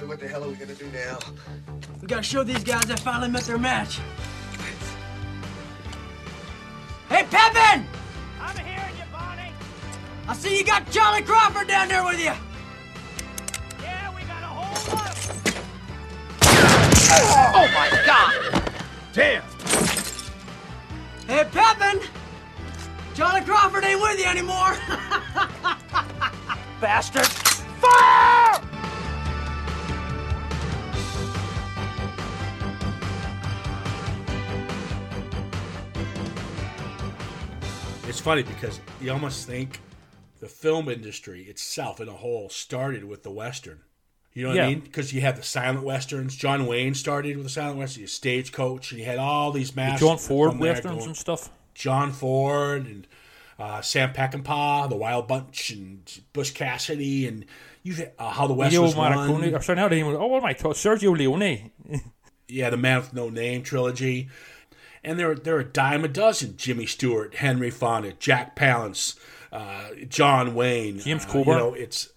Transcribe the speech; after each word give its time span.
Billy, 0.00 0.08
what 0.08 0.18
the 0.18 0.26
hell 0.28 0.42
are 0.42 0.48
we 0.48 0.54
gonna 0.54 0.74
do 0.74 0.90
now? 0.92 1.18
We 2.00 2.08
gotta 2.08 2.22
show 2.22 2.42
these 2.42 2.64
guys 2.64 2.90
I 2.90 2.96
finally 2.96 3.28
met 3.28 3.42
their 3.42 3.58
match. 3.58 4.00
Hey, 7.10 7.24
Pepin! 7.24 7.84
I'm 8.40 8.56
hearing 8.56 8.96
you, 8.96 9.04
Barney. 9.12 9.52
I 10.26 10.34
see 10.34 10.56
you 10.56 10.64
got 10.64 10.90
Charlie 10.90 11.20
Crawford 11.20 11.68
down 11.68 11.88
there 11.88 12.02
with 12.02 12.18
you. 12.18 12.32
Yeah, 13.82 14.16
we 14.16 14.22
got 14.22 14.42
a 14.42 14.46
whole 14.46 14.96
lot 14.96 15.10
of... 15.10 15.16
Oh 17.54 17.68
my 17.74 17.90
god! 18.06 18.32
Damn! 19.12 19.42
Hey, 21.26 21.44
Pepin! 21.52 22.00
Charlie 23.14 23.42
Crawford 23.42 23.84
ain't 23.84 24.00
with 24.00 24.18
you 24.18 24.24
anymore. 24.24 24.78
Bastard! 26.80 27.28
It's 38.20 38.26
funny 38.26 38.42
because 38.42 38.78
you 39.00 39.10
almost 39.12 39.46
think 39.46 39.80
the 40.40 40.46
film 40.46 40.90
industry 40.90 41.44
itself 41.44 42.02
in 42.02 42.08
a 42.08 42.12
whole 42.12 42.50
started 42.50 43.02
with 43.02 43.22
the 43.22 43.30
western. 43.30 43.80
You 44.34 44.42
know 44.42 44.48
what 44.50 44.56
Yeah. 44.58 44.64
I 44.64 44.68
mean? 44.68 44.80
Because 44.80 45.14
you 45.14 45.22
had 45.22 45.36
the 45.36 45.42
silent 45.42 45.84
westerns. 45.84 46.36
John 46.36 46.66
Wayne 46.66 46.92
started 46.92 47.38
with 47.38 47.46
the 47.46 47.50
silent 47.50 47.78
western. 47.78 48.02
You 48.02 48.06
Stagecoach, 48.08 48.90
and 48.90 49.00
you 49.00 49.06
had 49.06 49.16
all 49.18 49.52
these 49.52 49.70
The 49.70 49.76
masters. 49.76 50.06
John 50.06 50.18
Ford 50.18 50.58
westerns 50.58 51.06
and 51.06 51.16
stuff. 51.16 51.48
John 51.72 52.12
Ford 52.12 52.84
and 52.84 53.06
uh, 53.58 53.80
Sam 53.80 54.12
Peckinpah, 54.12 54.90
the 54.90 54.96
Wild 54.96 55.26
Bunch, 55.26 55.70
and 55.70 56.20
Butch 56.34 56.52
Cassidy, 56.52 57.26
and 57.26 57.46
you 57.82 57.94
uh, 58.18 58.28
how 58.28 58.46
the 58.46 58.52
West 58.52 58.72
Leo 58.72 58.82
was 58.82 58.94
won. 58.94 59.14
Or 59.14 59.62
sorry, 59.62 59.98
him. 59.98 60.08
Oh, 60.08 60.26
what 60.26 60.42
am 60.42 60.44
I 60.44 60.52
talking? 60.52 60.72
Sergio 60.72 61.16
Leone. 61.16 61.70
Yeah, 62.52 62.68
the 62.70 62.76
Man 62.76 62.98
with 62.98 63.14
No 63.14 63.30
Name 63.30 63.62
trilogy. 63.62 64.28
And 65.02 65.18
there, 65.18 65.34
there 65.34 65.56
are 65.56 65.60
a 65.60 65.64
dime 65.64 66.04
a 66.04 66.08
dozen: 66.08 66.56
Jimmy 66.56 66.86
Stewart, 66.86 67.36
Henry 67.36 67.70
Fonda, 67.70 68.12
Jack 68.12 68.54
Palance, 68.54 69.18
uh, 69.52 69.88
John 70.08 70.54
Wayne, 70.54 70.98
James 70.98 71.24
uh, 71.24 71.28
Coburn. 71.28 71.54
You 71.54 71.58
know, 71.58 71.74
it's 71.74 72.12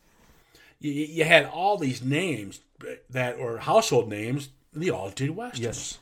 you, 0.80 0.92
you 0.92 1.24
had 1.24 1.46
all 1.46 1.78
these 1.78 2.02
names 2.02 2.62
that 3.10 3.40
were 3.40 3.60
household 3.60 4.10
names. 4.10 4.50
They 4.74 4.90
all 4.90 5.10
did 5.10 5.32
westerns. 5.32 5.60
Yes. 5.64 6.00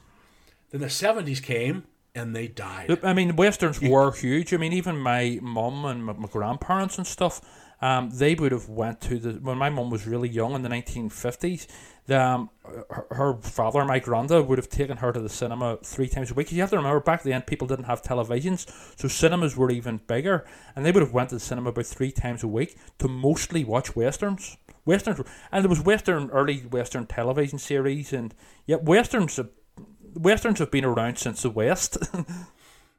Then 0.72 0.82
the 0.82 0.90
seventies 0.90 1.40
came 1.40 1.84
and 2.16 2.36
they 2.36 2.48
died. 2.48 3.00
I 3.04 3.14
mean, 3.14 3.36
westerns 3.36 3.82
were 3.82 4.12
huge. 4.12 4.54
I 4.54 4.58
mean, 4.58 4.74
even 4.74 4.98
my 4.98 5.40
mom 5.42 5.86
and 5.86 6.06
my, 6.06 6.14
my 6.14 6.28
grandparents 6.28 6.98
and 6.98 7.08
stuff, 7.08 7.42
um, 7.82 8.10
they 8.12 8.36
would 8.36 8.52
have 8.52 8.70
went 8.70 9.02
to 9.02 9.20
the 9.20 9.32
when 9.40 9.58
my 9.58 9.70
mum 9.70 9.90
was 9.90 10.06
really 10.08 10.30
young 10.30 10.54
in 10.54 10.62
the 10.62 10.70
nineteen 10.70 11.10
fifties. 11.10 11.68
The, 12.08 12.20
um, 12.20 12.50
her, 12.90 13.06
her 13.12 13.34
father, 13.42 13.86
my 13.86 14.00
granda, 14.00 14.46
would 14.46 14.58
have 14.58 14.70
taken 14.70 14.98
her 14.98 15.12
to 15.14 15.20
the 15.20 15.30
cinema 15.30 15.78
three 15.84 16.08
times 16.08 16.32
a 16.32 16.34
week. 16.34 16.52
You 16.52 16.60
have 16.62 16.72
to 16.72 16.78
remember 16.78 17.00
back 17.00 17.22
then 17.24 17.44
people 17.44 17.68
didn't 17.68 17.86
have 17.86 18.02
televisions, 18.02 18.66
so 19.00 19.08
cinemas 19.08 19.56
were 19.56 19.70
even 19.70 20.02
bigger, 20.08 20.44
and 20.76 20.84
they 20.84 20.92
would 20.92 21.04
have 21.04 21.14
went 21.14 21.30
to 21.30 21.36
the 21.36 21.40
cinema 21.40 21.70
about 21.70 21.86
three 21.86 22.12
times 22.12 22.44
a 22.44 22.48
week 22.48 22.76
to 23.00 23.08
mostly 23.08 23.64
watch 23.64 23.96
westerns. 23.96 24.58
Westerns, 24.84 25.22
and 25.52 25.64
there 25.64 25.70
was 25.70 25.80
western 25.82 26.32
early 26.32 26.58
western 26.62 27.06
television 27.06 27.60
series, 27.60 28.14
and 28.14 28.34
yeah, 28.66 28.78
westerns. 28.78 29.36
have- 29.38 29.50
Westerns 30.14 30.60
have 30.60 30.72
been 30.72 30.84
around 30.84 31.18
since 31.20 31.42
the 31.44 31.50
West. 31.50 31.98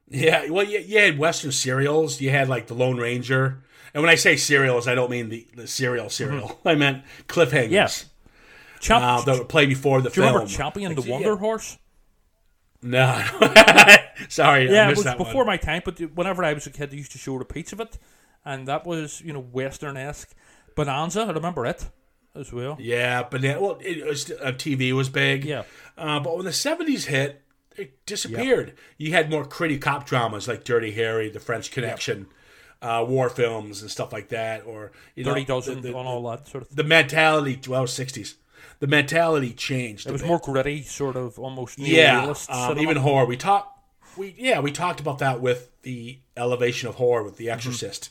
Yeah, 0.09 0.51
well, 0.51 0.65
you, 0.65 0.79
you 0.81 0.99
had 0.99 1.19
Western 1.19 1.53
serials. 1.53 2.21
You 2.21 2.31
had 2.31 2.49
like 2.49 2.67
the 2.67 2.75
Lone 2.75 2.99
Ranger, 2.99 3.63
and 3.95 4.03
when 4.03 4.11
I 4.11 4.15
say 4.17 4.37
serials, 4.37 4.87
I 4.89 4.95
don't 4.95 5.11
mean 5.11 5.29
the, 5.29 5.47
the 5.55 5.67
cereal 5.67 6.09
cereal. 6.11 6.61
I 6.65 6.75
meant 6.75 7.05
cliffhangers. 7.29 7.65
Mm-hmm. 7.65 7.73
Yes. 7.73 8.07
Champ- 8.81 9.05
uh, 9.05 9.21
that 9.23 9.39
would 9.39 9.49
play 9.49 9.67
before 9.67 10.01
the 10.01 10.11
Do 10.11 10.21
you 10.21 10.27
film. 10.27 10.35
remember 10.35 10.53
Champion 10.53 10.95
Like, 10.95 11.03
the 11.05 11.09
yeah. 11.09 11.15
Wonder 11.15 11.37
Horse? 11.37 11.79
No, 12.85 13.23
sorry, 14.29 14.69
I 14.69 14.73
Yeah, 14.73 14.91
it 14.91 14.97
was 14.97 15.05
before 15.05 15.45
one. 15.45 15.47
my 15.47 15.57
time, 15.57 15.83
but 15.85 16.01
whenever 16.17 16.43
I 16.43 16.53
was 16.53 16.67
a 16.67 16.71
kid, 16.71 16.91
they 16.91 16.97
used 16.97 17.13
to 17.13 17.19
show 17.19 17.37
repeats 17.37 17.73
of 17.73 17.79
it, 17.79 17.97
and 18.45 18.67
that 18.67 18.85
was, 18.85 19.21
you 19.21 19.33
know, 19.33 19.41
Western 19.41 19.97
esque. 19.97 20.35
Bonanza, 20.75 21.21
I 21.23 21.31
remember 21.31 21.65
it 21.65 21.89
as 22.35 22.53
well. 22.53 22.77
Yeah, 22.81 23.23
but 23.31 23.41
then, 23.43 23.61
well, 23.61 23.79
it 23.81 24.05
was, 24.05 24.33
uh, 24.33 24.51
TV 24.53 24.91
was 24.93 25.09
big. 25.09 25.45
Yeah. 25.45 25.63
uh, 25.97 26.19
but 26.19 26.35
when 26.37 26.45
the 26.45 26.53
seventies 26.53 27.05
hit, 27.05 27.43
it 27.77 28.05
disappeared. 28.05 28.75
You 28.99 29.13
had 29.13 29.31
more 29.31 29.45
gritty 29.45 29.79
cop 29.79 30.05
dramas 30.05 30.49
like 30.49 30.65
Dirty 30.65 30.91
Harry, 30.91 31.29
The 31.31 31.39
French 31.41 31.71
Connection, 31.71 32.27
uh, 32.83 33.05
war 33.09 33.31
films, 33.31 33.81
and 33.81 33.91
stuff 33.91 34.13
like 34.13 34.29
that, 34.29 34.67
or 34.67 34.93
you 35.15 35.25
know, 35.25 35.43
Dozen 35.45 35.81
the, 35.83 35.89
the, 35.93 35.95
all 35.95 36.23
that 36.31 36.47
sort 36.49 36.63
of 36.63 36.69
thing. 36.69 36.77
the 36.77 36.85
mentality. 36.85 37.59
Well, 37.69 37.87
sixties. 37.87 38.37
The 38.81 38.87
mentality 38.89 39.53
changed. 39.53 40.09
It 40.09 40.13
was 40.13 40.25
more 40.25 40.41
gritty, 40.41 40.83
sort 40.83 41.15
of 41.17 41.39
almost 41.39 41.79
yeah, 41.79 42.35
um, 42.49 42.79
even 42.81 42.97
horror. 42.97 43.25
We 43.27 43.37
talked, 43.37 43.79
we 44.17 44.35
yeah, 44.37 44.59
we 44.61 44.73
talked 44.73 44.99
about 45.01 45.19
that 45.21 45.41
with 45.41 45.71
the 45.83 46.19
elevation 46.37 46.89
of 46.89 46.97
horror 46.97 47.23
with 47.23 47.37
The 47.37 47.47
Mm-hmm. 47.47 47.55
Exorcist, 47.55 48.11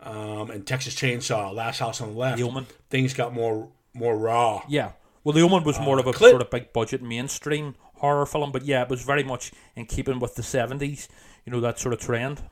um, 0.00 0.50
and 0.50 0.66
Texas 0.66 0.94
Chainsaw, 0.94 1.54
Last 1.54 1.80
House 1.80 2.00
on 2.00 2.12
the 2.12 2.18
Left. 2.18 2.38
The 2.38 2.44
Omen. 2.44 2.66
Things 2.88 3.12
got 3.14 3.34
more 3.34 3.68
more 3.92 4.16
raw. 4.16 4.62
Yeah. 4.68 4.92
Well, 5.22 5.34
The 5.34 5.42
Omen 5.42 5.64
was 5.64 5.78
more 5.78 5.98
of 5.98 6.06
a 6.06 6.10
Uh, 6.10 6.12
Clint- 6.14 6.30
sort 6.32 6.42
of 6.42 6.50
big 6.50 6.72
budget 6.72 7.02
mainstream 7.02 7.74
horror 7.96 8.24
film, 8.24 8.52
but 8.52 8.64
yeah, 8.64 8.82
it 8.82 8.88
was 8.88 9.02
very 9.02 9.22
much 9.22 9.52
in 9.76 9.84
keeping 9.84 10.18
with 10.18 10.34
the 10.34 10.42
70s, 10.42 11.08
you 11.44 11.52
know, 11.52 11.60
that 11.60 11.78
sort 11.78 11.92
of 11.92 12.00
trend. 12.00 12.42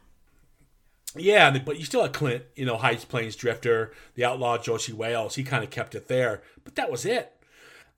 Yeah, 1.16 1.56
but 1.58 1.78
you 1.78 1.84
still 1.84 2.02
had 2.02 2.12
Clint, 2.12 2.44
you 2.54 2.66
know, 2.66 2.76
High 2.76 2.96
Plains 2.96 3.34
Drifter, 3.34 3.92
the 4.14 4.24
outlaw 4.24 4.58
Josey 4.58 4.92
Wales. 4.92 5.36
He 5.36 5.42
kind 5.42 5.64
of 5.64 5.70
kept 5.70 5.94
it 5.94 6.08
there, 6.08 6.42
but 6.64 6.74
that 6.76 6.90
was 6.90 7.04
it. 7.06 7.34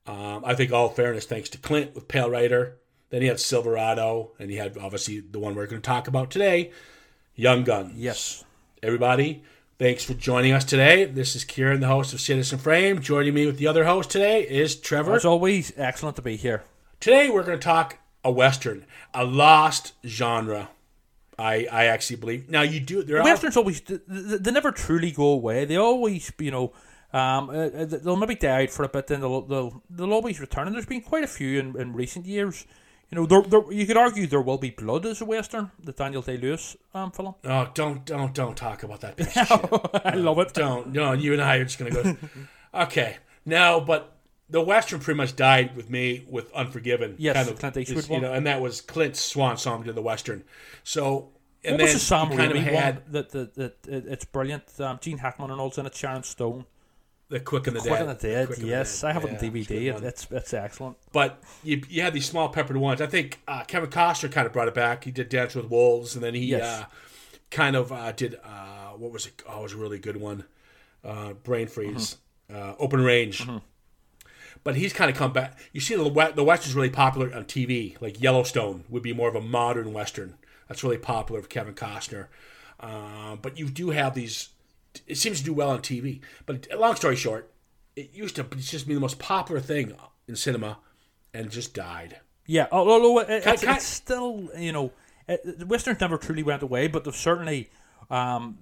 Um, 0.07 0.43
I 0.45 0.55
think 0.55 0.71
all 0.71 0.89
fairness, 0.89 1.25
thanks 1.25 1.49
to 1.49 1.57
Clint 1.57 1.93
with 1.93 2.07
Pale 2.07 2.29
Rider. 2.29 2.77
Then 3.09 3.21
he 3.21 3.27
had 3.27 3.39
Silverado, 3.39 4.31
and 4.39 4.49
he 4.49 4.57
had 4.57 4.77
obviously 4.77 5.19
the 5.19 5.39
one 5.39 5.53
we're 5.53 5.67
going 5.67 5.81
to 5.81 5.85
talk 5.85 6.07
about 6.07 6.31
today, 6.31 6.71
Young 7.35 7.63
Guns. 7.63 7.93
Yes. 7.95 8.45
Everybody, 8.81 9.43
thanks 9.77 10.03
for 10.03 10.13
joining 10.13 10.53
us 10.53 10.63
today. 10.63 11.05
This 11.05 11.35
is 11.35 11.43
Kieran, 11.43 11.81
the 11.81 11.87
host 11.87 12.13
of 12.13 12.21
Citizen 12.21 12.57
Frame. 12.57 13.01
Joining 13.01 13.33
me 13.33 13.45
with 13.45 13.57
the 13.57 13.67
other 13.67 13.83
host 13.83 14.09
today 14.09 14.41
is 14.43 14.75
Trevor. 14.75 15.13
As 15.13 15.25
always, 15.25 15.73
excellent 15.75 16.15
to 16.15 16.21
be 16.21 16.37
here. 16.37 16.63
Today 16.99 17.29
we're 17.29 17.43
going 17.43 17.59
to 17.59 17.63
talk 17.63 17.97
a 18.23 18.31
western, 18.31 18.85
a 19.13 19.25
lost 19.25 19.93
genre. 20.05 20.69
I 21.41 21.67
I 21.71 21.85
actually 21.85 22.17
believe. 22.17 22.49
Now 22.49 22.61
you 22.61 22.79
do 22.79 23.03
there 23.03 23.17
are 23.19 23.23
Westerns 23.23 23.57
always 23.57 23.81
th- 23.81 24.01
th- 24.07 24.41
they 24.41 24.51
never 24.51 24.71
truly 24.71 25.11
go 25.11 25.25
away. 25.25 25.65
They 25.65 25.77
always, 25.77 26.31
you 26.39 26.51
know, 26.51 26.73
um, 27.13 27.49
uh, 27.49 27.53
uh, 27.53 27.85
they'll 27.85 28.15
maybe 28.15 28.35
die 28.35 28.63
out 28.63 28.69
for 28.69 28.83
a 28.83 28.89
bit, 28.89 29.07
then 29.07 29.21
they'll 29.21 29.41
they'll, 29.41 29.83
they'll 29.89 30.13
always 30.13 30.39
return. 30.39 30.67
And 30.67 30.75
there's 30.75 30.85
been 30.85 31.01
quite 31.01 31.23
a 31.23 31.27
few 31.27 31.59
in, 31.59 31.79
in 31.79 31.93
recent 31.93 32.25
years. 32.25 32.65
You 33.09 33.17
know, 33.17 33.25
there, 33.25 33.41
there, 33.41 33.73
you 33.73 33.85
could 33.85 33.97
argue 33.97 34.25
there 34.25 34.41
will 34.41 34.57
be 34.57 34.69
blood 34.69 35.05
as 35.05 35.19
a 35.19 35.25
western, 35.25 35.71
the 35.83 35.91
Daniel 35.91 36.21
Day 36.21 36.37
Lewis 36.37 36.77
um, 36.93 37.11
film. 37.11 37.35
Oh, 37.43 37.69
don't 37.73 38.05
don't 38.05 38.33
don't 38.33 38.55
talk 38.55 38.83
about 38.83 39.01
that 39.01 39.17
piece. 39.17 39.35
I 39.35 40.15
love 40.15 40.39
it. 40.39 40.53
Don't 40.53 40.93
no. 40.93 41.11
You 41.11 41.33
and 41.33 41.41
I 41.41 41.57
are 41.57 41.65
just 41.65 41.77
gonna 41.77 41.91
go. 41.91 42.15
okay, 42.73 43.17
now, 43.45 43.81
but 43.81 44.15
the 44.51 44.61
western 44.61 44.99
pretty 44.99 45.17
much 45.17 45.35
died 45.35 45.75
with 45.75 45.89
me 45.89 46.25
with 46.29 46.51
Unforgiven. 46.53 47.15
Yes, 47.17 47.47
the 47.47 47.53
Clint 47.55 47.77
Eastwood 47.77 47.97
is, 47.99 48.09
you 48.09 48.19
know, 48.21 48.33
and 48.33 48.45
that 48.45 48.61
was 48.61 48.81
Clint's 48.81 49.19
swan 49.19 49.57
song 49.57 49.83
to 49.85 49.93
the 49.93 50.01
western. 50.01 50.43
So 50.83 51.29
and 51.63 51.73
What 51.73 51.77
then 51.77 51.85
was 51.85 51.93
the 51.93 51.99
Sam 51.99 52.31
you 52.31 52.37
kind 52.37 52.51
of 52.51 52.57
had 52.57 52.95
one? 52.95 53.03
That, 53.11 53.29
that, 53.31 53.55
that, 53.55 53.87
it- 53.87 54.05
it's 54.07 54.25
brilliant. 54.25 54.63
Um, 54.79 54.99
Gene 55.01 55.17
Hackman 55.19 55.51
and 55.51 55.59
all's 55.61 55.77
in 55.77 55.85
it. 55.85 55.95
Sharon 55.95 56.23
Stone. 56.23 56.65
the 57.29 57.39
Quick 57.39 57.67
and 57.67 57.75
the 57.75 57.79
Quick 57.81 57.93
Dead. 57.93 58.01
and 58.01 58.09
the 58.19 58.27
Dead. 58.27 58.45
Quick 58.47 58.57
and 58.59 58.67
the 58.67 58.71
yes, 58.71 59.01
Dead. 59.01 59.07
I 59.09 59.13
have 59.13 59.23
it 59.25 59.29
on 59.29 59.35
a 59.35 59.39
DVD. 59.39 59.71
It, 59.71 59.93
one. 59.93 60.03
it's 60.03 60.27
it's 60.31 60.53
excellent. 60.53 60.97
but 61.13 61.41
you, 61.63 61.81
you 61.87 62.01
had 62.01 62.13
these 62.13 62.25
small 62.25 62.49
peppered 62.49 62.77
ones. 62.77 62.99
I 62.99 63.05
think 63.07 63.41
uh, 63.47 63.63
Kevin 63.63 63.89
Costner 63.89 64.31
kind 64.31 64.45
of 64.47 64.53
brought 64.53 64.67
it 64.67 64.73
back. 64.73 65.03
He 65.05 65.11
did 65.11 65.29
Dance 65.29 65.55
with 65.55 65.69
Wolves, 65.69 66.15
and 66.15 66.23
then 66.23 66.33
he 66.33 66.41
Yes. 66.45 66.63
uh, 66.81 66.85
kind 67.51 67.75
of 67.75 67.91
uh, 67.91 68.11
did 68.11 68.35
uh, 68.43 68.89
what 68.97 69.11
was 69.11 69.27
it? 69.27 69.41
Oh, 69.47 69.59
it 69.59 69.63
was 69.63 69.73
a 69.73 69.77
really 69.77 69.99
good 69.99 70.17
one. 70.17 70.43
Uh, 71.03 71.33
Brain 71.33 71.67
freeze, 71.67 72.17
uh, 72.53 72.73
Open 72.79 73.01
Range. 73.01 73.47
But 74.63 74.75
he's 74.75 74.93
kind 74.93 75.09
of 75.09 75.17
come 75.17 75.33
back. 75.33 75.57
You 75.73 75.81
see, 75.81 75.95
the 75.95 76.31
the 76.35 76.43
western's 76.43 76.75
really 76.75 76.89
popular 76.91 77.33
on 77.33 77.45
TV. 77.45 77.99
Like 78.01 78.21
Yellowstone 78.21 78.83
would 78.89 79.01
be 79.03 79.13
more 79.13 79.27
of 79.29 79.35
a 79.35 79.41
modern 79.41 79.91
western. 79.93 80.35
That's 80.67 80.83
really 80.83 80.97
popular 80.99 81.41
with 81.41 81.49
Kevin 81.49 81.73
Costner. 81.73 82.27
Um, 82.79 83.39
but 83.41 83.57
you 83.57 83.69
do 83.69 83.89
have 83.89 84.13
these. 84.13 84.49
It 85.07 85.17
seems 85.17 85.39
to 85.39 85.45
do 85.45 85.53
well 85.53 85.69
on 85.69 85.79
TV. 85.79 86.19
But 86.45 86.67
long 86.77 86.95
story 86.95 87.15
short, 87.15 87.51
it 87.95 88.11
used 88.13 88.35
to 88.35 88.45
it's 88.51 88.69
just 88.71 88.87
be 88.87 88.93
the 88.93 88.99
most 88.99 89.19
popular 89.19 89.61
thing 89.61 89.93
in 90.27 90.35
cinema, 90.35 90.77
and 91.33 91.49
just 91.49 91.73
died. 91.73 92.19
Yeah, 92.45 92.67
al- 92.71 92.89
although 92.89 93.19
it, 93.19 93.43
Can- 93.43 93.53
it's, 93.53 93.63
can- 93.63 93.75
it's 93.75 93.85
still, 93.85 94.49
you 94.57 94.71
know, 94.71 94.91
it, 95.27 95.59
the 95.59 95.65
westerns 95.65 95.99
never 96.01 96.17
truly 96.17 96.43
went 96.43 96.61
away, 96.63 96.87
but 96.87 97.03
they've 97.03 97.15
certainly, 97.15 97.69
um, 98.09 98.57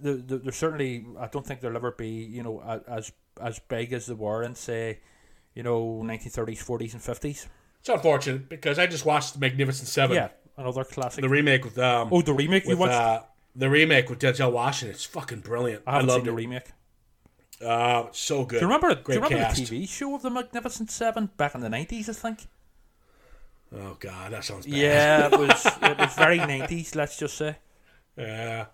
they're, 0.00 0.14
they're 0.16 0.52
certainly. 0.52 1.04
I 1.18 1.26
don't 1.28 1.46
think 1.46 1.60
they'll 1.60 1.76
ever 1.76 1.92
be, 1.92 2.08
you 2.08 2.42
know, 2.42 2.82
as 2.86 3.12
as 3.40 3.58
big 3.60 3.92
as 3.92 4.06
they 4.06 4.14
were 4.14 4.42
in 4.42 4.54
say, 4.54 5.00
you 5.54 5.62
know, 5.62 6.02
1930s, 6.04 6.64
40s, 6.64 6.92
and 6.94 7.02
50s. 7.02 7.46
It's 7.80 7.88
unfortunate 7.88 8.48
because 8.48 8.78
I 8.78 8.86
just 8.86 9.04
watched 9.04 9.34
The 9.34 9.40
Magnificent 9.40 9.88
Seven, 9.88 10.16
Yeah, 10.16 10.28
another 10.56 10.84
classic. 10.84 11.22
the 11.22 11.28
remake 11.28 11.64
with 11.64 11.78
um, 11.78 12.08
oh, 12.12 12.22
the 12.22 12.32
remake 12.32 12.64
you 12.64 12.70
with 12.70 12.78
watched? 12.78 12.92
uh, 12.94 13.22
the 13.56 13.68
remake 13.68 14.08
with 14.08 14.20
Denzel 14.20 14.52
Washington. 14.52 14.94
It's 14.94 15.04
fucking 15.04 15.40
brilliant. 15.40 15.82
I 15.86 16.00
loved 16.00 16.10
seen 16.20 16.24
the 16.24 16.32
remake. 16.32 16.70
Uh, 17.64 18.06
so 18.12 18.44
good. 18.44 18.60
Do 18.60 18.66
you 18.66 18.72
remember? 18.72 18.94
do 18.94 19.12
you 19.12 19.20
remember 19.20 19.36
cast. 19.36 19.56
the 19.56 19.64
TV 19.64 19.88
show 19.88 20.14
of 20.14 20.22
the 20.22 20.30
Magnificent 20.30 20.90
Seven 20.90 21.30
back 21.36 21.54
in 21.54 21.60
the 21.60 21.68
nineties? 21.68 22.08
I 22.08 22.12
think. 22.12 22.46
Oh 23.74 23.96
God, 23.98 24.32
that 24.32 24.44
sounds 24.44 24.66
bad. 24.66 24.74
Yeah, 24.74 25.26
it 25.26 25.38
was. 25.38 25.66
it 25.82 25.98
was 25.98 26.14
very 26.14 26.38
nineties. 26.38 26.94
Let's 26.94 27.18
just 27.18 27.36
say. 27.36 27.56
Yeah. 28.16 28.66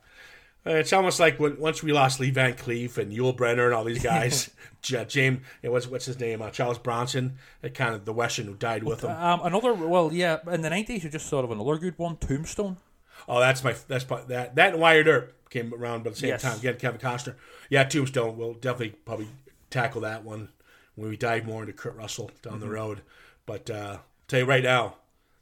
Uh, 0.66 0.70
It's 0.70 0.92
almost 0.92 1.20
like 1.20 1.38
when 1.40 1.58
once 1.58 1.82
we 1.82 1.92
lost 1.92 2.20
Lee 2.20 2.30
Van 2.30 2.54
Cleef 2.54 2.98
and 2.98 3.12
Yul 3.12 3.36
Brynner 3.36 3.66
and 3.66 3.74
all 3.74 3.84
these 3.84 4.02
guys, 4.02 4.50
James, 4.82 5.40
it 5.62 5.70
was 5.70 5.88
what's 5.88 6.06
his 6.06 6.18
name, 6.20 6.42
uh, 6.42 6.50
Charles 6.50 6.78
Bronson, 6.78 7.34
it 7.62 7.74
kind 7.74 7.94
of 7.94 8.04
the 8.04 8.12
Western 8.12 8.46
who 8.46 8.54
died 8.54 8.82
with 8.84 9.02
him. 9.02 9.10
Um, 9.10 9.40
another. 9.44 9.72
Well, 9.74 10.12
yeah. 10.12 10.38
In 10.50 10.62
the 10.62 10.70
nineties, 10.70 11.04
you 11.04 11.10
just 11.10 11.28
thought 11.28 11.44
of 11.44 11.50
another 11.50 11.76
good 11.78 11.98
one, 11.98 12.16
Tombstone. 12.16 12.76
Oh, 13.28 13.40
that's 13.40 13.64
my 13.64 13.74
that's 13.88 14.04
that 14.04 14.54
that 14.54 14.72
and 14.72 14.80
Wyatt 14.80 15.06
Earp 15.06 15.50
came 15.50 15.72
around 15.74 16.04
by 16.04 16.10
the 16.10 16.16
same 16.16 16.28
Yes. 16.30 16.42
time. 16.42 16.58
Again, 16.58 16.76
Kevin 16.76 17.00
Costner. 17.00 17.34
Yeah, 17.70 17.84
Tombstone. 17.84 18.36
We'll 18.36 18.54
definitely 18.54 18.96
probably 19.04 19.28
tackle 19.70 20.00
that 20.02 20.24
one 20.24 20.48
when 20.94 21.08
we 21.10 21.16
dive 21.16 21.44
more 21.46 21.62
into 21.62 21.72
Kurt 21.72 21.96
Russell 21.96 22.30
down 22.42 22.54
Mm-hmm. 22.54 22.60
the 22.62 22.68
road. 22.68 23.00
But 23.46 23.70
uh, 23.70 23.98
tell 24.28 24.40
you 24.40 24.46
right 24.46 24.62
now, 24.62 24.96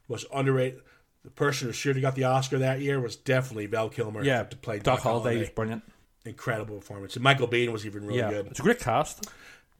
most 0.07 0.25
underrated. 0.33 0.81
The 1.27 1.31
person 1.31 1.67
who 1.67 1.73
should 1.73 1.97
have 1.97 2.01
got 2.01 2.15
the 2.15 2.23
Oscar 2.23 2.59
that 2.59 2.79
year 2.79 3.01
was 3.01 3.17
definitely 3.17 3.65
Val 3.65 3.89
Kilmer. 3.89 4.23
Yeah, 4.23 4.43
to 4.43 4.55
play 4.55 4.77
Doc, 4.77 4.85
Doc, 4.95 4.99
Holliday 5.01 5.37
was 5.39 5.49
brilliant. 5.49 5.83
Incredible 6.23 6.77
performance. 6.77 7.15
And 7.17 7.23
Michael 7.23 7.49
Biehn 7.49 7.73
was 7.73 7.85
even 7.85 8.05
really 8.05 8.19
yeah, 8.19 8.29
good. 8.29 8.47
it's 8.47 8.61
a 8.61 8.63
great 8.63 8.79
cast. 8.79 9.27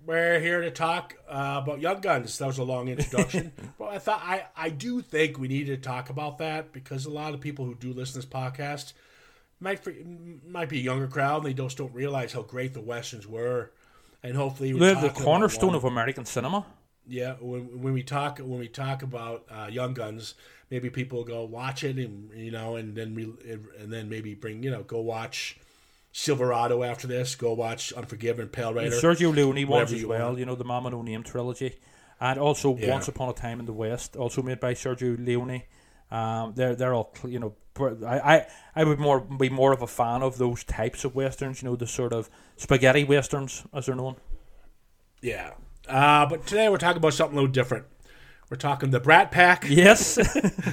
We're 0.05 0.41
here 0.41 0.59
to 0.59 0.71
talk 0.71 1.15
uh, 1.29 1.61
about 1.63 1.79
Young 1.79 2.01
Guns. 2.01 2.37
That 2.39 2.47
was 2.47 2.57
a 2.57 2.65
long 2.65 2.89
introduction, 2.89 3.53
but 3.79 3.93
I 3.93 3.97
thought 3.97 4.19
I, 4.25 4.43
I 4.57 4.67
do 4.67 5.01
think 5.01 5.39
we 5.39 5.47
need 5.47 5.67
to 5.67 5.77
talk 5.77 6.09
about 6.09 6.39
that 6.39 6.73
because 6.73 7.05
a 7.05 7.11
lot 7.11 7.33
of 7.33 7.39
people 7.39 7.63
who 7.63 7.75
do 7.75 7.93
listen 7.93 8.21
to 8.21 8.27
this 8.27 8.35
podcast 8.37 8.91
might 9.61 9.87
might 10.45 10.67
be 10.67 10.79
a 10.79 10.83
younger 10.83 11.07
crowd 11.07 11.37
and 11.37 11.45
they 11.45 11.53
just 11.53 11.77
don't 11.77 11.93
realize 11.93 12.33
how 12.33 12.41
great 12.41 12.73
the 12.73 12.81
westerns 12.81 13.25
were, 13.25 13.71
and 14.21 14.35
hopefully 14.35 14.73
we're 14.73 14.79
The, 14.79 14.85
the 14.87 14.93
talking 14.95 15.09
about 15.11 15.23
cornerstone 15.23 15.75
of 15.75 15.85
American 15.85 16.25
cinema. 16.25 16.65
Yeah 17.07 17.33
when, 17.39 17.81
when 17.81 17.93
we 17.93 18.03
talk 18.03 18.39
when 18.39 18.59
we 18.59 18.67
talk 18.67 19.01
about 19.03 19.45
uh, 19.49 19.67
Young 19.71 19.93
Guns, 19.93 20.35
maybe 20.69 20.89
people 20.89 21.23
go 21.23 21.43
watch 21.45 21.83
it 21.83 21.97
and 21.97 22.29
you 22.35 22.51
know 22.51 22.75
and 22.75 22.95
then 22.95 23.15
we 23.15 23.23
and 23.79 23.91
then 23.91 24.09
maybe 24.09 24.33
bring 24.33 24.63
you 24.63 24.71
know 24.71 24.83
go 24.83 24.99
watch 25.01 25.57
Silverado 26.13 26.81
after 26.83 27.05
this, 27.05 27.35
go 27.35 27.53
watch 27.53 27.93
Unforgiven, 27.93 28.47
Pale 28.47 28.69
And 28.69 28.77
Rider. 28.77 28.95
Sergio 28.95 29.35
Leone 29.35 29.67
ones 29.67 29.93
as 29.93 30.03
well. 30.05 30.27
want. 30.29 30.39
You 30.39 30.45
know 30.45 30.55
the 30.55 30.63
Mama 30.63 30.89
No 30.89 31.01
Name 31.03 31.21
trilogy, 31.23 31.75
and 32.19 32.39
also 32.39 32.75
Yeah. 32.75 32.91
Once 32.91 33.07
Upon 33.07 33.29
a 33.29 33.33
Time 33.33 33.59
in 33.59 33.67
the 33.67 33.73
West, 33.73 34.15
also 34.15 34.41
made 34.41 34.59
by 34.59 34.73
Sergio 34.73 35.15
Leone. 35.23 35.61
Um, 36.09 36.53
they're 36.55 36.75
they're 36.75 36.93
all 36.93 37.13
you 37.27 37.39
know. 37.39 37.53
I, 38.07 38.17
I 38.37 38.47
I 38.75 38.83
would 38.83 38.97
more 38.97 39.19
be 39.19 39.49
more 39.49 39.71
of 39.71 39.83
a 39.83 39.87
fan 39.87 40.23
of 40.23 40.39
those 40.39 40.63
types 40.63 41.05
of 41.05 41.13
westerns. 41.13 41.61
You 41.61 41.69
know 41.69 41.75
the 41.75 41.85
sort 41.85 42.13
of 42.13 42.29
spaghetti 42.55 43.03
westerns 43.03 43.63
as 43.71 43.85
they're 43.85 43.95
known. 43.95 44.15
Yeah. 45.21 45.51
Uh, 45.87 46.25
but 46.25 46.45
today 46.45 46.69
we're 46.69 46.77
talking 46.77 46.97
about 46.97 47.13
something 47.13 47.37
a 47.37 47.41
little 47.41 47.51
different. 47.51 47.85
We're 48.49 48.57
talking 48.57 48.91
the 48.91 48.99
Brat 48.99 49.31
Pack 49.31 49.65
Yes. 49.67 50.17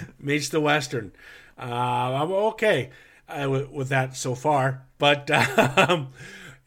meets 0.20 0.48
the 0.48 0.60
Western. 0.60 1.12
Uh, 1.58 1.62
I'm 1.62 2.32
okay 2.32 2.90
uh, 3.28 3.48
with, 3.50 3.70
with 3.70 3.88
that 3.88 4.16
so 4.16 4.34
far. 4.34 4.82
But 4.98 5.30
um, 5.30 6.08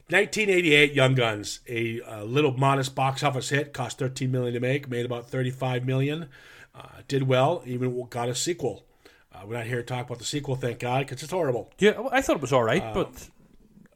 1988 0.09 0.93
Young 0.93 1.15
Guns, 1.15 1.59
a, 1.67 2.01
uh 2.01 2.23
little 2.23 2.51
modest 2.57 2.95
box 2.95 3.23
office 3.23 3.49
hit, 3.49 3.73
cost 3.73 3.97
13 3.99 4.31
million 4.31 4.53
to 4.53 4.59
make, 4.59 4.89
made 4.89 5.05
about 5.05 5.29
35 5.29 5.85
million. 5.85 6.27
Uh, 6.75 6.87
did 7.07 7.23
well, 7.23 7.63
even 7.65 8.07
got 8.09 8.29
a 8.29 8.35
sequel. 8.35 8.85
Uh, 9.33 9.41
we're 9.45 9.55
not 9.55 9.65
here 9.65 9.77
to 9.77 9.83
talk 9.83 10.05
about 10.05 10.19
the 10.19 10.25
sequel, 10.25 10.55
thank 10.55 10.79
God, 10.79 11.05
because 11.05 11.23
it's 11.23 11.31
horrible. 11.31 11.71
yeah, 11.79 12.01
I 12.11 12.21
thought 12.21 12.37
it 12.37 12.41
was 12.41 12.53
all 12.53 12.63
right, 12.63 12.93
but 12.93 13.29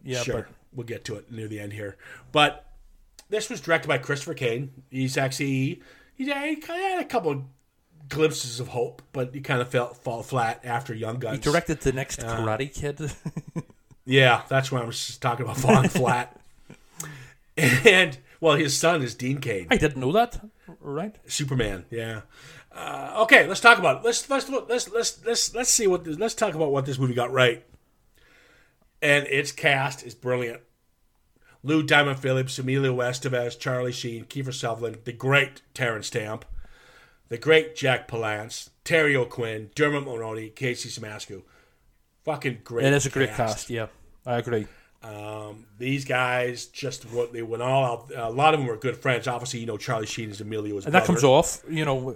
yeah, 0.03 0.19
Um, 0.19 0.25
sure, 0.25 0.48
we'll 0.74 0.86
get 0.88 1.03
to 1.06 1.15
it 1.15 1.31
near 1.31 1.48
the 1.48 1.59
end 1.59 1.74
here. 1.74 1.98
But 2.31 2.65
this 3.31 3.49
was 3.49 3.59
directed 3.61 3.87
by 3.87 3.97
Christopher 3.97 4.35
Cain. 4.35 4.71
He's 4.91 5.17
actually 5.17 5.81
he, 6.15 6.25
he 6.25 6.55
kind 6.57 6.79
of 6.83 6.91
had 6.91 7.01
a 7.01 7.05
couple 7.05 7.45
glimpses 8.09 8.59
of 8.59 8.67
hope, 8.67 9.01
but 9.13 9.33
he 9.33 9.41
kind 9.41 9.61
of 9.61 9.69
felt 9.69 9.97
fall 9.97 10.21
flat 10.21 10.61
after 10.63 10.93
Young 10.93 11.17
Guns. 11.17 11.37
he 11.37 11.41
directed 11.41 11.79
the 11.81 11.93
next 11.93 12.23
Uh, 12.23 12.37
Karate 12.37 12.71
Kid. 12.71 13.11
yeah, 14.05 14.43
that's 14.49 14.71
what 14.71 14.83
I 14.83 14.85
was 14.85 15.17
talking 15.17 15.45
about 15.45 15.57
falling 15.57 15.89
flat. 16.01 16.39
And 17.57 18.17
well, 18.39 18.55
his 18.55 18.77
son 18.77 19.01
is 19.01 19.15
Dean 19.15 19.39
Cain, 19.39 19.67
I 19.71 19.77
didn't 19.77 19.99
know 19.99 20.11
that. 20.11 20.39
Right. 20.79 21.15
Superman. 21.27 21.85
Yeah. 21.89 22.21
Uh, 22.73 23.23
okay, 23.23 23.47
let's 23.47 23.59
talk 23.59 23.77
about 23.77 23.97
it. 23.97 24.05
Let's 24.05 24.29
let's 24.29 24.49
let's 24.49 24.89
let's 24.89 25.25
let's 25.25 25.53
let's 25.55 25.69
see 25.69 25.87
what 25.87 26.03
this, 26.05 26.17
let's 26.17 26.33
talk 26.33 26.53
about 26.55 26.71
what 26.71 26.85
this 26.85 26.97
movie 26.97 27.13
got 27.13 27.31
right. 27.31 27.65
And 29.01 29.25
its 29.27 29.51
cast 29.51 30.05
is 30.05 30.15
brilliant. 30.15 30.61
Lou 31.63 31.83
Diamond 31.83 32.19
Phillips, 32.19 32.57
Emilio 32.57 32.95
Estevez, 32.97 33.57
Charlie 33.57 33.91
Sheen, 33.91 34.25
Kiefer 34.25 34.53
Sutherland, 34.53 34.99
the 35.05 35.13
great 35.13 35.61
Terrence 35.73 36.07
Stamp, 36.07 36.45
the 37.29 37.37
great 37.37 37.75
Jack 37.75 38.07
Palance, 38.07 38.69
Terry 38.83 39.15
O'Quinn, 39.15 39.69
Dermot 39.75 40.05
Mulroney, 40.05 40.53
Casey 40.53 40.89
Siemaszko. 40.89 41.43
Fucking 42.25 42.59
great. 42.63 42.85
It 42.85 42.93
is 42.93 43.05
a 43.05 43.09
great 43.09 43.31
cast. 43.33 43.69
Yeah, 43.69 43.87
I 44.25 44.37
agree. 44.37 44.67
Um, 45.03 45.65
these 45.79 46.05
guys 46.05 46.67
just 46.67 47.11
what 47.11 47.33
they 47.33 47.41
went 47.41 47.63
all 47.63 47.83
out. 47.83 48.11
A 48.15 48.29
lot 48.29 48.53
of 48.53 48.59
them 48.59 48.67
were 48.67 48.77
good 48.77 48.95
friends. 48.95 49.27
Obviously, 49.27 49.59
you 49.59 49.65
know 49.65 49.77
Charlie 49.77 50.05
Sheen 50.05 50.29
is 50.29 50.41
Emilio's 50.41 50.85
And 50.85 50.93
that 50.93 51.05
comes 51.05 51.23
off, 51.23 51.63
you 51.67 51.85
know, 51.85 52.15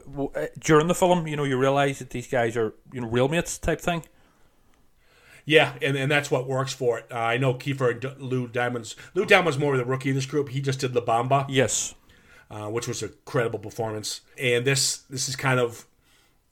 during 0.60 0.88
the 0.88 0.94
film. 0.94 1.28
You 1.28 1.36
know, 1.36 1.46
you 1.46 1.58
realize 1.58 2.00
that 2.00 2.12
these 2.12 2.28
guys 2.28 2.56
are, 2.56 2.76
you 2.94 3.02
know, 3.02 3.08
real 3.08 3.28
mates 3.28 3.58
type 3.58 3.82
thing. 3.82 4.04
Yeah, 5.46 5.74
and, 5.82 5.96
and 5.96 6.10
that's 6.12 6.32
what 6.32 6.48
works 6.48 6.74
for 6.74 6.98
it. 7.00 7.06
Uh, 7.12 7.16
I 7.20 7.38
know 7.38 7.54
Kiefer 7.54 7.92
and 7.92 8.00
D- 8.02 8.10
Lou 8.18 8.48
Diamond's 8.48 8.96
Lou 9.14 9.26
Diamond's 9.26 9.60
more 9.60 9.74
of 9.74 9.78
the 9.80 9.86
rookie 9.86 10.10
in 10.10 10.16
this 10.16 10.26
group. 10.26 10.50
He 10.50 10.60
just 10.62 10.80
did 10.80 10.96
La 10.96 11.02
Bamba, 11.02 11.46
Yes. 11.50 11.94
uh, 12.50 12.68
which 12.70 12.88
was 12.88 13.04
a 13.04 13.10
credible 13.10 13.60
performance. 13.60 14.22
And 14.40 14.66
this 14.66 14.98
this 15.10 15.30
is 15.30 15.36
kind 15.36 15.60
of 15.60 15.86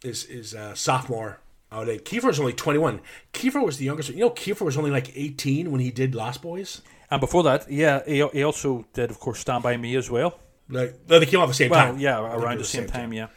is 0.03 0.25
is 0.25 0.53
uh, 0.53 0.75
sophomore 0.75 1.39
out 1.71 1.89
at 1.89 2.05
Kiefer 2.05 2.29
is 2.29 2.39
only 2.39 2.53
twenty 2.53 2.77
one. 2.79 3.01
Kiefer 3.33 3.65
was 3.65 3.77
the 3.77 3.85
youngest. 3.85 4.09
You 4.09 4.19
know, 4.19 4.29
Kiefer 4.29 4.61
was 4.61 4.77
only 4.77 4.91
like 4.91 5.11
eighteen 5.17 5.71
when 5.71 5.81
he 5.81 5.89
did 5.89 6.13
Lost 6.13 6.41
Boys. 6.43 6.81
And 7.09 7.19
before 7.19 7.43
that, 7.43 7.71
yeah, 7.71 8.01
he, 8.05 8.25
he 8.33 8.43
also 8.43 8.85
did, 8.93 9.09
of 9.11 9.19
course, 9.19 9.39
Stand 9.39 9.63
By 9.63 9.77
Me 9.77 9.95
as 9.95 10.09
well. 10.09 10.39
Like 10.69 11.07
they 11.07 11.25
came 11.25 11.39
out 11.39 11.47
the 11.47 11.53
same 11.53 11.69
Well, 11.69 11.85
time. 11.93 11.99
yeah, 11.99 12.19
I 12.19 12.29
think 12.29 12.33
it 12.41 12.43
around 12.43 12.55
the 12.55 12.59
was 12.59 12.69
same 12.69 12.87
time, 12.87 13.11
yeah. 13.13 13.27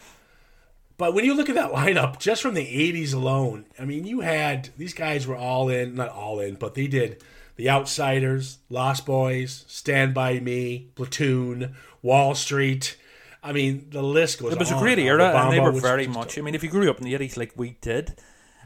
But 0.99 1.15
when 1.15 1.25
you 1.25 1.35
look 1.35 1.49
at 1.49 1.55
that 1.55 1.73
lineup, 1.81 2.19
just 2.19 2.43
from 2.43 2.55
the 2.55 2.67
'80s 2.67 3.15
alone, 3.15 3.67
I 3.79 3.85
mean, 3.85 4.07
you 4.07 4.21
had 4.21 4.71
these 4.77 4.95
guys 4.95 5.27
were 5.27 5.37
all 5.37 5.69
in, 5.69 5.95
not 5.95 6.09
all 6.09 6.41
in, 6.41 6.55
but 6.55 6.75
they 6.75 6.87
did 6.87 7.23
The 7.57 7.71
Outsiders, 7.71 8.59
Lost 8.71 9.07
Boys, 9.07 9.65
Stand 9.69 10.15
by 10.15 10.41
Me, 10.41 10.89
Platoon, 10.95 11.75
Wall 12.03 12.35
Street. 12.35 12.97
I 13.43 13.53
mean, 13.53 13.89
the 13.91 14.03
list 14.03 14.41
goes. 14.41 14.49
on. 14.49 14.57
It 14.57 14.59
was 14.59 14.73
a 14.73 14.79
great 14.79 14.99
era, 14.99 15.27
and 15.27 15.53
they 15.53 15.61
were 15.61 15.73
very 15.73 16.07
much. 16.07 16.39
I 16.39 16.41
mean, 16.43 16.55
if 16.55 16.65
you 16.65 16.71
grew 16.71 16.91
up 16.91 16.99
in 16.99 17.05
the 17.05 17.15
eighties 17.15 17.37
like 17.37 17.53
we 17.57 17.77
did, 17.81 18.19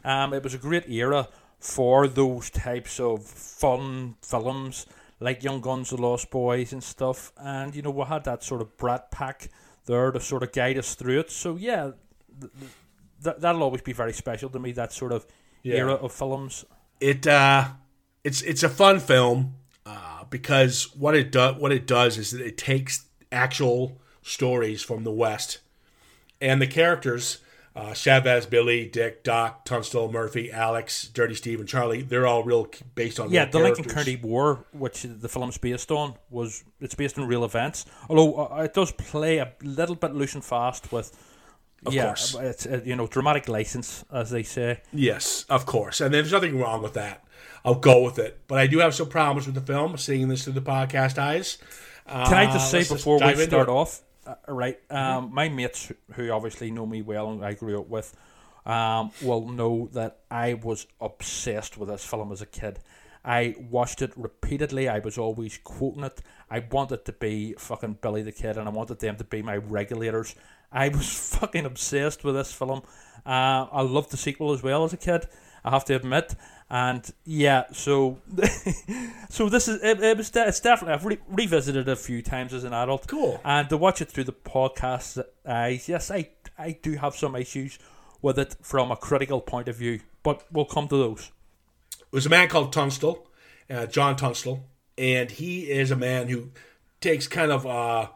um, 0.05 0.33
it 0.33 0.43
was 0.43 0.55
a 0.55 0.59
great 0.59 0.89
era 0.89 1.29
for 1.59 2.09
those 2.09 2.49
types 2.49 2.99
of 2.99 3.23
fun 3.25 4.15
films 4.23 4.87
like 5.21 5.43
Young 5.43 5.61
Guns, 5.61 5.91
The 5.91 5.97
Lost 5.99 6.31
Boys, 6.31 6.73
and 6.73 6.83
stuff. 6.83 7.33
And 7.37 7.75
you 7.75 7.83
know, 7.83 7.91
we 7.91 8.05
had 8.05 8.25
that 8.25 8.43
sort 8.43 8.63
of 8.63 8.77
brat 8.79 9.11
pack 9.11 9.51
there 9.85 10.11
to 10.11 10.21
sort 10.21 10.43
of 10.43 10.53
guide 10.53 10.79
us 10.79 10.95
through 10.95 11.21
it. 11.21 11.31
So 11.31 11.57
yeah, 11.57 11.91
that 13.23 13.41
that'll 13.41 13.63
always 13.63 13.83
be 13.83 13.93
very 13.93 14.13
special 14.13 14.49
to 14.51 14.59
me. 14.59 14.73
That 14.73 14.93
sort 14.93 15.13
of 15.13 15.27
Yeah. 15.63 15.77
era 15.77 15.95
of 15.95 16.13
films. 16.13 16.65
it 17.01 17.27
uh 17.27 17.69
it's 18.25 18.43
it's 18.43 18.63
a 18.63 18.69
fun 18.69 19.01
film 19.01 19.55
uh, 19.87 20.25
because 20.29 20.95
what 20.97 21.15
it 21.17 21.33
does 21.33 21.57
what 21.57 21.73
it 21.73 21.87
does 21.87 22.19
is 22.19 22.31
that 22.33 22.41
it 22.43 22.57
takes 22.59 23.07
actual 23.33 24.01
stories 24.23 24.83
from 24.83 25.05
the 25.05 25.11
West 25.13 25.59
and 26.41 26.61
the 26.61 26.67
characters 26.67 27.39
uh, 27.77 27.95
Chavez, 27.95 28.47
Billy, 28.47 28.85
Dick, 28.87 29.23
Doc, 29.23 29.65
Tunstall, 29.65 30.11
Murphy, 30.11 30.51
Alex, 30.51 31.07
Dirty 31.07 31.37
Steve, 31.37 31.61
and 31.61 31.69
Charlie. 31.69 32.03
They're 32.03 32.27
all 32.27 32.43
real 32.43 32.67
based 32.97 33.21
on 33.21 33.31
Yeah, 33.31 33.45
the 33.45 33.61
Lincoln. 33.61 33.85
County 33.85 34.17
War, 34.17 34.65
which 34.73 35.03
the 35.03 35.29
film's 35.29 35.57
based 35.57 35.93
on, 35.93 36.15
was 36.31 36.65
it's 36.81 36.97
based 36.97 37.17
on 37.17 37.29
real 37.29 37.45
events. 37.45 37.87
Although 38.09 38.49
uh, 38.49 38.63
it 38.65 38.75
does 38.75 38.91
play 38.91 39.39
a 39.39 39.53
little 39.63 39.95
bit 39.95 40.13
loose 40.15 40.35
and 40.35 40.45
fast 40.45 40.91
with, 40.91 41.17
Of 41.87 41.95
yeah, 41.95 42.07
course. 42.07 42.35
it's 42.35 42.67
uh, 42.67 42.81
you 42.85 42.95
know 42.97 43.07
dramatic 43.07 43.49
license 43.49 44.05
as 44.13 44.31
they 44.31 44.43
say. 44.43 44.81
Yes, 44.93 45.45
of 45.49 45.65
course. 45.67 46.01
And 46.01 46.13
there's 46.13 46.33
nothing 46.33 46.59
wrong 46.59 46.83
with 46.83 46.95
that. 46.95 47.25
I'll 47.65 47.75
go 47.75 48.03
with 48.05 48.19
it. 48.19 48.41
But 48.49 48.59
I 48.59 48.67
do 48.67 48.79
have 48.79 48.95
some 48.95 49.09
problems 49.09 49.47
with 49.47 49.55
the 49.55 49.61
film, 49.63 49.97
seeing 49.97 50.29
this 50.29 50.45
through 50.45 50.55
the 50.55 50.63
podcast 50.63 51.19
eyes. 51.19 51.59
Can 52.07 52.35
I 52.35 52.47
just 52.53 52.75
Uh, 52.75 52.83
say 52.83 52.95
before 52.95 53.19
we 53.19 53.35
start 53.37 53.69
it. 53.69 53.73
off, 53.73 54.01
uh, 54.27 54.35
right? 54.49 54.79
Um, 54.91 55.33
My 55.33 55.49
mates 55.49 55.93
who 56.15 56.31
obviously 56.31 56.71
know 56.71 56.87
me 56.87 57.03
well 57.03 57.31
and 57.31 57.45
I 57.45 57.53
grew 57.55 57.81
up 57.81 57.89
with, 57.89 58.17
um, 58.67 59.11
will 59.23 59.49
know 59.49 59.89
that 59.93 60.19
I 60.31 60.55
was 60.55 60.87
obsessed 61.01 61.79
with 61.79 61.89
this 61.89 62.05
film 62.05 62.33
as 62.33 62.41
a 62.43 62.47
kid. 62.47 62.81
I 63.25 63.55
watched 63.71 64.01
it 64.03 64.13
repeatedly. 64.17 64.89
I 64.89 64.99
was 64.99 65.19
always 65.19 65.59
quoting 65.63 66.05
it. 66.05 66.23
I 66.51 66.61
wanted 66.71 67.05
to 67.05 67.13
be 67.13 67.55
fucking 67.59 67.99
Billy 68.01 68.23
the 68.23 68.33
Kid, 68.33 68.57
and 68.57 68.67
I 68.67 68.73
wanted 68.73 68.99
them 68.99 69.17
to 69.17 69.25
be 69.25 69.43
my 69.43 69.57
regulators. 69.57 70.35
I 70.73 70.89
was 70.89 71.13
fucking 71.39 71.65
obsessed 71.65 72.25
with 72.25 72.35
this 72.35 72.53
film. 72.53 72.83
Uh, 73.27 73.67
I 73.71 73.83
loved 73.83 74.11
the 74.11 74.17
sequel 74.17 74.53
as 74.53 74.63
well 74.63 74.85
as 74.85 74.93
a 74.93 74.97
kid. 74.97 75.27
I 75.65 75.71
have 75.71 75.85
to 75.87 75.97
admit. 75.97 76.35
And 76.71 77.11
yeah, 77.25 77.65
so 77.73 78.19
so 79.29 79.49
this 79.49 79.67
is 79.67 79.83
it, 79.83 80.01
it 80.01 80.17
was 80.17 80.31
de- 80.31 80.47
it's 80.47 80.61
definitely 80.61 80.95
I've 80.95 81.05
re- 81.05 81.19
revisited 81.29 81.89
it 81.89 81.93
a 81.93 81.97
few 81.97 82.23
times 82.23 82.55
as 82.55 82.63
an 82.63 82.73
adult. 82.73 83.09
Cool. 83.09 83.41
And 83.45 83.69
to 83.71 83.77
watch 83.77 84.01
it 84.01 84.09
through 84.09 84.25
the 84.25 84.33
podcast 84.33 85.23
eyes, 85.45 85.89
yes, 85.89 86.11
I 86.11 86.31
I 86.57 86.79
do 86.81 86.95
have 86.95 87.17
some 87.17 87.35
issues 87.35 87.79
with 88.23 88.39
it 88.39 88.55
from 88.63 88.93
a 88.93 88.97
critical 88.97 89.41
point 89.41 89.67
of 89.69 89.77
view, 89.77 90.01
but 90.23 90.45
we'll 90.53 90.65
come 90.65 90.87
to 90.89 90.97
those. 90.97 91.33
It 92.01 92.13
was 92.13 92.27
a 92.27 92.31
man 92.31 92.49
called 92.49 92.73
Tunstall, 92.73 93.27
uh, 93.69 93.87
John 93.87 94.15
Tunstall, 94.15 94.65
and 94.97 95.31
he 95.31 95.71
is 95.71 95.91
a 95.91 95.97
man 95.97 96.29
who 96.29 96.51
takes 97.01 97.27
kind 97.27 97.51
of 97.51 97.67
uh, 97.67 98.09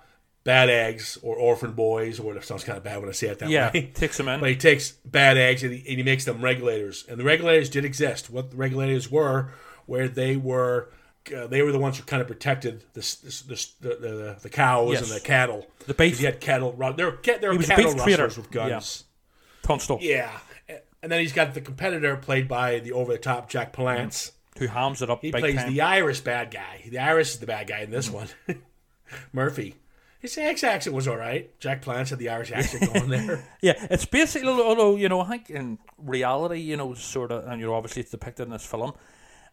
bad 0.45 0.69
eggs 0.71 1.19
or 1.23 1.37
orphan 1.37 1.73
boys, 1.73 2.21
or 2.21 2.25
whatever. 2.25 2.45
Sounds 2.45 2.65
kind 2.65 2.77
of 2.79 2.85
bad 2.85 3.01
when 3.01 3.09
I 3.09 3.13
say 3.13 3.29
it 3.29 3.39
that 3.41 3.49
Yeah, 3.49 3.71
way. 3.73 3.87
takes 3.95 4.17
them 4.19 4.29
in. 4.29 4.41
But 4.41 4.51
he 4.51 4.57
takes 4.57 4.93
bad 4.93 5.37
eggs 5.39 5.63
and 5.63 5.73
he, 5.73 5.79
and 5.89 5.97
he 5.99 6.03
makes 6.03 6.25
them 6.25 6.43
regulators. 6.43 7.05
And 7.09 7.19
the 7.19 7.25
regulators 7.25 7.71
did 7.71 7.85
exist. 7.85 8.31
What 8.31 8.51
the 8.51 8.57
regulators 8.57 9.11
were, 9.11 9.53
where 9.87 10.07
they 10.09 10.37
were, 10.37 10.91
uh, 11.35 11.47
they 11.47 11.63
were 11.63 11.73
the 11.73 11.79
ones 11.79 11.97
who 11.97 12.05
kind 12.05 12.21
of 12.21 12.29
protected 12.29 12.85
the 12.93 13.01
the, 13.01 13.67
the, 13.81 13.89
the, 13.97 14.37
the 14.43 14.51
cows 14.51 14.93
Yes. 14.93 15.03
and 15.11 15.19
the 15.19 15.25
cattle. 15.25 15.67
The 15.87 15.95
beef- 15.95 16.21
You 16.21 16.27
had 16.27 16.41
cattle. 16.41 16.73
There 16.73 17.07
were, 17.07 17.19
there 17.41 17.53
were 17.53 17.59
cattle 17.63 17.93
rustlers 17.95 18.37
with 18.37 18.51
guns. 18.51 19.05
Tunstall, 19.63 19.99
Yeah. 20.03 20.31
And 21.03 21.11
then 21.13 21.21
he's 21.21 21.33
got 21.35 21.53
the 21.55 21.61
competitor 21.61 22.17
played 22.17 22.49
by 22.49 22.79
the 22.81 22.93
over 22.93 23.13
the 23.13 23.19
top 23.19 23.49
Jack 23.51 23.73
Palance. 23.75 24.33
who 24.59 24.67
hams 24.69 25.03
it 25.03 25.09
up 25.11 25.21
He 25.23 25.31
plays 25.33 25.55
time. 25.57 25.73
the 25.73 25.81
Irish 25.83 26.21
bad 26.21 26.51
guy. 26.51 26.83
The 26.89 26.99
Irish 26.99 27.31
is 27.35 27.39
the 27.41 27.47
bad 27.47 27.67
guy 27.67 27.81
in 27.81 27.91
this 27.91 28.09
one. 28.11 28.29
Murphy. 29.33 29.75
His 30.25 30.39
ex 30.39 30.65
accent 30.65 30.97
was 30.97 31.07
all 31.07 31.19
right. 31.19 31.51
Jack 31.61 31.85
Palance 31.85 32.09
had 32.09 32.19
the 32.19 32.31
Irish 32.31 32.51
accent 32.51 32.91
going 32.95 33.11
there. 33.11 33.45
Yeah, 33.61 33.75
it's 33.91 34.07
basically, 34.07 34.49
although, 34.49 34.97
you 34.97 35.07
know, 35.07 35.21
I 35.21 35.29
think 35.29 35.51
in 35.51 35.77
reality, 35.99 36.61
you 36.61 36.79
know, 36.79 36.95
sort 36.95 37.31
of, 37.31 37.47
and 37.47 37.61
you 37.61 37.67
know, 37.67 37.75
obviously 37.75 38.01
it's 38.01 38.11
depicted 38.11 38.47
in 38.47 38.53
this 38.55 38.65
film, 38.65 38.95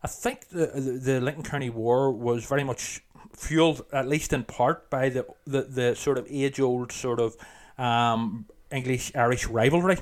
I 0.01 0.07
think 0.07 0.47
the, 0.47 0.67
the, 0.67 0.91
the 0.91 1.19
Lincoln 1.19 1.43
County 1.43 1.69
War 1.69 2.09
was 2.13 2.45
very 2.45 2.63
much 2.63 3.03
fueled, 3.35 3.81
at 3.91 4.07
least 4.07 4.31
in 4.31 4.45
part, 4.45 4.89
by 4.89 5.09
the, 5.09 5.25
the, 5.45 5.63
the 5.63 5.95
sort 5.97 6.17
of 6.17 6.25
age 6.29 6.61
old 6.61 6.93
sort 6.93 7.19
of 7.19 7.35
um, 7.77 8.45
English 8.71 9.11
Irish 9.13 9.47
rivalry. 9.47 9.97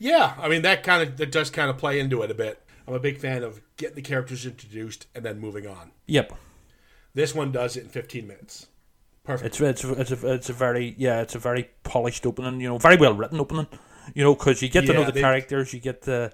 Yeah, 0.00 0.34
I 0.40 0.48
mean 0.48 0.62
that 0.62 0.82
kind 0.82 1.08
of 1.08 1.18
that 1.18 1.30
does 1.30 1.50
kind 1.50 1.70
of 1.70 1.78
play 1.78 2.00
into 2.00 2.20
it 2.22 2.32
a 2.32 2.34
bit. 2.34 2.60
I'm 2.88 2.94
a 2.94 2.98
big 2.98 3.18
fan 3.18 3.44
of 3.44 3.60
getting 3.76 3.94
the 3.94 4.02
characters 4.02 4.44
introduced 4.44 5.06
and 5.14 5.24
then 5.24 5.38
moving 5.38 5.68
on. 5.68 5.92
Yep. 6.08 6.32
This 7.14 7.32
one 7.32 7.52
does 7.52 7.76
it 7.76 7.84
in 7.84 7.90
15 7.90 8.26
minutes. 8.26 8.66
Perfect. 9.30 9.60
It's 9.60 9.84
it's 9.84 9.84
it's 9.84 10.24
a, 10.24 10.32
it's 10.32 10.50
a 10.50 10.52
very 10.52 10.94
yeah 10.98 11.20
it's 11.20 11.34
a 11.36 11.38
very 11.38 11.70
polished 11.84 12.26
opening 12.26 12.60
you 12.60 12.68
know 12.68 12.78
very 12.78 12.96
well 12.96 13.14
written 13.14 13.38
opening 13.40 13.68
you 14.14 14.24
know 14.24 14.34
because 14.34 14.60
you 14.60 14.68
get 14.68 14.86
to 14.86 14.92
know 14.92 15.04
the 15.04 15.12
they- 15.12 15.20
characters 15.20 15.72
you 15.72 15.78
get 15.78 16.02
the 16.02 16.32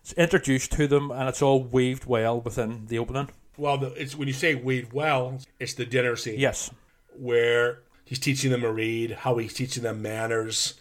it's 0.00 0.14
introduced 0.14 0.72
to 0.72 0.86
them 0.86 1.10
and 1.10 1.28
it's 1.28 1.42
all 1.42 1.62
weaved 1.62 2.06
well 2.06 2.40
within 2.40 2.86
the 2.86 2.98
opening 2.98 3.28
well, 3.58 3.76
the, 3.76 3.88
it's 3.92 4.16
when 4.16 4.26
you 4.26 4.32
say 4.32 4.54
weed 4.54 4.94
well, 4.94 5.38
it's 5.58 5.74
the 5.74 5.84
dinner 5.84 6.16
scene. 6.16 6.38
yes 6.40 6.70
where 7.14 7.80
he's 8.06 8.18
teaching 8.18 8.50
them 8.50 8.62
to 8.62 8.72
read, 8.72 9.10
how 9.10 9.36
he's 9.36 9.52
teaching 9.52 9.82
them 9.82 10.00
manners, 10.00 10.74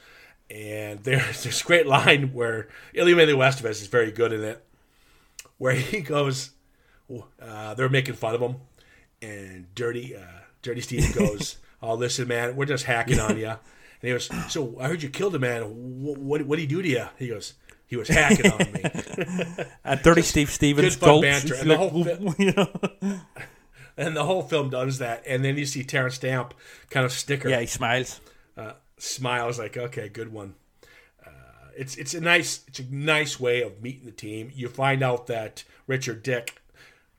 and 0.49 0.99
there's 1.03 1.43
this 1.43 1.61
great 1.61 1.85
line 1.87 2.31
where 2.33 2.69
Emilio 2.95 3.37
Estevez 3.39 3.81
is 3.81 3.87
very 3.87 4.11
good 4.11 4.31
in 4.31 4.43
it, 4.43 4.63
where 5.57 5.73
he 5.73 5.99
goes, 5.99 6.51
uh, 7.41 7.73
they're 7.73 7.89
making 7.89 8.13
fun 8.15 8.35
of 8.35 8.41
him, 8.41 8.55
and 9.21 9.75
Dirty 9.75 10.15
uh, 10.15 10.38
Dirty 10.69 10.81
Steve 10.81 11.15
goes, 11.15 11.57
"Oh, 11.81 11.95
listen, 11.95 12.27
man, 12.27 12.55
we're 12.55 12.65
just 12.65 12.85
hacking 12.85 13.19
on 13.19 13.37
you," 13.37 13.47
and 13.47 13.57
he 14.01 14.09
goes, 14.09 14.29
"So 14.49 14.77
I 14.79 14.87
heard 14.87 15.01
you 15.01 15.09
killed 15.09 15.35
a 15.35 15.39
man. 15.39 15.63
What 15.63 16.17
what 16.17 16.41
what 16.43 16.55
did 16.57 16.61
he 16.61 16.67
do 16.67 16.81
to 16.81 16.87
you?" 16.87 17.05
He 17.17 17.27
goes. 17.27 17.53
He 17.87 17.95
was 17.95 18.07
hacking 18.07 18.51
on 18.51 18.71
me. 18.71 18.83
and 19.83 19.99
Dirty 20.03 20.21
Steve 20.21 20.51
Stevens 20.51 20.95
good 20.95 21.07
fun 21.07 21.21
banter, 21.21 21.55
and 21.55 21.71
the 21.71 21.75
like, 21.75 21.89
whole 21.89 22.35
you 22.37 22.53
know 22.53 23.19
and 23.97 24.15
the 24.15 24.23
whole 24.23 24.43
film 24.43 24.69
does 24.69 24.99
that. 24.99 25.23
And 25.25 25.43
then 25.43 25.57
you 25.57 25.65
see 25.65 25.83
Terrence 25.83 26.13
Stamp 26.13 26.53
kind 26.91 27.03
of 27.03 27.11
sticker. 27.11 27.49
yeah 27.49 27.59
he 27.59 27.65
smiles 27.65 28.21
uh, 28.55 28.73
smiles 28.97 29.57
like, 29.57 29.77
okay, 29.77 30.07
good 30.09 30.31
one. 30.31 30.53
Uh, 31.25 31.29
it's 31.75 31.95
it's 31.95 32.13
a 32.13 32.21
nice 32.21 32.61
it's 32.67 32.79
a 32.79 32.93
nice 32.93 33.39
way 33.39 33.61
of 33.61 33.81
meeting 33.81 34.05
the 34.05 34.11
team. 34.11 34.51
You 34.53 34.69
find 34.69 35.01
out 35.01 35.27
that 35.27 35.63
Richard 35.87 36.23
Dick, 36.23 36.61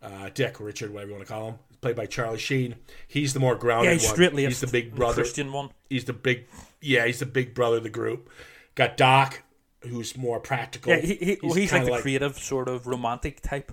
uh, 0.03 0.31
Dick 0.33 0.61
Richard, 0.61 0.93
whatever 0.93 1.11
you 1.11 1.17
want 1.17 1.27
to 1.27 1.33
call 1.33 1.49
him, 1.49 1.59
played 1.81 1.97
by 1.97 2.07
Charlie 2.07 2.39
Sheen. 2.39 2.77
He's 3.07 3.35
the 3.35 3.41
more 3.41 3.55
grounded 3.55 3.87
yeah 3.87 3.99
he's 3.99 4.19
one. 4.19 4.37
He's 4.37 4.61
the 4.61 4.67
big 4.67 4.95
brother. 4.95 5.23
Christian 5.23 5.53
one 5.53 5.71
He's 5.89 6.05
the 6.05 6.13
big 6.13 6.47
yeah. 6.81 7.07
He's 7.07 7.19
the 7.19 7.27
big 7.27 7.55
brother 7.55 7.79
of 7.79 7.83
the 7.83 7.91
group. 7.91 8.31
Got 8.75 8.97
Doc, 8.97 9.43
who's 9.83 10.17
more 10.17 10.41
practical. 10.41 10.93
yeah 10.93 11.01
he, 11.01 11.15
he, 11.15 11.39
well, 11.43 11.55
he's 11.55 11.73
like 11.73 11.85
the 11.85 11.99
creative 11.99 12.39
sort 12.39 12.69
of 12.69 12.87
romantic 12.87 13.41
type 13.41 13.73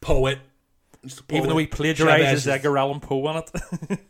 poet. 0.00 0.38
He's 1.02 1.16
the 1.16 1.36
even 1.36 1.48
though 1.48 1.58
he 1.58 1.66
plagiarizes 1.66 2.18
Chavez 2.18 2.48
Edgar 2.48 2.78
Allan 2.78 3.00
Poe 3.00 3.26
on 3.26 3.36
it 3.42 4.00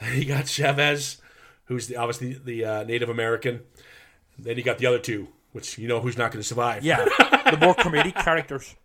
You 0.14 0.24
got 0.26 0.46
Chavez, 0.46 1.20
who's 1.64 1.88
the, 1.88 1.96
obviously 1.96 2.34
the 2.34 2.64
uh, 2.64 2.84
Native 2.84 3.08
American. 3.08 3.62
Then 4.38 4.56
you 4.56 4.62
got 4.62 4.78
the 4.78 4.86
other 4.86 5.00
two, 5.00 5.28
which 5.52 5.76
you 5.78 5.88
know 5.88 6.00
who's 6.00 6.16
not 6.16 6.30
going 6.30 6.40
to 6.40 6.46
survive. 6.46 6.84
yeah 6.84 7.04
the 7.50 7.58
more 7.60 7.74
comedic 7.74 8.14
characters 8.14 8.76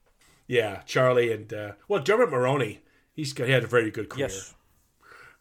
Yeah, 0.47 0.81
Charlie 0.85 1.31
and 1.31 1.53
uh, 1.53 1.71
well, 1.87 2.01
Dermot 2.01 2.29
Mulroney. 2.29 2.79
He's 3.13 3.33
got, 3.33 3.47
he 3.47 3.53
had 3.53 3.63
a 3.63 3.67
very 3.67 3.91
good 3.91 4.09
career, 4.09 4.27
yes 4.27 4.53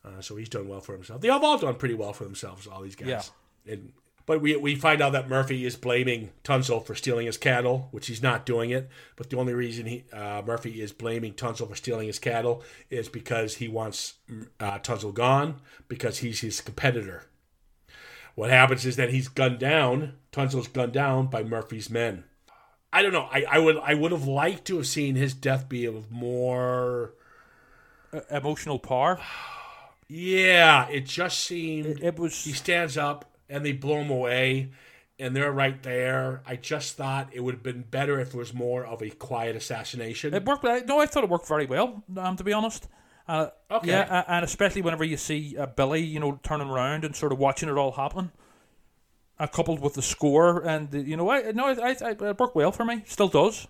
uh, 0.05 0.21
so 0.21 0.37
he's 0.37 0.49
done 0.49 0.69
well 0.69 0.81
for 0.81 0.93
himself. 0.93 1.21
They 1.21 1.29
have 1.29 1.45
all 1.45 1.59
done 1.59 1.77
pretty 1.77 1.95
well 1.95 2.13
for 2.13 2.25
themselves, 2.25 2.67
all 2.67 2.83
these 2.83 2.97
guys. 2.97 3.09
Yeah. 3.09 3.73
And, 3.73 3.93
but 4.25 4.41
we 4.41 4.55
we 4.57 4.77
find 4.77 5.01
out 5.01 5.13
that 5.13 5.29
Murphy 5.29 5.65
is 5.65 5.75
blaming 5.77 6.31
Tunstall 6.45 6.81
for 6.81 6.95
stealing 6.95 7.27
his 7.27 7.37
cattle, 7.37 7.89
which 7.91 8.07
he's 8.07 8.23
not 8.23 8.47
doing 8.47 8.71
it. 8.71 8.89
But 9.17 9.31
the 9.31 9.37
only 9.37 9.53
reason 9.53 9.87
he 9.87 10.05
uh, 10.13 10.43
Murphy 10.47 10.81
is 10.81 10.93
blaming 10.93 11.35
Tunstall 11.35 11.67
for 11.67 11.75
stealing 11.75 12.07
his 12.07 12.21
cattle 12.21 12.63
is 12.89 13.09
because 13.09 13.57
he 13.57 13.67
wants 13.67 14.15
uh, 14.61 14.79
gone 14.79 15.57
because 15.89 16.19
he's 16.19 16.41
his 16.41 16.61
competitor. 16.61 17.25
What 18.37 18.51
happens 18.51 18.87
is 18.87 18.95
that 18.97 19.11
he's 19.11 19.27
gunned 19.27 19.59
down. 19.59 20.15
Tunstall's 20.31 20.69
gunned 20.69 20.93
down 20.93 21.27
by 21.27 21.43
Murphy's 21.43 21.91
men. 21.91 22.25
I 22.93 23.03
don't 23.03 23.13
know. 23.13 23.29
I, 23.31 23.45
I 23.51 23.59
would 23.59 23.77
I 23.79 23.95
would 23.95 24.13
have 24.13 24.27
liked 24.27 24.67
to 24.67 24.77
have 24.77 24.87
seen 24.87 25.17
his 25.17 25.35
death 25.35 25.69
be 25.69 25.85
of 25.85 26.13
more. 26.13 27.15
Uh, 28.13 28.21
emotional 28.31 28.79
power 28.79 29.19
Yeah, 30.09 30.89
it 30.89 31.07
just 31.07 31.39
seemed 31.41 32.01
it 32.03 32.19
was 32.19 32.45
he 32.45 32.53
stands 32.53 32.97
up 32.97 33.25
and 33.49 33.65
they 33.65 33.73
blow 33.73 33.99
him 33.99 34.11
away 34.11 34.71
and 35.19 35.37
they're 35.37 35.53
right 35.53 35.81
there. 35.83 36.43
I 36.47 36.57
just 36.57 36.97
thought 36.97 37.29
it 37.33 37.41
would 37.41 37.55
have 37.55 37.63
been 37.63 37.83
better 37.83 38.19
if 38.19 38.29
it 38.29 38.37
was 38.37 38.53
more 38.53 38.85
of 38.85 39.03
a 39.03 39.11
quiet 39.11 39.55
assassination. 39.55 40.35
It 40.35 40.45
worked. 40.45 40.65
No, 40.65 41.01
I 41.01 41.07
thought 41.07 41.23
it 41.23 41.31
worked 41.31 41.47
very 41.47 41.67
well. 41.67 42.03
Um, 42.17 42.37
to 42.37 42.45
be 42.45 42.53
honest. 42.53 42.89
Uh, 43.29 43.49
Okay. 43.71 43.89
Yeah, 43.89 44.25
and 44.27 44.45
especially 44.45 44.83
whenever 44.83 45.05
you 45.05 45.17
see 45.17 45.57
uh, 45.57 45.67
Billy, 45.67 46.03
you 46.03 46.21
know, 46.21 46.39
turning 46.43 46.69
around 46.69 47.05
and 47.05 47.15
sort 47.17 47.33
of 47.33 47.39
watching 47.39 47.69
it 47.69 47.79
all 47.79 47.93
happen, 47.93 48.33
uh, 49.39 49.47
coupled 49.47 49.81
with 49.81 49.95
the 49.95 50.03
score, 50.03 50.67
and 50.67 50.91
the, 50.91 51.01
you 51.01 51.17
know, 51.17 51.31
I 51.31 51.53
no, 51.53 51.69
I, 51.69 51.97
I, 52.03 52.11
it 52.11 52.39
worked 52.39 52.55
well 52.57 52.73
for 52.73 52.85
me. 52.85 53.03
Still 53.07 53.29
does. 53.29 53.67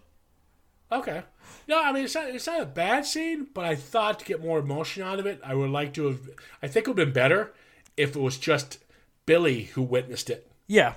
Okay. 0.92 1.22
No, 1.66 1.82
I 1.82 1.92
mean 1.92 2.04
it's 2.04 2.14
not 2.14 2.28
it's 2.28 2.46
not 2.46 2.60
a 2.60 2.66
bad 2.66 3.06
scene, 3.06 3.46
but 3.54 3.64
I 3.64 3.74
thought 3.74 4.18
to 4.18 4.24
get 4.24 4.42
more 4.42 4.58
emotion 4.58 5.02
out 5.02 5.18
of 5.18 5.26
it, 5.26 5.40
I 5.44 5.54
would 5.54 5.70
like 5.70 5.94
to 5.94 6.06
have 6.06 6.20
I 6.62 6.68
think 6.68 6.86
it 6.86 6.90
would 6.90 6.98
have 6.98 7.06
been 7.08 7.14
better 7.14 7.52
if 7.96 8.14
it 8.14 8.20
was 8.20 8.36
just 8.36 8.78
Billy 9.26 9.64
who 9.64 9.82
witnessed 9.82 10.28
it. 10.28 10.50
Yeah, 10.66 10.94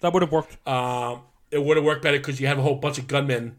that 0.00 0.12
would 0.12 0.22
have 0.22 0.32
worked. 0.32 0.66
Um, 0.66 1.22
it 1.50 1.62
would 1.62 1.76
have 1.76 1.84
worked 1.84 2.02
better 2.02 2.18
because 2.18 2.40
you 2.40 2.46
have 2.46 2.58
a 2.58 2.62
whole 2.62 2.76
bunch 2.76 2.98
of 2.98 3.06
gunmen, 3.06 3.58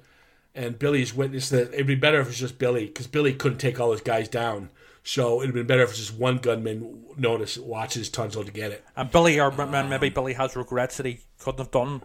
and 0.54 0.78
Billy's 0.78 1.14
witnessed 1.14 1.54
it. 1.54 1.74
It'd 1.74 1.88
be 1.88 1.96
better 1.96 2.20
if 2.20 2.28
it 2.28 2.30
was 2.30 2.40
just 2.40 2.60
Billy 2.60 2.88
because 2.88 3.08
Billy 3.08 3.34
couldn't 3.34 3.60
take 3.60 3.80
all 3.80 3.90
those 3.90 4.02
guys 4.02 4.28
down. 4.28 4.70
So 5.04 5.42
it'd 5.42 5.56
been 5.56 5.66
better 5.66 5.84
if 5.84 5.90
it 5.90 5.92
was 5.94 6.00
just 6.08 6.20
one 6.20 6.38
gunman 6.38 7.06
notice 7.18 7.58
watches 7.58 8.10
Tunstall 8.10 8.44
to 8.44 8.52
get 8.52 8.72
it. 8.72 8.84
And 8.96 9.10
Billy, 9.10 9.40
or 9.40 9.52
m- 9.52 9.90
maybe 9.90 10.10
Billy 10.10 10.34
has 10.34 10.56
regrets 10.56 10.98
that 10.98 11.06
he 11.06 11.22
couldn't 11.40 11.60
have 11.60 11.72
done, 11.72 12.02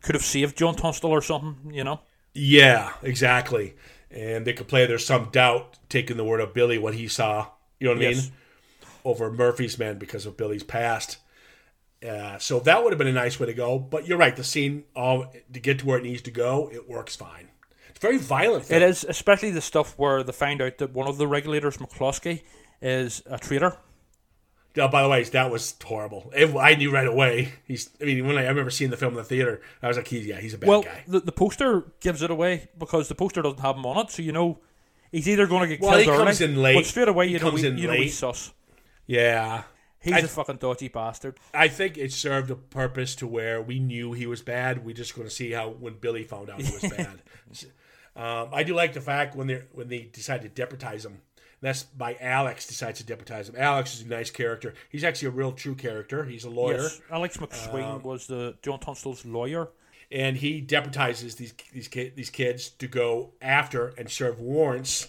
could 0.00 0.14
have 0.14 0.24
saved 0.24 0.56
John 0.56 0.74
Tunstall 0.74 1.10
or 1.10 1.22
something. 1.22 1.74
You 1.74 1.84
know. 1.84 2.00
Yeah, 2.36 2.92
exactly. 3.02 3.74
And 4.10 4.46
they 4.46 4.52
could 4.52 4.68
play 4.68 4.86
there's 4.86 5.06
some 5.06 5.30
doubt 5.30 5.78
taking 5.88 6.16
the 6.16 6.24
word 6.24 6.40
of 6.40 6.52
Billy 6.54 6.78
what 6.78 6.94
he 6.94 7.08
saw. 7.08 7.48
You 7.80 7.88
know 7.88 7.94
what 7.94 8.02
I 8.02 8.08
Yes. 8.10 8.24
mean? 8.24 8.32
Over 9.04 9.30
Murphy's 9.32 9.78
men 9.78 9.98
because 9.98 10.26
of 10.26 10.36
Billy's 10.36 10.62
past. 10.62 11.18
Uh, 12.06 12.38
so 12.38 12.60
that 12.60 12.82
would 12.84 12.92
have 12.92 12.98
been 12.98 13.06
a 13.06 13.12
nice 13.12 13.40
way 13.40 13.46
to 13.46 13.54
go. 13.54 13.78
But 13.78 14.06
you're 14.06 14.18
right, 14.18 14.36
the 14.36 14.44
scene 14.44 14.84
all 14.94 15.32
to 15.52 15.60
get 15.60 15.78
to 15.80 15.86
where 15.86 15.98
it 15.98 16.02
needs 16.04 16.22
to 16.22 16.30
go, 16.30 16.68
it 16.72 16.88
works 16.88 17.16
fine. 17.16 17.48
It's 17.88 17.98
very 18.00 18.18
violent. 18.18 18.70
It 18.70 18.82
is, 18.82 19.04
especially 19.08 19.50
the 19.52 19.62
stuff 19.62 19.94
where 19.96 20.22
they 20.22 20.32
find 20.32 20.60
out 20.60 20.78
that 20.78 20.92
one 20.92 21.08
of 21.08 21.16
the 21.16 21.26
regulators, 21.26 21.78
McCloskey, 21.78 22.42
is 22.82 23.22
a 23.26 23.38
traitor. 23.38 23.78
Oh, 24.78 24.88
by 24.88 25.02
the 25.02 25.08
way, 25.08 25.22
that 25.24 25.50
was 25.50 25.74
horrible. 25.82 26.30
It- 26.36 26.54
I 26.56 26.74
knew 26.74 26.90
right 26.92 27.06
away. 27.06 27.52
He's. 27.66 27.90
I 28.00 28.04
mean, 28.04 28.26
when 28.26 28.36
I, 28.36 28.42
I 28.44 28.48
remember 28.48 28.70
seeing 28.70 28.90
the 28.90 28.96
film 28.96 29.12
in 29.14 29.16
the 29.18 29.24
theater, 29.24 29.60
I 29.82 29.88
was 29.88 29.96
like, 29.96 30.08
"He's 30.08 30.26
yeah, 30.26 30.38
he's 30.40 30.54
a 30.54 30.58
bad 30.58 30.68
Well, 30.68 30.82
guy." 30.82 31.04
the, 31.08 31.20
the 31.20 31.32
poster 31.32 31.84
gives 32.00 32.22
it 32.22 32.30
away 32.30 32.68
because 32.78 33.08
the 33.08 33.14
poster 33.14 33.42
doesn't 33.42 33.60
have 33.60 33.76
him 33.76 33.86
on 33.86 33.98
it, 34.04 34.10
so 34.10 34.22
you 34.22 34.32
know 34.32 34.58
he's 35.12 35.28
either 35.28 35.46
going 35.46 35.62
to 35.62 35.68
get 35.68 35.80
Well, 35.80 35.92
killed 35.96 36.08
early, 36.08 36.24
comes 36.24 36.40
in 36.40 36.56
late. 36.62 36.74
but 36.74 36.86
straight 36.86 37.08
away 37.08 37.28
He 37.28 37.34
you 37.34 37.38
know, 37.40 37.50
he, 37.52 37.66
in 37.66 37.78
you 37.78 37.86
know 37.86 37.94
he's 37.94 38.18
sus. 38.18 38.52
Yeah, 39.06 39.62
He's 40.00 40.12
I- 40.14 40.18
a 40.18 40.28
fucking 40.28 40.56
dodgy 40.56 40.88
bastard. 40.88 41.38
I 41.54 41.68
think 41.68 41.96
it 41.96 42.12
served 42.12 42.50
a 42.50 42.56
purpose 42.56 43.14
to 43.16 43.26
where 43.26 43.62
we 43.62 43.78
knew 43.78 44.12
he 44.12 44.26
was 44.26 44.42
bad. 44.42 44.84
We're 44.84 44.94
just 44.94 45.14
going 45.16 45.26
to 45.26 45.34
see 45.34 45.52
how 45.52 45.70
when 45.70 45.94
Billy 45.94 46.22
found 46.22 46.50
out 46.50 46.60
he 46.60 46.70
was 46.72 46.92
bad. 46.96 47.22
Um, 48.14 48.48
I 48.52 48.62
do 48.62 48.74
like 48.74 48.92
the 48.94 49.00
fact 49.00 49.36
when 49.36 49.46
they 49.46 49.62
when 49.72 49.88
they 49.88 50.00
decide 50.12 50.42
to 50.42 50.48
deputize 50.48 51.04
him. 51.04 51.20
That's 51.60 51.84
by 51.84 52.16
Alex 52.20 52.66
decides 52.66 52.98
to 53.00 53.06
deputize 53.06 53.48
him. 53.48 53.54
Alex 53.58 53.94
is 53.94 54.02
a 54.02 54.08
nice 54.08 54.30
character. 54.30 54.74
He's 54.90 55.04
actually 55.04 55.28
a 55.28 55.32
real 55.32 55.52
true 55.52 55.74
character. 55.74 56.24
He's 56.24 56.44
a 56.44 56.50
lawyer. 56.50 56.82
Yes, 56.82 57.00
Alex 57.10 57.36
McSween 57.38 57.94
Um, 57.96 58.02
was 58.02 58.26
the 58.26 58.56
John 58.62 58.78
Tunstall's 58.80 59.24
lawyer. 59.24 59.68
and 60.12 60.36
he 60.36 60.60
deputizes 60.62 61.36
these 61.36 61.52
these 61.72 61.88
ki- 61.88 62.12
these 62.14 62.30
kids 62.30 62.68
to 62.70 62.86
go 62.86 63.32
after 63.42 63.88
and 63.98 64.08
serve 64.10 64.38
warrants 64.38 65.08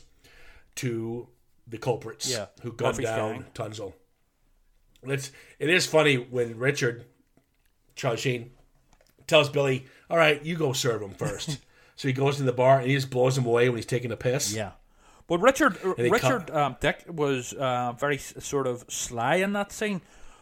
to 0.75 1.27
the 1.67 1.77
culprits 1.77 2.31
Yeah, 2.31 2.47
who 2.61 2.71
gunned 2.71 2.97
down 2.99 3.33
gang. 3.33 3.45
Tunstall. 3.53 3.93
It's 5.03 5.31
it 5.59 5.69
is 5.69 5.85
funny 5.85 6.15
when 6.15 6.57
Richard 6.57 7.05
Charlie 7.95 8.17
Sheen 8.17 8.51
tells 9.27 9.49
Billy, 9.49 9.85
"All 10.09 10.17
right, 10.17 10.43
you 10.43 10.55
go 10.55 10.73
serve 10.73 11.01
him 11.01 11.13
first. 11.13 11.59
so 11.95 12.07
he 12.07 12.13
goes 12.13 12.39
in 12.39 12.45
the 12.45 12.53
bar 12.53 12.79
and 12.79 12.87
he 12.89 12.95
just 12.95 13.09
blows 13.09 13.37
him 13.37 13.45
away 13.45 13.69
when 13.69 13.77
he's 13.77 13.85
taking 13.85 14.11
a 14.11 14.17
piss. 14.17 14.53
Yeah. 14.53 14.71
But 15.27 15.39
Richard 15.39 15.77
Richard 15.97 16.49
um, 16.51 16.77
Dick 16.79 17.03
was 17.07 17.53
uh, 17.53 17.93
very 17.93 18.17
sort 18.17 18.65
of 18.67 18.85
sly 18.87 19.35
in 19.35 19.53
that 19.53 19.71
scene 19.71 20.01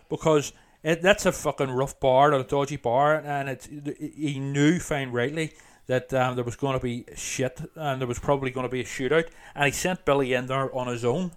because 0.10 0.54
it, 0.84 1.01
that's 1.01 1.25
a 1.25 1.32
fucking 1.32 1.72
rough 1.72 2.00
bar, 2.00 2.32
or 2.34 2.39
a 2.39 2.44
dodgy 2.44 2.77
bar, 2.77 3.15
and 3.15 3.50
it's 3.50 3.68
he 3.68 4.39
knew 4.39 4.80
fine 4.80 5.12
rightly 5.12 5.54
that 5.88 6.13
um, 6.13 6.36
there 6.36 6.44
was 6.44 6.56
going 6.56 6.77
to 6.77 6.84
be 6.84 7.06
shit 7.15 7.62
and 7.75 8.00
there 8.01 8.08
was 8.08 8.20
probably 8.20 8.51
going 8.51 8.65
to 8.65 8.72
be 8.72 8.82
a 8.82 8.84
shootout, 8.86 9.27
and 9.56 9.65
he 9.65 9.72
sent 9.72 10.06
Billy 10.06 10.34
in 10.34 10.46
there 10.48 10.75
on 10.75 10.88
his 10.88 11.04
own. 11.04 11.32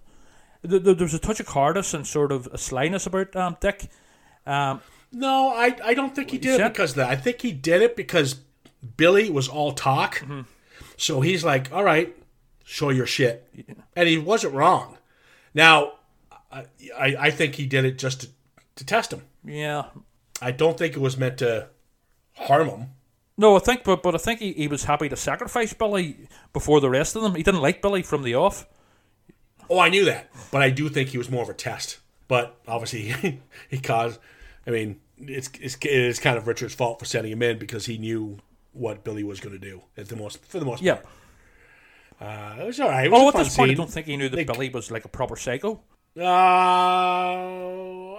There, 0.63 0.79
there 0.79 0.95
was 0.95 1.15
a 1.15 1.19
touch 1.19 1.41
of 1.41 1.47
cowardice 1.47 1.95
and 1.95 2.07
sort 2.07 2.33
of 2.33 2.49
a 2.53 2.59
slyness 2.59 3.07
about 3.07 3.35
um, 3.37 3.57
Dick. 3.61 3.89
Um, 4.47 4.81
No, 5.13 5.51
I, 5.55 5.77
I 5.85 5.95
don't 5.95 6.15
think 6.15 6.31
he 6.31 6.39
did 6.39 6.55
it 6.55 6.57
said- 6.59 6.73
because 6.73 6.91
of 6.91 6.97
that. 6.97 7.09
I 7.11 7.17
think 7.17 7.41
he 7.43 7.53
did 7.53 7.81
it 7.81 7.97
because 7.97 8.37
Billy 8.97 9.31
was 9.31 9.49
all 9.49 9.73
talk. 9.73 10.17
Mm-hmm. 10.17 10.43
So 10.97 11.21
he's 11.21 11.45
like, 11.45 11.73
all 11.73 11.85
right, 11.85 12.15
show 12.69 12.91
your 12.91 13.07
shit. 13.07 13.49
And 13.97 14.09
he 14.09 14.19
wasn't 14.19 14.55
wrong. 14.55 14.99
Now, 15.55 15.95
I, 16.53 16.65
I, 16.97 17.17
I 17.19 17.31
think 17.31 17.55
he 17.55 17.67
did 17.67 17.85
it 17.87 17.99
just 17.99 18.21
to, 18.21 18.29
to 18.77 18.85
test 18.85 19.13
him. 19.13 19.23
yeah, 19.45 19.87
I 20.43 20.51
don't 20.53 20.77
think 20.79 20.95
it 20.95 21.01
was 21.01 21.17
meant 21.17 21.39
to 21.39 21.69
harm 22.37 22.69
him. 22.69 22.87
No, 23.37 23.57
I 23.57 23.61
think, 23.61 23.85
but 23.85 24.03
but 24.03 24.15
I 24.15 24.19
think 24.19 24.41
he, 24.41 24.53
he 24.53 24.69
was 24.69 24.85
happy 24.85 25.09
to 25.09 25.17
sacrifice 25.17 25.73
Billy 25.73 26.29
before 26.53 26.81
the 26.81 26.91
rest 26.91 27.17
of 27.17 27.23
them. 27.23 27.35
He 27.35 27.43
didn't 27.43 27.63
like 27.63 27.81
Billy 27.83 28.03
from 28.03 28.23
the 28.23 28.35
off. 28.35 28.67
Oh, 29.71 29.79
I 29.79 29.89
knew 29.89 30.05
that. 30.07 30.31
But 30.51 30.63
I 30.63 30.71
do 30.71 30.89
think 30.89 31.11
he 31.11 31.19
was 31.19 31.31
more 31.31 31.43
of 31.43 31.49
a 31.49 31.55
test. 31.55 31.99
But 32.27 32.57
obviously, 32.67 33.41
he 33.71 33.79
caused. 33.79 34.19
I 34.67 34.71
mean, 34.71 35.01
it's, 35.19 35.51
it's, 35.61 35.77
it 35.77 35.87
is 35.91 36.19
kind 36.21 36.37
of 36.37 36.47
Richard's 36.47 36.75
fault 36.75 36.99
for 36.99 37.05
sending 37.05 37.33
him 37.33 37.43
in 37.43 37.59
because 37.59 37.87
he 37.87 37.97
knew 37.99 38.39
what 38.73 39.03
Billy 39.05 39.25
was 39.25 39.41
going 39.41 39.55
to 39.55 39.59
do 39.59 39.83
at 39.97 40.09
the 40.09 40.17
most 40.17 40.45
for 40.45 40.59
the 40.61 40.67
most 40.67 40.83
Yeah. 40.83 40.97
part. 40.97 41.07
Uh, 42.21 42.57
it 42.61 42.67
was 42.67 42.81
all 42.81 42.89
right. 42.89 43.07
It 43.07 43.11
was 43.13 43.21
Oh, 43.23 43.29
at 43.29 43.35
this 43.45 43.57
point, 43.57 43.71
I 43.71 43.75
don't 43.75 43.91
think 43.91 44.07
he 44.07 44.17
knew 44.17 44.29
that 44.29 44.37
They- 44.37 44.45
Billy 44.45 44.69
was 44.71 44.91
like 44.91 45.05
a 45.05 45.09
proper 45.09 45.37
psycho. 45.37 45.81
Uh, 46.17 46.23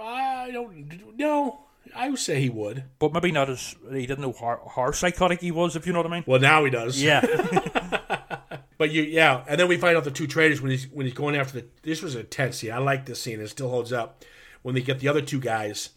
I 0.02 0.50
don't 0.52 1.16
know. 1.18 1.60
I 1.94 2.08
would 2.08 2.18
say 2.18 2.40
he 2.40 2.48
would. 2.50 2.84
But 2.98 3.12
maybe 3.12 3.32
not 3.32 3.50
as 3.50 3.74
he 3.90 4.06
didn't 4.06 4.20
know 4.20 4.32
how, 4.38 4.70
how 4.74 4.90
psychotic 4.92 5.40
he 5.40 5.50
was, 5.50 5.76
if 5.76 5.86
you 5.86 5.92
know 5.92 5.98
what 6.00 6.06
I 6.06 6.14
mean. 6.14 6.24
Well, 6.26 6.40
now 6.40 6.64
he 6.64 6.70
does. 6.70 7.02
Yeah, 7.02 7.20
But 8.78 8.90
you, 8.92 9.02
yeah, 9.02 9.44
and 9.46 9.60
then 9.60 9.68
we 9.68 9.76
find 9.76 9.96
out 9.96 10.04
the 10.04 10.10
two 10.10 10.26
traders 10.26 10.62
when 10.62 10.70
he's 10.70 10.88
when 10.88 11.04
he's 11.04 11.14
going 11.14 11.36
after 11.36 11.60
the. 11.60 11.66
This 11.82 12.00
was 12.00 12.14
a 12.14 12.22
tense 12.24 12.58
scene. 12.58 12.72
I 12.72 12.78
like 12.78 13.04
this 13.06 13.20
scene. 13.20 13.40
It 13.40 13.48
still 13.48 13.68
holds 13.68 13.92
up. 13.92 14.24
When 14.62 14.74
they 14.74 14.80
get 14.80 15.00
the 15.00 15.08
other 15.08 15.20
two 15.20 15.40
guys, 15.40 15.90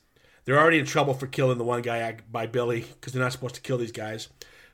they're 0.44 0.60
already 0.60 0.80
in 0.80 0.86
trouble 0.86 1.14
for 1.14 1.28
killing 1.28 1.58
the 1.58 1.64
one 1.64 1.82
guy 1.82 2.18
by 2.30 2.48
Billy 2.48 2.82
because 2.82 3.14
they're 3.14 3.22
not 3.22 3.32
supposed 3.32 3.56
to 3.56 3.62
kill 3.62 3.78
these 3.78 3.92
guys. 3.94 4.28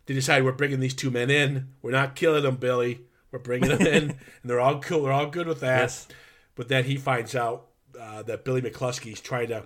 They 0.07 0.13
decide 0.15 0.43
we're 0.43 0.53
bringing 0.53 0.79
these 0.79 0.95
two 0.95 1.11
men 1.11 1.29
in. 1.29 1.67
We're 1.83 1.91
not 1.91 2.15
killing 2.15 2.41
them, 2.43 2.55
Billy. 2.55 3.01
We're 3.31 3.39
bringing 3.39 3.69
them 3.69 3.81
in, 3.81 4.03
and 4.09 4.17
they're 4.43 4.59
all 4.59 4.79
cool. 4.79 5.03
They're 5.03 5.13
all 5.13 5.27
good 5.27 5.47
with 5.47 5.61
that. 5.61 5.81
Yes. 5.81 6.07
But 6.55 6.67
then 6.67 6.85
he 6.85 6.97
finds 6.97 7.35
out 7.35 7.67
uh, 7.99 8.23
that 8.23 8.43
Billy 8.43 8.61
McCloskey's 8.61 9.21
trying 9.21 9.49
to 9.49 9.65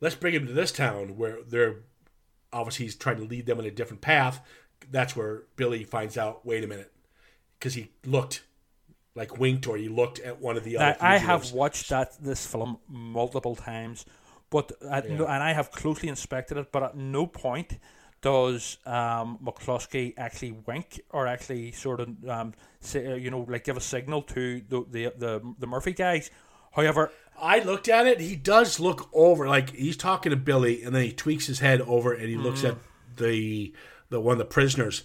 let's 0.00 0.14
bring 0.14 0.34
him 0.34 0.46
to 0.46 0.52
this 0.52 0.72
town 0.72 1.16
where 1.16 1.38
they're 1.46 1.76
obviously 2.52 2.86
he's 2.86 2.94
trying 2.96 3.16
to 3.16 3.24
lead 3.24 3.46
them 3.46 3.58
in 3.58 3.66
a 3.66 3.70
different 3.70 4.00
path. 4.00 4.40
That's 4.90 5.16
where 5.16 5.44
Billy 5.56 5.84
finds 5.84 6.16
out. 6.16 6.44
Wait 6.46 6.64
a 6.64 6.66
minute, 6.66 6.92
because 7.58 7.74
he 7.74 7.90
looked 8.04 8.42
like 9.14 9.38
winked 9.38 9.66
or 9.66 9.76
he 9.76 9.88
looked 9.88 10.18
at 10.20 10.40
one 10.40 10.56
of 10.56 10.64
the 10.64 10.76
other. 10.76 10.96
I 11.00 11.18
have 11.18 11.52
watched 11.52 11.88
that 11.90 12.16
this 12.22 12.46
film 12.46 12.78
multiple 12.88 13.54
times, 13.54 14.04
but 14.50 14.72
at 14.88 15.08
no, 15.08 15.26
and 15.26 15.42
I 15.42 15.52
have 15.52 15.70
closely 15.70 16.08
inspected 16.08 16.58
it. 16.58 16.72
But 16.72 16.82
at 16.82 16.96
no 16.96 17.26
point 17.26 17.78
does 18.24 18.78
um, 18.86 19.38
McCloskey 19.44 20.14
actually 20.16 20.52
wink 20.66 21.00
or 21.10 21.26
actually 21.26 21.72
sort 21.72 22.00
of 22.00 22.08
um, 22.26 22.54
say, 22.80 23.12
uh, 23.12 23.14
you 23.16 23.30
know 23.30 23.44
like 23.46 23.64
give 23.64 23.76
a 23.76 23.80
signal 23.82 24.22
to 24.22 24.62
the 24.66 24.84
the 24.90 25.12
the, 25.16 25.54
the 25.58 25.66
Murphy 25.66 25.92
guys. 25.92 26.30
However, 26.72 27.12
I 27.40 27.58
looked 27.60 27.88
at 27.88 28.06
it. 28.06 28.20
He 28.20 28.34
does 28.34 28.80
look 28.80 29.08
over, 29.12 29.46
like 29.46 29.70
he's 29.74 29.96
talking 29.98 30.30
to 30.30 30.36
Billy, 30.36 30.82
and 30.82 30.94
then 30.94 31.02
he 31.04 31.12
tweaks 31.12 31.46
his 31.46 31.60
head 31.60 31.80
over 31.82 32.12
and 32.14 32.28
he 32.28 32.36
looks 32.36 32.62
Mm. 32.62 32.70
at 32.70 32.76
the 33.16 33.74
the 34.08 34.20
one 34.20 34.32
of 34.32 34.38
the 34.38 34.44
prisoners. 34.46 35.04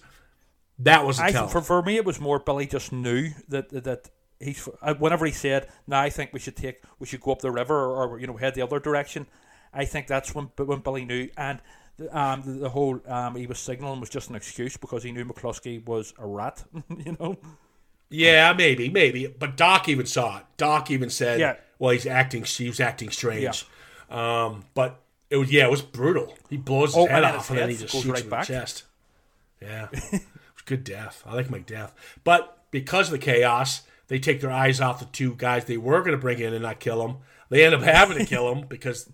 That 0.78 1.04
was 1.04 1.20
a 1.20 1.24
I 1.24 1.30
tell. 1.32 1.46
for, 1.48 1.60
for 1.60 1.82
me 1.82 1.96
it 1.96 2.06
was 2.06 2.18
more 2.18 2.38
Billy 2.38 2.66
just 2.66 2.90
knew 2.90 3.30
that 3.48 3.68
that, 3.68 4.08
he's 4.40 4.66
uh, 4.80 4.94
whenever 4.94 5.26
he 5.26 5.32
said, 5.32 5.68
"Now 5.86 6.00
I 6.00 6.08
think 6.08 6.32
we 6.32 6.40
should 6.40 6.56
take 6.56 6.82
we 6.98 7.06
should 7.06 7.20
go 7.20 7.32
up 7.32 7.40
the 7.40 7.50
river 7.52 7.76
or, 7.76 8.14
or 8.14 8.18
you 8.18 8.26
know 8.26 8.38
head 8.38 8.54
the 8.54 8.62
other 8.62 8.80
direction." 8.80 9.26
I 9.74 9.84
think 9.84 10.06
that's 10.06 10.34
when 10.34 10.46
when 10.56 10.80
Billy 10.80 11.04
knew, 11.04 11.28
and 11.36 11.60
um, 12.12 12.42
the, 12.42 12.52
the 12.52 12.68
whole 12.70 13.00
um, 13.06 13.34
he 13.36 13.46
was 13.46 13.58
signaling 13.58 14.00
was 14.00 14.08
just 14.10 14.30
an 14.30 14.36
excuse 14.36 14.76
because 14.76 15.02
he 15.02 15.12
knew 15.12 15.24
McCloskey 15.24 15.84
was 15.84 16.14
a 16.18 16.26
rat. 16.26 16.64
you 17.04 17.16
know, 17.20 17.36
yeah, 18.08 18.52
maybe, 18.52 18.88
maybe. 18.88 19.26
But 19.26 19.56
Doc 19.56 19.88
even 19.88 20.06
saw 20.06 20.38
it. 20.38 20.44
Doc 20.56 20.90
even 20.90 21.10
said, 21.10 21.40
Yeah. 21.40 21.56
"Well, 21.78 21.90
he's 21.92 22.06
acting. 22.06 22.44
He 22.44 22.68
was 22.68 22.80
acting 22.80 23.10
strange." 23.10 23.66
Um, 24.08 24.64
but 24.74 25.00
it 25.30 25.36
was 25.36 25.52
yeah, 25.52 25.64
it 25.66 25.70
was 25.70 25.82
brutal. 25.82 26.34
He 26.48 26.56
blows 26.56 26.90
his 26.90 26.96
Oh, 26.96 27.06
head 27.06 27.22
and 27.24 27.36
off, 27.36 27.50
and 27.50 27.58
then 27.58 27.70
he 27.70 27.76
just 27.76 27.92
shoots 27.94 28.06
right 28.06 28.22
him 28.24 28.30
back. 28.30 28.48
in 28.48 28.54
the 28.54 28.60
chest. 28.60 28.84
Yeah, 29.62 29.88
it 29.92 30.10
was 30.12 30.62
good 30.64 30.84
death. 30.84 31.22
I 31.26 31.34
like 31.34 31.50
my 31.50 31.58
death. 31.60 31.94
But 32.24 32.64
because 32.70 33.06
of 33.08 33.12
the 33.12 33.18
chaos, 33.18 33.82
they 34.08 34.18
take 34.18 34.40
their 34.40 34.50
eyes 34.50 34.80
off 34.80 34.98
the 34.98 35.04
two 35.06 35.34
guys 35.36 35.66
they 35.66 35.76
were 35.76 36.00
going 36.00 36.12
to 36.12 36.18
bring 36.18 36.38
in 36.40 36.52
and 36.54 36.62
not 36.62 36.80
kill 36.80 37.06
them. 37.06 37.18
They 37.50 37.64
end 37.64 37.74
up 37.74 37.82
having 37.82 38.18
to 38.18 38.24
kill 38.24 38.52
them 38.52 38.66
because 38.68 39.10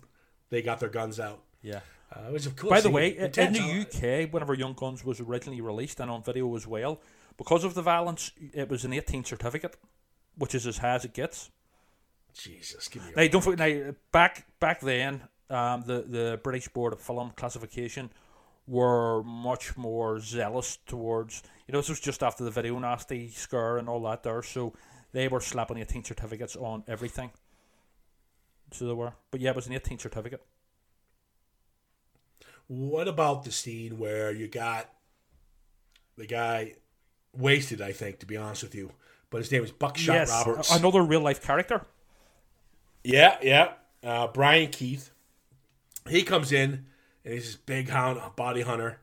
they 0.49 0.61
got 0.61 0.79
their 0.79 0.89
guns 0.89 1.19
out. 1.19 1.41
yeah. 1.61 1.81
Uh, 2.11 2.31
was 2.31 2.47
a 2.47 2.51
cool. 2.51 2.69
By 2.69 2.81
the 2.81 2.89
way, 2.89 3.17
in 3.17 3.53
the 3.53 3.85
UK, 3.85 4.31
whenever 4.31 4.53
Young 4.53 4.73
Guns 4.73 5.03
was 5.03 5.19
originally 5.19 5.61
released 5.61 5.99
and 5.99 6.09
on 6.09 6.23
video 6.23 6.55
as 6.55 6.65
well, 6.65 7.01
because 7.37 7.63
of 7.63 7.73
the 7.73 7.81
violence, 7.81 8.31
it 8.53 8.69
was 8.69 8.85
an 8.85 8.93
18 8.93 9.25
certificate, 9.25 9.75
which 10.37 10.55
is 10.55 10.65
as 10.65 10.77
high 10.77 10.95
as 10.95 11.05
it 11.05 11.13
gets. 11.13 11.49
Jesus, 12.33 12.87
give 12.87 13.03
me. 13.03 13.11
A, 13.15 13.23
Now, 13.23 13.27
don't 13.27 13.41
forget. 13.41 13.59
Now, 13.59 13.95
back 14.11 14.45
back 14.59 14.79
then, 14.79 15.21
um, 15.49 15.83
the 15.85 16.03
the 16.07 16.39
British 16.43 16.69
Board 16.69 16.93
of 16.93 17.01
Film 17.01 17.31
Classification 17.35 18.09
were 18.67 19.23
much 19.23 19.75
more 19.75 20.19
zealous 20.19 20.77
towards. 20.85 21.43
You 21.67 21.73
know, 21.73 21.79
this 21.79 21.89
was 21.89 21.99
just 21.99 22.23
after 22.23 22.43
the 22.43 22.51
video 22.51 22.77
nasty 22.79 23.29
scare 23.29 23.77
and 23.77 23.89
all 23.89 24.01
that 24.03 24.23
there, 24.23 24.43
so 24.43 24.73
they 25.11 25.27
were 25.27 25.41
slapping 25.41 25.77
18 25.77 26.03
certificates 26.03 26.55
on 26.55 26.83
everything. 26.87 27.31
So 28.71 28.85
they 28.85 28.93
were, 28.93 29.13
but 29.31 29.39
yeah, 29.39 29.51
it 29.51 29.55
was 29.55 29.67
an 29.67 29.73
18 29.73 29.99
certificate. 29.99 30.43
What 32.67 33.07
about 33.07 33.43
the 33.43 33.51
scene 33.51 33.97
where 33.97 34.31
you 34.31 34.47
got 34.47 34.89
the 36.17 36.25
guy 36.25 36.73
wasted? 37.33 37.81
I 37.81 37.91
think, 37.91 38.19
to 38.19 38.25
be 38.25 38.37
honest 38.37 38.63
with 38.63 38.75
you, 38.75 38.91
but 39.29 39.39
his 39.39 39.51
name 39.51 39.63
is 39.63 39.71
Buckshot 39.71 40.15
yes, 40.15 40.29
Roberts. 40.29 40.75
another 40.75 41.01
real 41.01 41.21
life 41.21 41.41
character. 41.41 41.85
Yeah, 43.03 43.37
yeah. 43.41 43.71
Uh, 44.03 44.27
Brian 44.27 44.69
Keith. 44.69 45.11
He 46.09 46.23
comes 46.23 46.51
in 46.51 46.85
and 47.25 47.33
he's 47.33 47.45
this 47.45 47.55
big 47.55 47.89
hound, 47.89 48.19
a 48.23 48.29
body 48.29 48.61
hunter, 48.61 48.99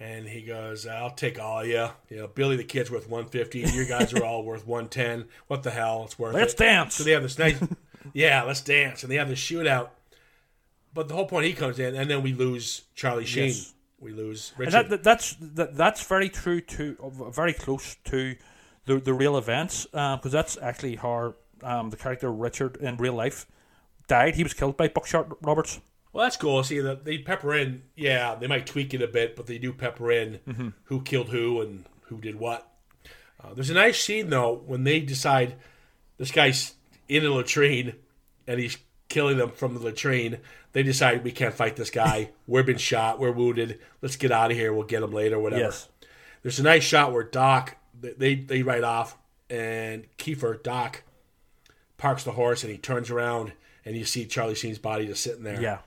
and 0.00 0.26
he 0.26 0.42
goes, 0.42 0.86
"I'll 0.86 1.10
take 1.10 1.38
all 1.38 1.60
of 1.60 1.66
you. 1.66 1.88
You 2.08 2.16
know, 2.16 2.26
Billy 2.26 2.56
the 2.56 2.64
kid's 2.64 2.90
worth 2.90 3.08
one 3.08 3.26
fifty. 3.26 3.60
You 3.60 3.84
guys 3.84 4.14
are 4.14 4.24
all 4.24 4.42
worth 4.42 4.66
one 4.66 4.88
ten. 4.88 5.26
What 5.48 5.62
the 5.62 5.70
hell? 5.70 6.04
It's 6.04 6.18
worth 6.18 6.34
Let's 6.34 6.54
it." 6.54 6.58
dance. 6.58 6.94
So 6.94 7.04
they 7.04 7.12
have 7.12 7.22
this 7.22 7.38
nice, 7.38 7.58
yeah, 8.14 8.42
let's 8.42 8.62
dance, 8.62 9.02
and 9.02 9.12
they 9.12 9.16
have 9.16 9.28
this 9.28 9.40
shootout. 9.40 9.90
But 10.94 11.08
the 11.08 11.14
whole 11.14 11.26
point, 11.26 11.46
he 11.46 11.52
comes 11.52 11.78
in, 11.78 11.94
and 11.94 12.10
then 12.10 12.22
we 12.22 12.32
lose 12.32 12.82
Charlie 12.94 13.24
Sheen. 13.24 13.46
Yes. 13.48 13.74
We 14.00 14.12
lose 14.12 14.52
And 14.56 14.60
Richard. 14.66 14.72
that, 14.72 14.88
that, 14.90 15.02
that's 15.04 15.36
that, 15.40 15.76
that's 15.76 16.04
very 16.06 16.28
true 16.28 16.60
to 16.60 16.96
uh, 17.02 17.30
very 17.30 17.52
close 17.52 17.96
to 18.04 18.36
the 18.86 18.98
the 18.98 19.12
real 19.12 19.36
events 19.36 19.86
because 19.86 20.30
that's 20.32 20.56
actually 20.58 20.96
how 20.96 21.34
um, 21.64 21.90
the 21.90 21.96
character 21.96 22.30
Richard 22.32 22.76
in 22.76 22.96
real 22.96 23.14
life 23.14 23.46
died. 24.06 24.36
He 24.36 24.44
was 24.44 24.54
killed 24.54 24.76
by 24.76 24.86
Buckshot 24.88 25.44
Roberts. 25.44 25.80
Well, 26.12 26.24
that's 26.24 26.36
cool. 26.36 26.62
See, 26.62 26.78
that 26.80 27.04
they 27.04 27.18
pepper 27.18 27.54
in. 27.54 27.82
Yeah, 27.96 28.34
they 28.36 28.46
might 28.46 28.66
tweak 28.66 28.94
it 28.94 29.02
a 29.02 29.08
bit, 29.08 29.34
but 29.36 29.46
they 29.46 29.58
do 29.58 29.72
pepper 29.72 30.10
in 30.12 30.38
Mm-hmm. 30.48 30.68
who 30.84 31.02
killed 31.02 31.28
who 31.30 31.60
and 31.60 31.84
who 32.02 32.18
did 32.20 32.36
what. 32.36 32.70
Uh, 33.42 33.52
there's 33.54 33.70
a 33.70 33.74
nice 33.74 34.00
scene 34.02 34.30
though 34.30 34.62
when 34.66 34.84
they 34.84 35.00
decide 35.00 35.56
this 36.18 36.30
guy's 36.30 36.74
in 37.08 37.24
a 37.24 37.30
latrine 37.30 37.94
and 38.46 38.58
he's 38.60 38.78
killing 39.08 39.38
them 39.38 39.50
from 39.50 39.74
the 39.74 39.80
latrine. 39.80 40.38
They 40.72 40.82
decide 40.82 41.24
we 41.24 41.32
can't 41.32 41.54
fight 41.54 41.76
this 41.76 41.90
guy. 41.90 42.30
We've 42.46 42.66
been 42.66 42.76
shot. 42.78 43.18
We're 43.18 43.32
wounded. 43.32 43.80
Let's 44.02 44.16
get 44.16 44.30
out 44.32 44.50
of 44.50 44.56
here. 44.56 44.72
We'll 44.72 44.86
get 44.86 45.02
him 45.02 45.12
later. 45.12 45.38
Whatever. 45.38 45.62
Yes. 45.62 45.88
There's 46.42 46.58
a 46.60 46.62
nice 46.62 46.84
shot 46.84 47.12
where 47.12 47.24
Doc 47.24 47.76
they 48.00 48.36
they 48.36 48.62
ride 48.62 48.84
off 48.84 49.16
and 49.50 50.06
Kiefer 50.18 50.62
Doc 50.62 51.02
parks 51.96 52.22
the 52.22 52.32
horse 52.32 52.62
and 52.62 52.70
he 52.70 52.78
turns 52.78 53.10
around 53.10 53.52
and 53.84 53.96
you 53.96 54.04
see 54.04 54.24
Charlie 54.26 54.54
Sheen's 54.54 54.78
body 54.78 55.06
just 55.06 55.22
sitting 55.22 55.42
there. 55.42 55.60
Yeah. 55.60 55.78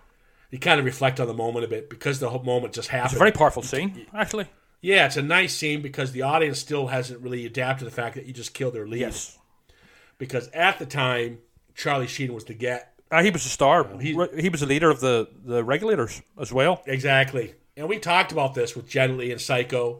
You 0.49 0.59
kind 0.59 0.79
of 0.79 0.85
reflect 0.85 1.19
on 1.21 1.27
the 1.27 1.33
moment 1.33 1.63
a 1.63 1.67
bit 1.69 1.89
because 1.89 2.19
the 2.19 2.29
whole 2.29 2.43
moment 2.43 2.73
just 2.73 2.89
happened. 2.89 3.11
It's 3.11 3.15
a 3.15 3.19
very 3.19 3.31
powerful 3.31 3.63
scene, 3.63 4.05
actually. 4.13 4.47
yeah, 4.81 5.05
it's 5.05 5.15
a 5.15 5.21
nice 5.21 5.55
scene 5.55 5.81
because 5.81 6.11
the 6.11 6.23
audience 6.23 6.59
still 6.59 6.87
hasn't 6.87 7.21
really 7.21 7.45
adapted 7.45 7.79
to 7.79 7.85
the 7.85 7.95
fact 7.95 8.15
that 8.15 8.25
you 8.25 8.33
just 8.33 8.53
killed 8.53 8.73
their 8.73 8.85
lead. 8.85 8.99
Yes. 8.99 9.37
Because 10.17 10.49
at 10.49 10.77
the 10.77 10.85
time, 10.85 11.39
Charlie 11.73 12.07
Sheen 12.07 12.33
was 12.33 12.43
the 12.43 12.53
get. 12.53 12.90
Uh, 13.11 13.21
he 13.23 13.29
was 13.29 13.45
a 13.45 13.49
star. 13.49 13.85
he- 13.99 14.17
he, 14.39 14.49
was 14.49 14.61
a 14.61 14.65
leader 14.65 14.89
of 14.89 14.99
the, 15.01 15.27
the 15.43 15.63
regulators 15.63 16.21
as 16.39 16.51
well. 16.53 16.81
Exactly. 16.85 17.53
And 17.75 17.89
we 17.89 17.99
talked 17.99 18.31
about 18.31 18.53
this 18.53 18.75
with 18.75 18.87
Janet 18.87 19.17
Leigh 19.17 19.31
and 19.31 19.41
Psycho 19.41 19.99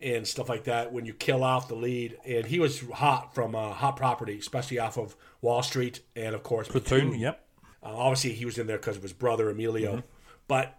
and 0.00 0.26
stuff 0.26 0.48
like 0.48 0.64
that 0.64 0.92
when 0.92 1.04
you 1.06 1.14
kill 1.14 1.42
off 1.42 1.68
the 1.68 1.74
lead. 1.74 2.16
And 2.26 2.44
he 2.46 2.58
was 2.60 2.80
hot 2.90 3.34
from 3.34 3.54
uh, 3.54 3.72
Hot 3.72 3.96
Property, 3.96 4.38
especially 4.38 4.78
off 4.78 4.96
of 4.98 5.16
Wall 5.40 5.62
Street 5.62 6.00
and, 6.14 6.34
of 6.34 6.42
course, 6.42 6.68
Platoon, 6.68 7.14
yep. 7.18 7.40
Uh, 7.82 7.88
obviously, 7.96 8.32
he 8.32 8.44
was 8.44 8.56
in 8.58 8.66
there 8.66 8.78
because 8.78 8.96
of 8.96 9.02
his 9.02 9.12
brother 9.12 9.50
Emilio, 9.50 9.96
Mm-hmm. 9.96 10.06
but 10.48 10.78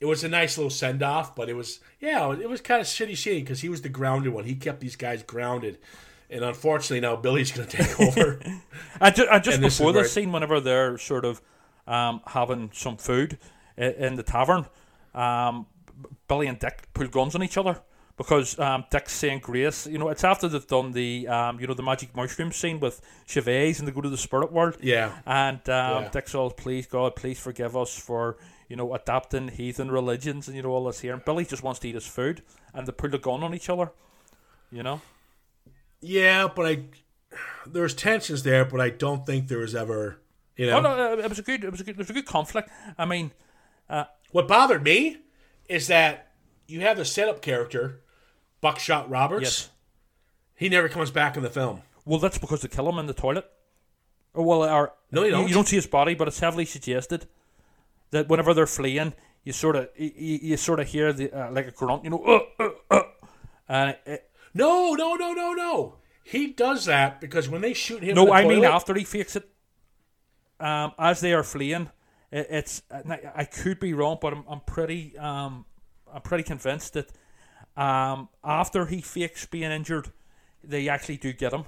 it 0.00 0.06
was 0.06 0.22
a 0.24 0.28
nice 0.28 0.58
little 0.58 0.70
send 0.70 1.02
off. 1.02 1.34
But 1.36 1.48
it 1.48 1.54
was, 1.54 1.80
yeah, 2.00 2.30
it 2.32 2.48
was 2.48 2.60
kind 2.60 2.80
of 2.80 2.86
shitty 2.86 3.16
scene 3.16 3.40
because 3.44 3.60
he 3.60 3.68
was 3.68 3.82
the 3.82 3.88
grounded 3.88 4.32
one. 4.32 4.44
He 4.44 4.54
kept 4.54 4.80
these 4.80 4.96
guys 4.96 5.22
grounded, 5.22 5.78
and 6.32 6.44
unfortunately, 6.44 7.00
now 7.00 7.16
Billy's 7.16 7.52
going 7.52 7.68
to 7.68 7.76
take 7.76 8.00
over. 8.00 8.40
Ju- 9.14 9.26
and 9.30 9.44
just 9.44 9.60
this 9.60 9.78
before 9.78 9.92
where 9.92 10.02
the 10.02 10.08
it- 10.08 10.10
scene, 10.10 10.32
whenever 10.32 10.60
they're 10.60 10.98
sort 10.98 11.24
of 11.24 11.40
um, 11.86 12.20
having 12.26 12.70
some 12.72 12.96
food 12.96 13.38
i- 13.78 13.82
in 13.82 14.16
the 14.16 14.22
tavern, 14.22 14.66
um, 15.14 15.66
Billy 16.28 16.46
and 16.46 16.58
Dick 16.58 16.88
pull 16.94 17.06
guns 17.08 17.34
on 17.34 17.42
each 17.42 17.56
other 17.58 17.80
because 18.16 18.58
um, 18.58 18.84
Dick's 18.90 19.12
saying 19.12 19.40
grace. 19.40 19.86
You 19.86 19.98
know, 19.98 20.08
it's 20.08 20.24
after 20.24 20.48
they've 20.48 20.66
done 20.66 20.92
the 20.92 21.28
um, 21.28 21.60
you 21.60 21.66
know 21.66 21.74
the 21.74 21.82
magic 21.82 22.14
mushroom 22.16 22.52
scene 22.52 22.80
with 22.80 23.00
Chavez 23.26 23.78
and 23.78 23.86
they 23.88 23.92
go 23.92 24.00
to 24.00 24.08
the 24.08 24.16
spirit 24.16 24.52
world. 24.52 24.76
Yeah. 24.80 25.12
and 25.26 25.58
um, 25.68 26.04
Yeah. 26.04 26.08
Dick's 26.10 26.34
all, 26.34 26.50
please 26.50 26.86
God, 26.86 27.16
please 27.16 27.38
forgive 27.38 27.76
us 27.76 27.96
for 27.98 28.36
you 28.68 28.76
know 28.76 28.94
adapting 28.94 29.48
heathen 29.48 29.90
religions 29.90 30.48
and 30.48 30.56
you 30.56 30.62
know 30.62 30.70
all 30.70 30.84
this 30.86 31.00
here. 31.00 31.12
And 31.12 31.24
Billy 31.24 31.44
just 31.44 31.62
wants 31.62 31.80
to 31.80 31.88
eat 31.88 31.94
his 31.94 32.06
food, 32.06 32.42
and 32.72 32.86
they 32.86 32.92
pull 32.92 33.14
a 33.14 33.18
gun 33.18 33.42
on 33.42 33.54
each 33.54 33.68
other. 33.68 33.90
You 34.70 34.82
know. 34.82 35.00
Yeah, 36.02 36.48
but 36.54 36.66
I 36.66 36.84
there's 37.66 37.94
tensions 37.94 38.42
there, 38.42 38.64
but 38.64 38.80
I 38.80 38.90
don't 38.90 39.24
think 39.24 39.48
there 39.48 39.58
was 39.58 39.74
ever, 39.74 40.20
you 40.56 40.66
know. 40.66 40.78
Oh 40.78 40.80
no, 40.80 41.12
uh, 41.12 41.16
it 41.16 41.28
was 41.28 41.38
a 41.38 41.42
good, 41.42 41.64
it 41.64 41.70
was 41.70 41.80
a 41.80 41.84
good, 41.84 41.92
it 41.92 41.98
was 41.98 42.10
a 42.10 42.12
good 42.12 42.26
conflict. 42.26 42.68
I 42.98 43.04
mean, 43.06 43.32
What 44.32 44.48
bothered 44.48 44.82
me 44.82 45.18
is 45.68 45.86
that 45.86 46.32
you 46.66 46.80
have 46.80 46.96
the 46.96 47.04
setup 47.04 47.42
character, 47.42 48.00
Buckshot 48.60 49.08
Roberts. 49.08 49.42
Yes. 49.42 49.70
He 50.54 50.68
never 50.68 50.88
comes 50.88 51.10
back 51.10 51.36
in 51.36 51.42
the 51.42 51.50
film. 51.50 51.82
Well, 52.04 52.18
that's 52.18 52.38
because 52.38 52.62
they 52.62 52.68
kill 52.68 52.88
him 52.88 52.98
in 52.98 53.06
the 53.06 53.14
toilet. 53.14 53.46
Or 54.34 54.44
well, 54.44 54.62
or 54.62 54.92
No, 55.10 55.24
you 55.24 55.30
don't. 55.30 55.48
You 55.48 55.54
don't 55.54 55.68
see 55.68 55.76
his 55.76 55.86
body, 55.86 56.14
but 56.14 56.28
it's 56.28 56.40
heavily 56.40 56.64
suggested 56.64 57.26
that 58.10 58.28
whenever 58.28 58.54
they're 58.54 58.66
fleeing, 58.66 59.12
you 59.44 59.52
sort 59.52 59.76
of 59.76 59.88
you, 59.96 60.38
you 60.42 60.56
sort 60.56 60.80
of 60.80 60.88
hear 60.88 61.12
the 61.12 61.30
uh, 61.32 61.50
like 61.50 61.66
a 61.66 61.70
grunt, 61.70 62.04
you 62.04 62.10
know, 62.10 62.22
uh, 62.58 62.62
uh, 62.62 62.70
uh, 62.90 63.02
and 63.68 63.90
it, 63.90 64.00
it, 64.06 64.30
No, 64.54 64.94
no, 64.94 65.14
no, 65.14 65.32
no, 65.32 65.52
no. 65.52 65.96
He 66.24 66.48
does 66.48 66.84
that 66.86 67.20
because 67.20 67.48
when 67.48 67.62
they 67.62 67.74
shoot 67.74 68.02
him. 68.02 68.14
no, 68.14 68.32
I 68.32 68.44
mean 68.46 68.64
after 68.64 68.94
he 68.94 69.04
fakes 69.04 69.36
it, 69.36 69.48
um, 70.60 70.92
as 70.98 71.20
they 71.20 71.32
are 71.32 71.42
fleeing, 71.42 71.90
it, 72.30 72.46
it's 72.50 72.82
I 73.36 73.44
could 73.44 73.80
be 73.80 73.92
wrong, 73.94 74.18
but 74.20 74.32
I'm, 74.32 74.44
I'm 74.48 74.60
pretty 74.60 75.18
um 75.18 75.64
I'm 76.12 76.22
pretty 76.22 76.44
convinced 76.44 76.92
that 76.94 77.10
um 77.76 78.28
after 78.44 78.86
he 78.86 79.00
fakes 79.00 79.46
being 79.46 79.70
injured, 79.72 80.10
they 80.62 80.88
actually 80.88 81.16
do 81.16 81.32
get 81.32 81.52
him. 81.52 81.64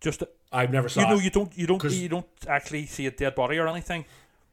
Just 0.00 0.22
I've 0.52 0.72
never 0.72 0.88
saw. 0.88 1.00
you 1.00 1.06
know 1.06 1.18
it. 1.18 1.24
you 1.24 1.30
don't 1.30 1.56
you 1.56 1.66
don't 1.66 1.84
you 1.84 2.08
don't 2.08 2.26
actually 2.48 2.86
see 2.86 3.06
a 3.06 3.10
dead 3.10 3.34
body 3.34 3.56
or 3.58 3.68
anything 3.68 4.04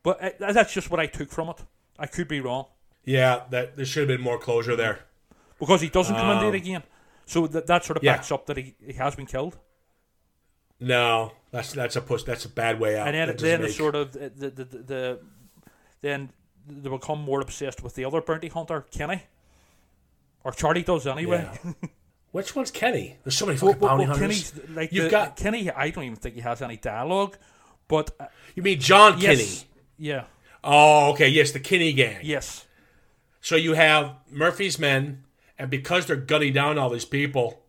but 0.04 0.24
uh, 0.24 0.54
that's 0.54 0.72
just 0.72 0.90
what 0.90 1.00
i 1.00 1.06
took 1.08 1.30
from 1.30 1.50
it 1.50 1.58
i 1.98 2.06
could 2.06 2.28
be 2.28 2.40
wrong 2.40 2.66
Yeah, 3.04 3.42
that 3.50 3.76
there 3.76 3.86
should 3.86 4.08
have 4.08 4.18
been 4.18 4.24
more 4.24 4.38
closure 4.40 4.78
there. 4.78 5.00
because 5.60 5.82
he 5.82 5.90
doesn't 5.90 6.16
come 6.16 6.38
in 6.38 6.40
there 6.44 6.54
again 6.54 6.84
so 7.30 7.48
that, 7.48 7.68
that 7.68 7.86
sort 7.86 7.98
of 7.98 8.04
yeah. 8.04 8.16
backs 8.16 8.32
up 8.32 8.46
that 8.48 8.58
he, 8.58 8.76
he 8.86 8.94
has 8.94 9.16
been 9.16 9.26
killed 9.26 9.58
No, 10.80 11.34
that's 11.52 11.74
that's 11.74 11.96
a 11.96 12.02
push. 12.02 12.24
That's 12.24 12.46
a 12.46 12.50
bad 12.50 12.80
way 12.80 12.98
out. 12.98 13.08
and 13.08 13.16
then 13.16 13.36
then 13.38 13.62
the 13.62 13.68
make- 13.68 13.76
sort 13.76 13.96
of 13.96 14.12
the, 14.14 14.30
the, 14.30 14.50
the, 14.50 14.64
the 14.66 15.20
then 16.02 16.30
they 16.68 16.90
become 16.90 17.22
more 17.22 17.42
obsessed 17.42 17.84
with 17.84 17.96
the 17.96 18.06
other 18.06 18.22
bounty 18.22 18.48
hunter 18.48 18.86
kenny 18.92 19.24
or 20.44 20.52
charlie 20.52 20.84
does 20.84 21.06
anyway 21.08 21.50
Yeah. 21.64 21.72
Which 22.32 22.56
one's 22.56 22.70
Kenny? 22.70 23.18
There's 23.24 23.36
so 23.36 23.48
many 23.48 23.58
fucking 23.58 23.80
well, 23.80 23.90
bounty 23.98 24.06
well, 24.08 24.16
hunters. 24.16 24.52
Kenny's 24.52 24.70
like 24.78 24.92
You've 24.94 25.06
the- 25.06 25.10
got- 25.10 25.36
Kenny. 25.36 25.72
I 25.72 25.90
don't 25.90 26.04
even 26.04 26.16
think 26.16 26.36
he 26.36 26.42
has 26.42 26.62
any 26.62 26.78
dialogue, 26.78 27.36
but 27.88 28.12
uh, 28.20 28.28
You 28.54 28.62
mean 28.62 28.80
John 28.80 29.20
yes, 29.20 29.38
Kinney? 29.40 29.68
yeah, 29.98 30.26
Oh, 30.64 31.10
okay. 31.14 31.28
Yes, 31.28 31.54
the 31.54 31.60
Kenny 31.60 31.92
gang. 31.92 32.20
yes, 32.22 32.68
So 33.42 33.56
you 33.56 33.74
have 33.74 34.14
Murphy's 34.30 34.78
men, 34.78 35.24
and 35.60 35.70
because 35.70 36.06
they're 36.08 36.16
gunning 36.16 36.54
down 36.54 36.78
all 36.80 36.90
these 36.90 37.06
people, 37.06 37.62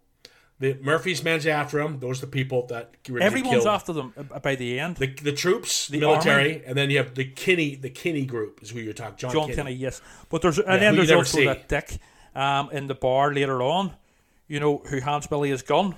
the 0.58 0.78
Murphy's 0.80 1.22
men's 1.24 1.46
after 1.46 1.78
them. 1.82 1.98
Those 2.00 2.18
are 2.22 2.26
the 2.26 2.32
people 2.32 2.66
that 2.68 2.92
were 3.08 3.20
everyone's 3.20 3.64
killed. 3.64 3.66
after 3.66 3.92
them 3.92 4.14
uh, 4.16 4.38
by 4.38 4.54
the 4.54 4.78
end. 4.80 4.96
the 4.96 5.08
the 5.08 5.32
troops, 5.32 5.88
The 5.88 5.98
military, 6.00 6.52
army. 6.54 6.62
and 6.66 6.76
then 6.78 6.90
you 6.90 6.98
have 6.98 7.14
the 7.14 7.24
Kinney. 7.24 7.74
The 7.76 7.90
Kinney 7.90 8.24
group 8.26 8.60
is 8.62 8.70
who 8.70 8.78
you're 8.80 8.92
talking. 8.92 9.16
John, 9.16 9.32
John 9.32 9.42
Kinney. 9.48 9.56
Kenny, 9.56 9.72
yes. 9.74 10.00
But 10.28 10.42
there's 10.42 10.58
and 10.58 10.80
then 10.80 10.96
there's 10.96 11.10
also 11.10 11.38
see. 11.38 11.44
that 11.46 11.68
dick 11.68 11.98
um, 12.34 12.70
in 12.72 12.86
the 12.86 12.94
bar 12.94 13.34
later 13.34 13.60
on, 13.62 13.92
you 14.48 14.60
know, 14.60 14.78
who 14.78 15.00
hands 15.00 15.26
Billy 15.26 15.50
his 15.50 15.62
gun. 15.62 15.96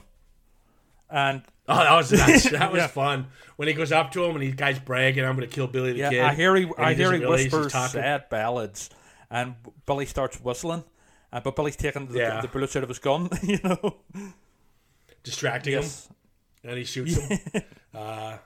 And 1.11 1.42
Oh, 1.68 1.76
that 1.76 1.94
was 1.94 2.12
nice. 2.26 2.50
That 2.50 2.72
was 2.72 2.81
Yeah. 2.81 2.87
fun. 2.88 3.26
When 3.57 3.68
he 3.68 3.74
goes 3.74 3.92
up 3.92 4.11
to 4.12 4.24
him 4.24 4.35
and 4.35 4.42
the 4.42 4.50
guy's 4.52 4.78
bragging, 4.81 5.24
"I'm 5.24 5.37
going 5.37 5.48
to 5.48 5.55
kill 5.55 5.68
Billy 5.68 5.92
the 5.92 5.98
yeah, 5.98 6.11
kid." 6.11 6.20
I 6.20 6.35
hear 6.35 6.57
he 6.57 6.68
I 6.76 6.94
hear 6.94 7.11
doesn't 7.12 7.20
he 7.20 7.26
whispers 7.26 7.72
sad 7.72 8.28
ballads, 8.31 8.90
and 9.31 9.55
Billy 9.87 10.07
starts 10.07 10.40
whistling. 10.40 10.83
Uh, 11.32 11.40
but 11.40 11.56
Billy's 11.56 11.76
taking 11.76 12.06
the, 12.08 12.18
Yeah. 12.18 12.40
the 12.42 12.48
bullets 12.48 12.76
out 12.76 12.82
of 12.82 12.88
his 12.90 12.98
gun, 12.98 13.28
you 13.42 13.58
know. 13.64 13.96
distracting 15.22 15.74
Yes. 15.74 16.06
him, 16.06 16.70
and 16.70 16.78
he 16.78 16.84
shoots 16.84 17.16
him. 17.16 17.38
uh, 17.94 18.36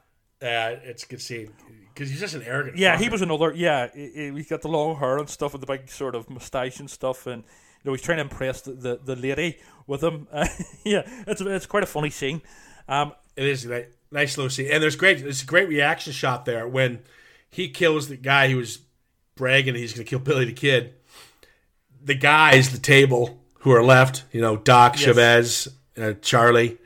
yeah, 0.42 0.68
it's 0.68 1.04
a 1.04 1.06
good 1.08 1.20
scene 1.20 1.52
because 1.94 2.10
he's 2.10 2.20
just 2.20 2.34
an 2.34 2.42
arrogant. 2.42 2.76
Yeah, 2.76 2.96
he 2.98 3.06
fucker. 3.06 3.12
was 3.12 3.22
another. 3.22 3.52
Yeah, 3.54 3.88
he, 3.94 4.10
he- 4.14 4.30
he's 4.32 4.48
got 4.48 4.62
the 4.62 4.68
long 4.68 4.96
hair 4.96 5.18
and 5.18 5.28
stuff, 5.28 5.54
and 5.54 5.62
the 5.62 5.66
big 5.66 5.88
sort 5.88 6.14
of 6.14 6.28
moustache 6.30 6.78
and 6.78 6.90
stuff, 6.90 7.26
and 7.26 7.42
you 7.42 7.90
know 7.90 7.92
he's 7.92 8.02
trying 8.02 8.18
to 8.18 8.22
impress 8.22 8.60
the, 8.62 8.72
the, 8.72 9.00
the 9.02 9.16
lady 9.16 9.58
with 9.86 10.02
him. 10.04 10.28
Uh, 10.30 10.46
yeah, 10.84 11.02
it's 11.26 11.40
it's 11.40 11.66
quite 11.66 11.82
a 11.82 11.86
funny 11.86 12.10
scene. 12.10 12.42
Um, 12.88 13.12
It 13.36 13.46
is 13.46 13.64
a 13.66 13.86
nice 14.12 14.36
little 14.36 14.50
scene, 14.50 14.68
and 14.70 14.82
there's 14.82 14.96
great. 14.96 15.20
It's 15.22 15.42
a 15.42 15.46
great 15.46 15.68
reaction 15.68 16.12
shot 16.12 16.44
there 16.44 16.68
when 16.68 17.00
he 17.50 17.68
kills 17.70 18.08
the 18.08 18.16
guy 18.16 18.48
who 18.50 18.58
was 18.58 18.78
bragging 19.34 19.74
he's 19.74 19.92
going 19.92 20.04
to 20.04 20.08
kill 20.10 20.18
Billy 20.18 20.44
the 20.46 20.52
Kid. 20.52 20.94
The 22.06 22.14
guys, 22.14 22.70
the 22.72 22.78
table 22.78 23.38
who 23.60 23.72
are 23.72 23.82
left, 23.82 24.24
you 24.32 24.40
know, 24.40 24.56
Doc, 24.56 24.96
Chavez, 24.96 25.68
uh, 25.98 26.12
Charlie, 26.22 26.78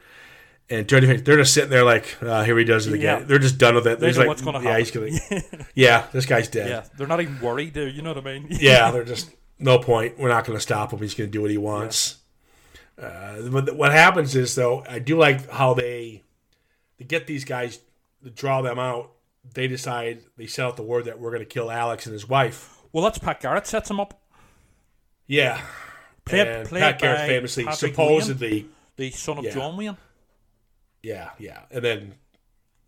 and 0.68 0.87
Dirty 0.87 1.16
they're 1.18 1.37
just 1.37 1.52
sitting 1.54 1.70
there 1.70 1.85
like, 1.85 2.16
uh, 2.22 2.42
here 2.44 2.56
he 2.59 2.64
does 2.64 2.87
it 2.87 2.94
again. 2.94 3.20
Yeah. 3.20 3.24
They're 3.26 3.38
just 3.38 3.59
done 3.59 3.74
with 3.74 3.87
it. 3.87 4.00
They're 4.00 4.12
like, 4.14 4.26
what's 4.28 4.40
gonna 4.42 4.62
yeah, 4.62 4.78
he's 4.78 4.90
gonna, 4.90 5.11
yeah, 5.74 6.06
this 6.12 6.26
guy's 6.26 6.48
dead. 6.48 6.68
yeah, 6.70 6.85
they're 6.96 7.06
not 7.06 7.20
even 7.20 7.38
worried. 7.40 7.76
uh, 7.76 7.83
You 7.83 8.02
know 8.02 8.14
what 8.14 8.26
I 8.26 8.33
mean? 8.38 8.46
yeah, 8.50 8.90
they're 8.92 9.04
just 9.04 9.30
no 9.59 9.78
point. 9.78 10.18
We're 10.18 10.28
not 10.30 10.44
going 10.46 10.56
to 10.56 10.62
stop 10.62 10.92
him. 10.92 11.00
He's 11.00 11.14
going 11.14 11.28
to 11.28 11.33
do 11.33 11.42
what 11.42 11.50
he 11.50 11.59
wants. 11.59 12.16
Uh, 13.00 13.42
but 13.50 13.76
what 13.76 13.92
happens 13.92 14.35
is 14.37 14.54
though, 14.54 14.85
I 14.88 14.98
do 15.00 15.18
like 15.18 15.50
how 15.50 15.74
they 15.74 16.22
to 16.98 17.04
get 17.04 17.26
these 17.26 17.44
guys 17.44 17.78
to 18.24 18.30
draw 18.30 18.62
them 18.62 18.78
out. 18.78 19.11
They 19.54 19.66
decide 19.68 20.20
they 20.37 20.46
set 20.46 20.66
out 20.66 20.76
the 20.76 20.83
word 20.83 21.06
that 21.06 21.18
we're 21.18 21.30
going 21.30 21.40
to 21.42 21.46
kill 21.46 21.70
Alex 21.70 22.06
and 22.06 22.12
his 22.12 22.28
wife. 22.28 22.78
Well, 22.92 23.02
that's 23.04 23.18
Pat 23.18 23.40
Garrett 23.40 23.66
sets 23.66 23.90
him 23.90 23.98
up. 24.00 24.19
Yeah, 25.31 25.61
and 26.33 26.69
played 26.69 26.81
Pat 26.83 26.99
Garrett 26.99 27.29
famously, 27.29 27.64
Patrick 27.64 27.93
supposedly, 27.95 28.66
the 28.97 29.11
son 29.12 29.38
of 29.38 29.45
Yeah. 29.45 29.55
John 29.55 29.77
Wayne. 29.77 29.97
yeah, 31.05 31.31
yeah, 31.38 31.61
and 31.71 31.85
then 31.85 32.14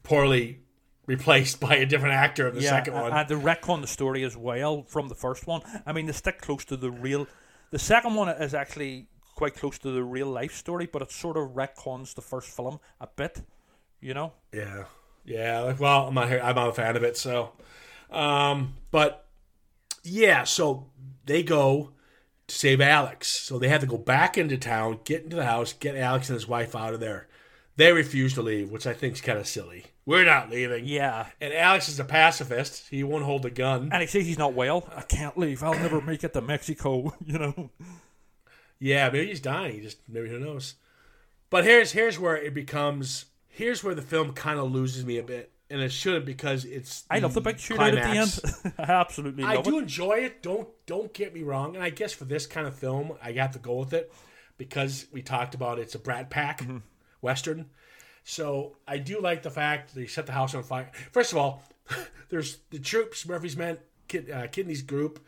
poorly 0.03 0.59
replaced 1.07 1.61
by 1.61 1.77
a 1.77 1.87
different 1.87 2.15
actor 2.15 2.49
in 2.49 2.55
the 2.57 2.63
yeah, 2.63 2.71
second 2.71 2.95
one. 2.95 3.13
and 3.13 3.29
the 3.29 3.37
retcon 3.37 3.81
the 3.81 3.87
story 3.87 4.25
as 4.25 4.37
well 4.37 4.83
from 4.83 5.09
the 5.09 5.15
first 5.15 5.47
one. 5.47 5.63
I 5.87 5.93
mean, 5.93 6.07
they 6.07 6.13
stick 6.13 6.41
close 6.41 6.65
to 6.67 6.77
the 6.77 6.91
real. 6.91 7.29
The 7.71 7.79
second 7.79 8.15
one 8.15 8.29
is 8.29 8.55
actually 8.55 9.07
quite 9.37 9.55
close 9.55 9.79
to 9.79 9.91
the 9.93 10.03
real 10.03 10.27
life 10.29 10.55
story, 10.55 10.87
but 10.87 11.01
it 11.03 11.11
sort 11.13 11.37
of 11.37 11.51
retcons 11.51 12.15
the 12.15 12.23
first 12.23 12.49
film 12.49 12.81
a 13.01 13.07
bit. 13.07 13.41
You 14.01 14.15
know, 14.15 14.33
Yeah, 14.53 14.87
yeah. 15.25 15.61
Like, 15.61 15.79
well, 15.79 16.09
I'm 16.09 16.15
not 16.15 16.29
here. 16.29 16.41
I'm 16.43 16.57
not 16.57 16.69
a 16.71 16.73
fan 16.73 16.97
of 16.97 17.05
it. 17.05 17.17
So, 17.17 17.53
um, 18.11 18.75
but 18.91 19.27
yeah. 20.03 20.43
So 20.43 20.91
they 21.25 21.45
go 21.45 21.91
to 22.53 22.59
save 22.59 22.81
Alex. 22.81 23.29
So 23.29 23.59
they 23.59 23.69
have 23.69 23.81
to 23.81 23.87
go 23.87 23.97
back 23.97 24.37
into 24.37 24.59
town, 24.59 25.01
get 25.05 25.25
into 25.25 25.37
the 25.37 25.47
house, 25.47 25.73
get 25.73 25.97
Alex 25.97 26.29
and 26.29 26.35
his 26.35 26.47
wife 26.47 26.77
out 26.77 26.95
of 26.95 27.01
there. 27.01 27.29
They 27.77 27.93
refuse 27.93 28.35
to 28.35 28.43
leave, 28.43 28.71
which 28.71 28.87
I 28.87 28.93
think 28.93 29.15
is 29.15 29.21
kind 29.23 29.39
of 29.39 29.47
silly. 29.47 29.87
We're 30.05 30.27
not 30.27 30.51
leaving. 30.51 30.85
Yeah. 30.85 31.29
And 31.41 31.55
Alex 31.55 31.89
is 31.89 31.99
a 31.99 32.05
pacifist. 32.05 32.89
He 32.91 33.03
won't 33.03 33.25
hold 33.25 33.47
a 33.47 33.51
gun. 33.51 33.89
And 33.93 34.03
he 34.03 34.07
says 34.07 34.27
he's 34.27 34.39
not 34.39 34.53
well. 34.53 34.89
I 34.95 35.03
can't 35.03 35.39
leave. 35.39 35.63
I'll 35.63 35.75
never 35.75 36.01
make 36.01 36.23
it 36.25 36.33
to 36.35 36.41
Mexico. 36.41 37.15
You 37.25 37.39
know. 37.39 37.71
Yeah, 38.79 39.09
maybe 39.11 39.29
he's 39.29 39.41
dying. 39.41 39.75
He 39.75 39.81
just 39.81 39.99
maybe 40.09 40.29
who 40.29 40.41
knows. 40.41 40.75
But 41.51 41.65
here's 41.65 41.93
here's 41.93 42.19
where 42.19 42.37
it 42.37 42.53
becomes. 42.53 43.27
Here's 43.49 43.85
where 43.85 43.95
the 43.95 44.03
film 44.03 44.33
kind 44.33 44.59
of 44.59 44.73
loses 44.73 45.07
me 45.07 45.19
a 45.19 45.23
bit, 45.23 45.53
and 45.73 45.81
it 45.83 45.91
shouldn't 45.91 46.25
because 46.27 46.65
it's. 46.65 47.05
I 47.11 47.19
love 47.19 47.35
the 47.35 47.41
big 47.41 47.57
shootout 47.57 47.77
climax. 47.77 48.39
at 48.39 48.43
the 48.63 48.69
end. 48.69 48.75
I 48.79 48.93
absolutely 48.93 49.45
I 49.45 49.61
do 49.63 49.79
it. 49.79 49.83
enjoy 49.83 50.13
it. 50.19 50.43
Don't 50.43 50.69
don't 50.87 51.13
get 51.13 51.35
me 51.35 51.43
wrong. 51.43 51.75
And 51.75 51.83
I 51.85 51.91
guess 51.91 52.13
for 52.13 52.25
this 52.25 52.47
kind 52.47 52.67
of 52.67 52.75
film, 52.77 53.13
I 53.23 53.33
have 53.33 53.53
to 53.53 53.59
go 53.59 53.75
with 53.75 53.93
it 53.93 54.13
because 54.59 55.07
we 55.13 55.23
talked 55.23 55.55
about 55.55 55.79
it's 55.79 55.95
a 55.95 55.99
Brat 55.99 56.31
Pack 56.31 56.61
Mm-hmm. 56.63 56.79
western. 57.21 57.71
So 58.25 58.77
I 58.87 58.99
do 58.99 59.21
like 59.21 59.43
the 59.43 59.51
fact 59.51 59.95
they 59.95 60.07
set 60.07 60.27
the 60.27 60.33
house 60.33 60.55
on 60.55 60.63
fire. 60.63 60.91
First 61.11 61.33
of 61.33 61.39
all, 61.39 61.63
there's 62.29 62.59
the 62.71 62.79
troops, 62.79 63.27
Murphy's 63.27 63.57
Men, 63.57 63.79
Kid, 64.07 64.31
uh, 64.31 64.47
Kinney's 64.47 64.83
group, 64.83 65.19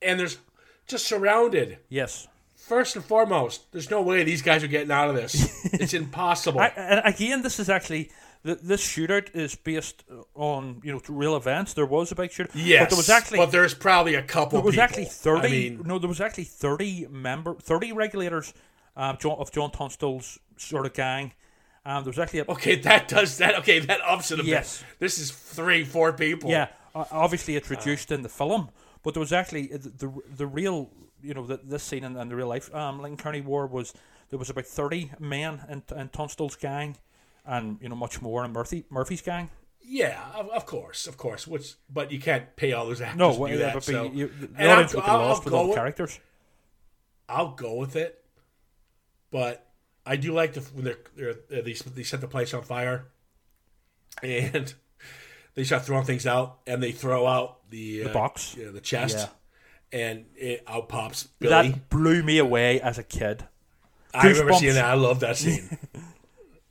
and 0.00 0.18
there's 0.18 0.38
just 0.86 1.06
surrounded. 1.06 1.78
Yes. 1.90 2.26
First 2.56 2.94
and 2.96 3.04
foremost, 3.04 3.70
there's 3.72 3.90
no 3.90 4.00
way 4.00 4.22
these 4.22 4.42
guys 4.42 4.62
are 4.62 4.68
getting 4.68 4.90
out 4.92 5.08
of 5.10 5.16
this. 5.16 5.34
it's 5.74 5.92
impossible. 5.94 6.60
I, 6.60 6.68
and 6.76 7.02
again, 7.04 7.42
this 7.42 7.58
is 7.58 7.68
actually 7.68 8.10
th- 8.44 8.58
this 8.62 8.82
shootout 8.82 9.34
is 9.34 9.54
based 9.54 10.04
on 10.34 10.80
you 10.84 10.92
know 10.92 11.00
real 11.08 11.36
events. 11.36 11.74
There 11.74 11.86
was 11.86 12.12
a 12.12 12.14
big 12.14 12.30
shootout. 12.30 12.50
yes, 12.54 12.82
but 12.82 12.90
there 12.90 12.96
was 12.96 13.10
actually 13.10 13.38
but 13.38 13.50
there's 13.52 13.74
probably 13.74 14.14
a 14.14 14.22
couple. 14.22 14.58
there 14.58 14.64
was 14.66 14.74
people. 14.74 14.84
actually 14.84 15.04
thirty. 15.06 15.46
I 15.66 15.70
mean, 15.70 15.82
no, 15.84 15.98
there 15.98 16.08
was 16.08 16.20
actually 16.20 16.44
thirty 16.44 17.06
member, 17.10 17.54
thirty 17.54 17.92
regulators 17.92 18.52
um, 18.96 19.16
of 19.24 19.52
John 19.52 19.70
Tunstall's 19.70 20.38
sort 20.56 20.86
of 20.86 20.92
gang. 20.92 21.32
Um, 21.84 22.04
there 22.04 22.10
was 22.10 22.18
actually 22.18 22.40
a, 22.40 22.50
okay, 22.50 22.76
that 22.76 23.08
does 23.08 23.38
that. 23.38 23.56
Okay, 23.60 23.78
that 23.78 24.00
ups 24.02 24.30
it 24.30 24.40
a 24.40 24.44
Yes. 24.44 24.80
bit. 24.80 24.98
This 24.98 25.18
is 25.18 25.30
three, 25.30 25.82
four 25.84 26.12
people. 26.12 26.50
Yeah, 26.50 26.68
uh, 26.94 27.04
obviously 27.10 27.56
it's 27.56 27.70
reduced 27.70 28.12
in 28.12 28.20
the 28.22 28.28
film, 28.28 28.68
but 29.02 29.14
there 29.14 29.20
was 29.20 29.32
actually 29.32 29.72
uh, 29.72 29.78
the 29.78 29.88
the, 30.06 30.12
the 30.36 30.46
real 30.46 30.90
you 31.22 31.32
know 31.34 31.46
the, 31.46 31.58
this 31.62 31.82
scene 31.82 32.04
in, 32.04 32.16
in 32.16 32.28
the 32.28 32.36
real 32.36 32.48
life 32.48 32.74
um, 32.74 33.00
Lincoln 33.00 33.16
County 33.22 33.40
War 33.40 33.66
was 33.66 33.94
there 34.28 34.38
was 34.38 34.50
about 34.50 34.66
thirty 34.66 35.10
men 35.18 35.60
in, 35.70 35.82
in 35.98 36.08
Tunstall's 36.10 36.56
gang, 36.56 36.96
and 37.46 37.78
you 37.80 37.88
know 37.88 37.94
much 37.96 38.20
more 38.22 38.44
in 38.44 38.52
Murphy 38.52 38.84
Murphy's 38.90 39.22
gang. 39.22 39.50
Yeah, 39.82 40.20
of, 40.34 40.48
of 40.50 40.66
course, 40.66 41.06
of 41.06 41.16
course. 41.16 41.46
Which, 41.46 41.74
but 41.92 42.12
you 42.12 42.20
can't 42.20 42.54
pay 42.56 42.72
all 42.72 42.86
those 42.86 43.00
actors 43.00 43.18
No, 43.18 43.32
to 43.32 43.52
do 43.52 43.58
yeah, 43.58 43.66
that. 43.66 43.74
but 43.74 43.82
so. 43.84 44.04
you, 44.04 44.28
the 44.28 44.48
And 44.56 44.70
audience 44.70 44.94
I'll- 44.94 45.00
would 45.00 45.06
be 45.06 45.10
I'll- 45.10 45.18
lost 45.18 45.40
I'll 45.40 45.44
with 45.44 45.54
all 45.54 45.66
the 45.68 45.74
characters. 45.74 46.20
I'll 47.28 47.52
go 47.54 47.74
with 47.74 47.96
it, 47.96 48.22
but 49.30 49.66
I 50.06 50.16
do 50.16 50.32
like 50.32 50.52
the 50.54 50.60
when 50.60 50.84
they're, 50.84 50.98
they're 51.16 51.62
they 51.62 51.72
they 51.72 52.02
set 52.02 52.20
the 52.20 52.28
place 52.28 52.52
on 52.54 52.62
fire, 52.62 53.06
and 54.22 54.74
they 55.54 55.64
start 55.64 55.84
throwing 55.84 56.04
things 56.04 56.26
out, 56.26 56.58
and 56.66 56.82
they 56.82 56.92
throw 56.92 57.26
out 57.26 57.68
the, 57.70 58.04
uh, 58.04 58.12
box? 58.12 58.54
you 58.56 58.66
know, 58.66 58.72
the 58.72 58.80
chest, 58.80 59.28
Yeah. 59.92 59.98
and 60.00 60.26
it 60.36 60.62
out 60.66 60.88
pops 60.88 61.24
Billy. 61.38 61.70
That 61.70 61.88
blew 61.90 62.22
me 62.22 62.38
away 62.38 62.80
as 62.80 62.98
a 62.98 63.02
kid. 63.04 63.44
I 64.12 64.26
remember 64.26 64.52
goosebumps. 64.52 64.58
seeing 64.58 64.74
that. 64.74 64.84
I 64.86 64.94
love 64.94 65.20
that 65.20 65.36
scene. 65.36 65.78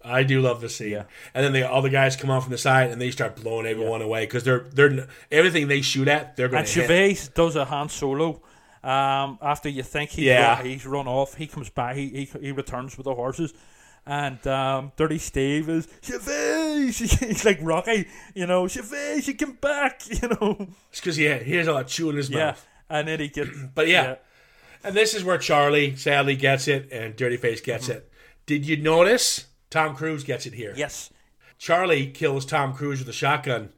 I 0.10 0.24
do 0.24 0.41
love 0.41 0.62
the 0.62 0.69
scene. 0.69 0.91
Yeah. 0.91 1.04
And 1.34 1.54
then 1.54 1.63
all 1.63 1.82
the 1.82 1.89
guys 1.89 2.15
come 2.15 2.30
off 2.30 2.43
from 2.43 2.52
the 2.52 2.58
side 2.58 2.91
and 2.91 3.00
they 3.02 3.12
start 3.12 3.36
blowing 3.36 3.65
everyone 3.65 4.02
away 4.02 4.26
because 4.26 4.43
they're 4.43 4.65
they're 4.74 5.08
everything 5.32 5.67
they 5.67 5.82
shoot 5.82 6.08
at 6.08 6.36
they're 6.36 6.48
going 6.50 6.60
And 6.60 6.67
to 6.67 6.74
hit. 6.82 6.88
Chavez 6.88 7.28
does 7.30 7.56
a 7.56 7.65
Han 7.65 7.89
Solo. 7.89 8.41
Um, 8.82 9.38
after 9.41 9.67
you 9.67 9.84
think 9.84 10.12
he's, 10.12 10.26
Yeah. 10.26 10.56
run, 10.58 10.65
he's 10.65 10.86
run 10.86 11.08
off, 11.08 11.36
he 11.36 11.48
comes 11.48 11.69
back. 11.69 11.95
He, 11.98 12.08
he 12.10 12.30
he 12.41 12.52
returns 12.54 12.95
with 12.98 13.04
the 13.06 13.13
horses, 13.13 13.54
and 14.06 14.45
um, 14.48 14.93
Dirty 14.95 15.17
Steve 15.17 15.67
is 15.67 15.88
Chavez. 16.02 16.98
He's 17.19 17.43
like 17.43 17.60
Rocky, 17.62 18.08
you 18.34 18.48
know. 18.48 18.67
Chavez, 18.69 19.28
you 19.28 19.36
come 19.36 19.58
back, 19.60 20.02
you 20.22 20.30
know. 20.30 20.67
It's 20.91 21.02
because 21.02 21.19
yeah, 21.19 21.39
he 21.39 21.56
has 21.56 21.67
all 21.67 21.76
that 21.76 21.88
chew 21.89 22.10
in 22.10 22.15
his 22.15 22.30
Yeah, 22.30 22.38
mouth. 22.45 22.65
and 22.89 23.08
then 23.10 23.19
he 23.19 23.28
gets. 23.28 23.50
But 23.76 23.88
yeah. 23.89 24.15
And 24.82 24.95
this 24.95 25.13
is 25.13 25.26
where 25.26 25.38
Charlie 25.38 25.98
sadly 25.98 26.38
gets 26.38 26.69
it 26.69 26.89
and 26.93 27.13
Dirty 27.17 27.36
Face 27.36 27.60
gets 27.60 27.89
Mm-hmm. 27.89 27.98
it. 27.98 28.12
Did 28.45 28.65
you 28.65 28.78
notice 28.78 29.45
Tom 29.69 29.95
Cruise 29.95 30.23
gets 30.23 30.45
it 30.45 30.53
here? 30.53 30.73
Yes. 30.75 31.12
Charlie 31.58 32.08
kills 32.08 32.45
Tom 32.45 32.73
Cruise 32.73 32.99
with 32.99 33.10
a 33.10 33.13
shotgun. 33.13 33.69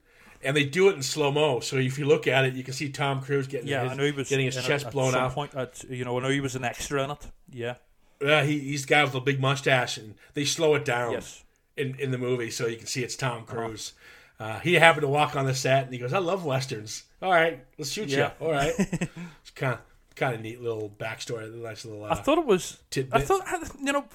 And 0.44 0.58
they 0.58 0.64
do 0.66 0.90
it 0.90 0.96
in 0.96 1.04
slow 1.04 1.32
mo, 1.32 1.60
so 1.60 1.76
if 1.78 2.00
you 2.00 2.06
look 2.06 2.26
at 2.28 2.46
it, 2.46 2.56
you 2.56 2.64
can 2.64 2.74
see 2.74 2.90
Tom 2.90 3.22
Cruise 3.22 3.46
getting 3.48 3.68
Yeah, 3.68 3.84
his, 3.84 3.92
I 3.92 3.96
know 3.96 4.06
he 4.06 4.12
was 4.12 4.28
getting 4.30 4.48
his 4.48 4.56
chest 4.64 4.88
at 4.88 4.92
blown 4.92 5.14
out. 5.14 5.34
Point, 5.34 5.54
at, 5.54 5.84
you 5.88 6.04
know, 6.04 6.18
I 6.18 6.24
know 6.24 6.30
he 6.30 6.40
was 6.40 6.56
an 6.56 6.64
extra 6.64 7.04
in 7.04 7.12
it. 7.12 7.28
Yeah. 7.52 7.76
Yeah, 8.20 8.44
he, 8.44 8.58
he's 8.58 8.82
the 8.86 8.88
guy 8.90 9.04
with 9.04 9.14
the 9.14 9.20
big 9.20 9.40
mustache, 9.40 9.98
and 10.00 10.16
they 10.34 10.46
slow 10.46 10.74
it 10.74 10.84
down 10.84 11.12
Yes. 11.12 11.44
in, 11.78 11.96
in 12.00 12.10
the 12.10 12.18
movie 12.18 12.50
so 12.50 12.66
you 12.66 12.78
can 12.78 12.88
see 12.88 13.04
it's 13.04 13.16
Tom 13.16 13.46
Cruise. 13.46 13.94
uh 14.40 14.58
he 14.60 14.74
happened 14.76 15.02
to 15.04 15.08
walk 15.08 15.36
on 15.36 15.46
the 15.46 15.54
set, 15.54 15.84
and 15.86 15.94
he 15.94 16.00
goes, 16.00 16.12
"I 16.14 16.18
love 16.20 16.44
westerns. 16.44 17.04
All 17.22 17.30
right, 17.32 17.64
let's 17.78 17.92
shoot 17.92 18.10
Yeah. 18.10 18.32
you. 18.40 18.46
All 18.48 18.52
right." 18.52 18.74
it's 18.80 19.50
kind 19.56 19.74
of 19.74 19.80
kind 20.16 20.34
of 20.36 20.42
neat 20.42 20.60
little 20.62 20.90
backstory, 21.00 21.52
nice 21.54 21.86
little. 21.86 22.04
Uh, 22.06 22.10
I 22.10 22.16
thought 22.16 22.40
it 22.40 22.46
was. 22.48 22.80
Tidbit. 22.90 23.22
I 23.22 23.24
thought 23.24 23.44
you 23.80 23.94
know, 23.94 24.06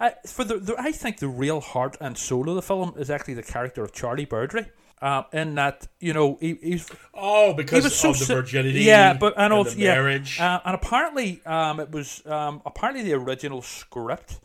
I, 0.00 0.14
for 0.26 0.44
the, 0.44 0.56
the 0.58 0.74
I 0.78 0.92
think 0.92 1.18
the 1.18 1.28
real 1.28 1.60
heart 1.60 1.96
and 2.00 2.16
soul 2.16 2.48
of 2.48 2.54
the 2.56 2.62
film 2.62 2.94
is 2.96 3.10
actually 3.10 3.34
the 3.34 3.42
character 3.42 3.84
of 3.84 3.92
Charlie 3.92 4.26
Bowdre. 4.26 4.68
Uh, 5.02 5.22
in 5.32 5.54
that 5.54 5.88
you 5.98 6.12
know 6.12 6.36
he, 6.42 6.58
he's 6.62 6.86
oh, 7.14 7.54
because 7.54 7.78
he 7.78 7.84
was 7.86 7.94
so 7.98 8.10
of 8.10 8.18
the 8.18 8.26
virginity, 8.34 8.80
Yeah, 8.80 9.14
but 9.14 9.32
and, 9.34 9.44
and 9.44 9.52
also 9.54 9.74
yeah, 9.78 9.94
marriage. 9.94 10.38
uh, 10.38 10.60
and 10.62 10.74
apparently 10.74 11.40
um, 11.46 11.80
it 11.80 11.90
was 11.90 12.22
um, 12.26 12.60
apparently 12.66 13.02
the 13.04 13.14
original 13.14 13.62
script. 13.62 14.40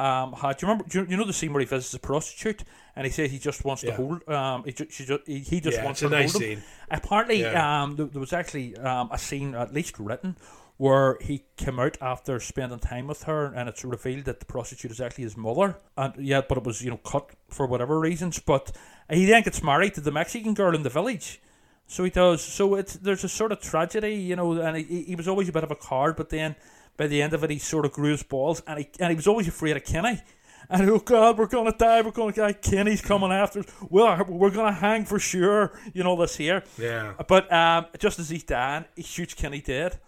Um, 0.00 0.32
had, 0.32 0.56
do 0.56 0.66
you 0.66 0.72
remember? 0.72 0.84
Do 0.90 0.98
you, 1.02 1.06
you 1.10 1.16
know 1.16 1.24
the 1.24 1.32
scene 1.32 1.52
where 1.52 1.60
he 1.60 1.66
visits 1.66 1.94
a 1.94 2.00
prostitute 2.00 2.64
and 2.96 3.06
he 3.06 3.12
says 3.12 3.30
he 3.30 3.38
just 3.38 3.64
wants 3.64 3.82
to 3.82 3.92
hold. 3.92 4.28
Um, 4.28 4.64
he, 4.64 4.72
ju- 4.72 4.88
she 4.90 5.04
ju- 5.04 5.20
he, 5.26 5.38
he 5.38 5.60
just 5.60 5.76
Yeah, 5.78 5.84
wants 5.84 6.02
it's 6.02 6.10
her 6.10 6.16
a 6.16 6.18
to 6.18 6.22
nice 6.24 6.32
hold 6.32 6.42
him. 6.42 6.56
scene. 6.58 6.64
Apparently, 6.90 7.40
Yeah. 7.42 7.82
um, 7.82 7.94
there, 7.94 8.06
there 8.06 8.20
was 8.20 8.32
actually 8.32 8.76
um, 8.78 9.10
a 9.12 9.18
scene 9.18 9.54
at 9.54 9.72
least 9.72 9.96
written 10.00 10.34
where 10.80 11.18
he 11.20 11.44
came 11.58 11.78
out 11.78 11.98
after 12.00 12.40
spending 12.40 12.78
time 12.78 13.06
with 13.06 13.24
her, 13.24 13.52
and 13.54 13.68
it's 13.68 13.84
revealed 13.84 14.24
that 14.24 14.40
the 14.40 14.46
prostitute 14.46 14.90
is 14.90 14.98
actually 14.98 15.24
his 15.24 15.36
mother. 15.36 15.76
And 15.94 16.14
yeah, 16.16 16.40
but 16.40 16.56
it 16.56 16.64
was 16.64 16.80
you 16.80 16.88
know 16.90 16.96
cut 16.96 17.32
for 17.50 17.66
whatever 17.66 18.00
reasons. 18.00 18.38
But 18.38 18.72
he 19.10 19.26
then 19.26 19.42
gets 19.42 19.62
married 19.62 19.92
to 19.94 20.00
the 20.00 20.10
Mexican 20.10 20.54
girl 20.54 20.74
in 20.74 20.82
the 20.82 20.88
village. 20.88 21.42
So 21.86 22.02
he 22.04 22.08
does. 22.08 22.40
So 22.42 22.76
it's 22.76 22.94
there's 22.94 23.24
a 23.24 23.28
sort 23.28 23.52
of 23.52 23.60
tragedy, 23.60 24.14
you 24.14 24.36
know, 24.36 24.52
and 24.52 24.74
he, 24.78 25.02
he 25.02 25.14
was 25.16 25.28
always 25.28 25.50
a 25.50 25.52
bit 25.52 25.64
of 25.64 25.70
a 25.70 25.76
card, 25.76 26.16
but 26.16 26.30
then 26.30 26.56
by 26.96 27.08
the 27.08 27.20
end 27.20 27.34
of 27.34 27.44
it, 27.44 27.50
he 27.50 27.58
sort 27.58 27.84
of 27.84 27.92
grew 27.92 28.12
his 28.12 28.22
balls, 28.22 28.62
and 28.66 28.78
he 28.78 28.88
and 28.98 29.10
he 29.10 29.16
was 29.16 29.26
always 29.26 29.48
afraid 29.48 29.76
of 29.76 29.84
Kenny. 29.84 30.22
And 30.70 30.88
oh 30.88 31.00
God, 31.00 31.36
we're 31.36 31.46
gonna 31.46 31.72
die. 31.76 32.00
We're 32.00 32.12
gonna 32.12 32.32
die. 32.32 32.54
Kenny's 32.54 33.02
coming 33.02 33.32
after 33.32 33.58
us. 33.60 33.66
Well, 33.90 34.24
we're 34.26 34.50
gonna 34.50 34.72
hang 34.72 35.04
for 35.04 35.18
sure. 35.18 35.78
You 35.92 36.04
know 36.04 36.16
this 36.16 36.36
here. 36.36 36.62
yeah, 36.78 37.14
But 37.28 37.52
um, 37.52 37.86
just 37.98 38.18
as 38.18 38.30
he's 38.30 38.44
dying, 38.44 38.86
he 38.96 39.02
shoots 39.02 39.34
Kenny 39.34 39.60
dead. 39.60 39.98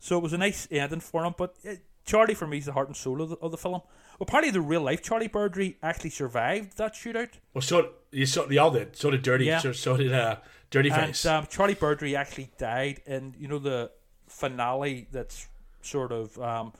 So 0.00 0.16
it 0.16 0.22
was 0.22 0.32
a 0.32 0.38
nice 0.38 0.66
ending 0.70 1.00
for 1.00 1.24
him. 1.24 1.34
But 1.38 1.54
uh, 1.68 1.74
Charlie, 2.04 2.34
for 2.34 2.46
me, 2.46 2.58
is 2.58 2.64
the 2.66 2.72
heart 2.72 2.88
and 2.88 2.96
soul 2.96 3.22
of 3.22 3.28
the, 3.30 3.36
of 3.36 3.52
the 3.52 3.56
film. 3.56 3.82
Well, 4.18 4.26
partly 4.26 4.50
the 4.50 4.60
real 4.60 4.82
life 4.82 5.02
Charlie 5.02 5.28
Bowdre 5.28 5.76
actually 5.82 6.10
survived 6.10 6.76
that 6.76 6.94
shootout. 6.94 7.30
well, 7.54 7.62
so 7.62 7.90
you 8.10 8.26
so 8.26 8.44
they 8.46 8.58
all 8.58 8.70
did. 8.70 8.96
So 8.96 9.10
did 9.10 9.22
Dirty. 9.22 9.44
Yeah. 9.46 9.60
So, 9.60 9.72
so 9.72 9.96
did 9.96 10.12
uh, 10.12 10.36
Dirty 10.70 10.90
Face. 10.90 11.24
And 11.24 11.36
um, 11.36 11.46
Charlie 11.48 11.74
Bowdre 11.74 12.14
actually 12.14 12.50
died 12.58 13.00
in, 13.06 13.34
you 13.38 13.48
know, 13.48 13.58
the 13.58 13.90
finale 14.26 15.06
that's 15.12 15.46
sort 15.82 16.12
of 16.12 16.38
um, 16.38 16.72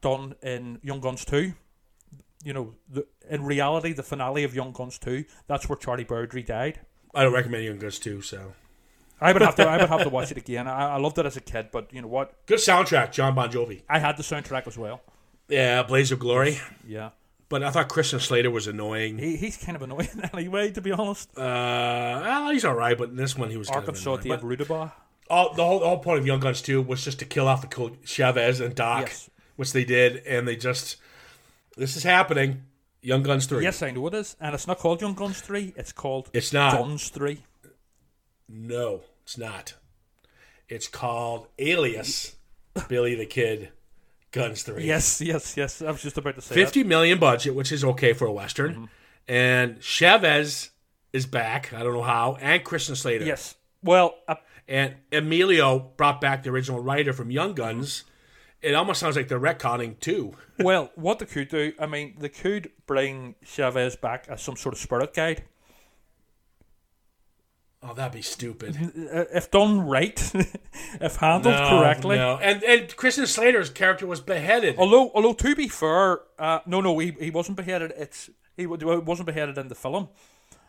done 0.00 0.34
in 0.42 0.80
Young 0.82 1.00
Guns 1.00 1.24
2. 1.24 1.52
You 2.44 2.52
know, 2.52 2.74
the, 2.88 3.06
in 3.30 3.44
reality, 3.44 3.92
the 3.92 4.02
finale 4.02 4.44
of 4.44 4.54
Young 4.54 4.72
Guns 4.72 4.98
2, 4.98 5.24
that's 5.46 5.68
where 5.68 5.76
Charlie 5.76 6.04
Bowdre 6.04 6.44
died. 6.44 6.80
I 7.14 7.22
don't 7.22 7.32
recommend 7.32 7.64
Young 7.64 7.78
Guns 7.78 7.98
Two. 7.98 8.22
So 8.22 8.54
I 9.22 9.32
would 9.32 9.42
have 9.42 9.54
to 9.56 9.68
I 9.68 9.76
would 9.78 9.88
have 9.88 10.02
to 10.02 10.08
watch 10.08 10.30
it 10.30 10.36
again. 10.36 10.66
I, 10.66 10.94
I 10.94 10.98
loved 10.98 11.18
it 11.18 11.26
as 11.26 11.36
a 11.36 11.40
kid, 11.40 11.68
but 11.72 11.92
you 11.92 12.02
know 12.02 12.08
what? 12.08 12.34
good 12.46 12.58
soundtrack, 12.58 13.12
Jon 13.12 13.34
Bon 13.34 13.50
Jovi. 13.50 13.82
I 13.88 13.98
had 13.98 14.16
the 14.16 14.22
soundtrack 14.22 14.66
as 14.66 14.76
well. 14.76 15.00
Yeah, 15.48 15.82
Blaze 15.82 16.12
of 16.12 16.18
Glory. 16.18 16.58
Yeah. 16.86 17.10
But 17.48 17.62
I 17.62 17.70
thought 17.70 17.88
Christian 17.88 18.18
Slater 18.18 18.50
was 18.50 18.66
annoying. 18.66 19.18
He, 19.18 19.36
he's 19.36 19.58
kind 19.58 19.76
of 19.76 19.82
annoying 19.82 20.08
anyway, 20.32 20.70
to 20.70 20.80
be 20.80 20.90
honest. 20.92 21.30
Uh, 21.36 21.42
well, 21.42 22.50
he's 22.50 22.64
all 22.64 22.74
right, 22.74 22.96
but 22.96 23.10
in 23.10 23.16
this 23.16 23.36
one 23.36 23.50
he 23.50 23.56
was 23.58 23.68
kind 23.68 23.82
of 23.82 23.88
Arkansas 23.90 24.14
annoying. 24.14 24.40
Rudabaugh. 24.40 24.92
all, 25.28 25.52
the 25.54 25.62
whole 25.64 25.80
the 25.80 25.86
whole 25.86 25.98
point 25.98 26.18
of 26.20 26.26
Young 26.26 26.40
Guns 26.40 26.62
2 26.62 26.80
was 26.82 27.04
just 27.04 27.18
to 27.18 27.24
kill 27.26 27.46
off 27.48 27.60
the 27.60 27.66
cool 27.66 27.90
Chavez 28.04 28.60
and 28.60 28.74
Doc, 28.74 29.02
Yes. 29.02 29.30
which 29.56 29.72
they 29.72 29.84
did, 29.84 30.16
and 30.26 30.48
they 30.48 30.56
just 30.56 30.96
this 31.76 31.96
is 31.96 32.02
happening. 32.04 32.62
Young 33.02 33.22
Guns 33.22 33.46
3. 33.46 33.62
Yes, 33.64 33.82
I 33.82 33.90
know 33.90 34.06
it 34.06 34.14
is. 34.14 34.36
And 34.40 34.54
it's 34.54 34.66
not 34.68 34.78
called 34.78 35.00
Young 35.02 35.14
Guns 35.14 35.40
3, 35.40 35.74
it's 35.76 35.92
called 35.92 36.30
It's 36.32 36.52
not. 36.52 36.72
Guns 36.78 37.08
3. 37.10 37.38
No, 38.48 39.00
it's 39.22 39.38
not. 39.38 39.74
It's 40.68 40.88
called 40.88 41.48
Alias 41.58 42.36
Billy 42.88 43.14
the 43.14 43.26
Kid 43.26 43.70
Guns 44.30 44.62
3. 44.62 44.84
Yes, 44.84 45.20
yes, 45.20 45.56
yes. 45.56 45.82
I 45.82 45.90
was 45.90 46.02
just 46.02 46.16
about 46.18 46.36
to 46.36 46.40
say 46.40 46.54
Fifty 46.54 46.84
million 46.84 47.18
budget, 47.18 47.54
which 47.54 47.70
is 47.72 47.84
okay 47.84 48.12
for 48.12 48.26
a 48.26 48.32
western. 48.32 48.72
Mm-hmm. 48.74 48.84
And 49.28 49.80
Chavez 49.82 50.70
is 51.12 51.26
back. 51.26 51.72
I 51.72 51.82
don't 51.82 51.92
know 51.92 52.02
how, 52.02 52.36
and 52.40 52.64
Christian 52.64 52.96
Slater. 52.96 53.24
Yes. 53.24 53.54
Well, 53.82 54.14
uh, 54.28 54.36
And 54.66 54.96
Emilio 55.12 55.78
brought 55.96 56.20
back 56.20 56.42
the 56.42 56.50
original 56.50 56.80
writer 56.80 57.12
from 57.12 57.30
Young 57.30 57.52
Guns, 57.54 58.04
it 58.62 58.74
almost 58.74 59.00
sounds 59.00 59.16
like 59.16 59.28
they're 59.28 59.40
retconning 59.40 59.98
too. 59.98 60.34
well, 60.58 60.90
what 60.94 61.18
they 61.18 61.26
could 61.26 61.48
do, 61.48 61.72
I 61.78 61.86
mean, 61.86 62.14
they 62.18 62.28
could 62.28 62.70
bring 62.86 63.34
Chavez 63.44 63.96
back 63.96 64.26
as 64.28 64.40
some 64.40 64.56
sort 64.56 64.74
of 64.74 64.80
spirit 64.80 65.12
guide. 65.14 65.44
Oh, 67.82 67.94
that'd 67.94 68.12
be 68.12 68.22
stupid. 68.22 68.76
Uh, 69.12 69.24
If 69.34 69.50
done 69.50 69.80
right, 69.86 70.18
if 71.00 71.16
handled 71.16 71.54
No, 71.56 71.68
correctly. 71.68 72.16
no. 72.16 72.38
And 72.40 72.62
and 72.62 72.94
Christian 72.96 73.26
Slater's 73.26 73.70
character 73.70 74.06
was 74.06 74.20
beheaded. 74.20 74.76
Although, 74.78 75.10
although 75.14 75.32
to 75.34 75.54
be 75.56 75.68
fair, 75.68 76.20
uh, 76.38 76.60
no, 76.66 76.80
no, 76.80 76.98
he, 76.98 77.10
he 77.18 77.30
wasn't 77.30 77.56
beheaded. 77.56 77.92
It's 77.96 78.30
he 78.56 78.66
wasn't 78.66 79.26
beheaded 79.26 79.58
in 79.58 79.68
the 79.68 79.74
film. 79.74 80.08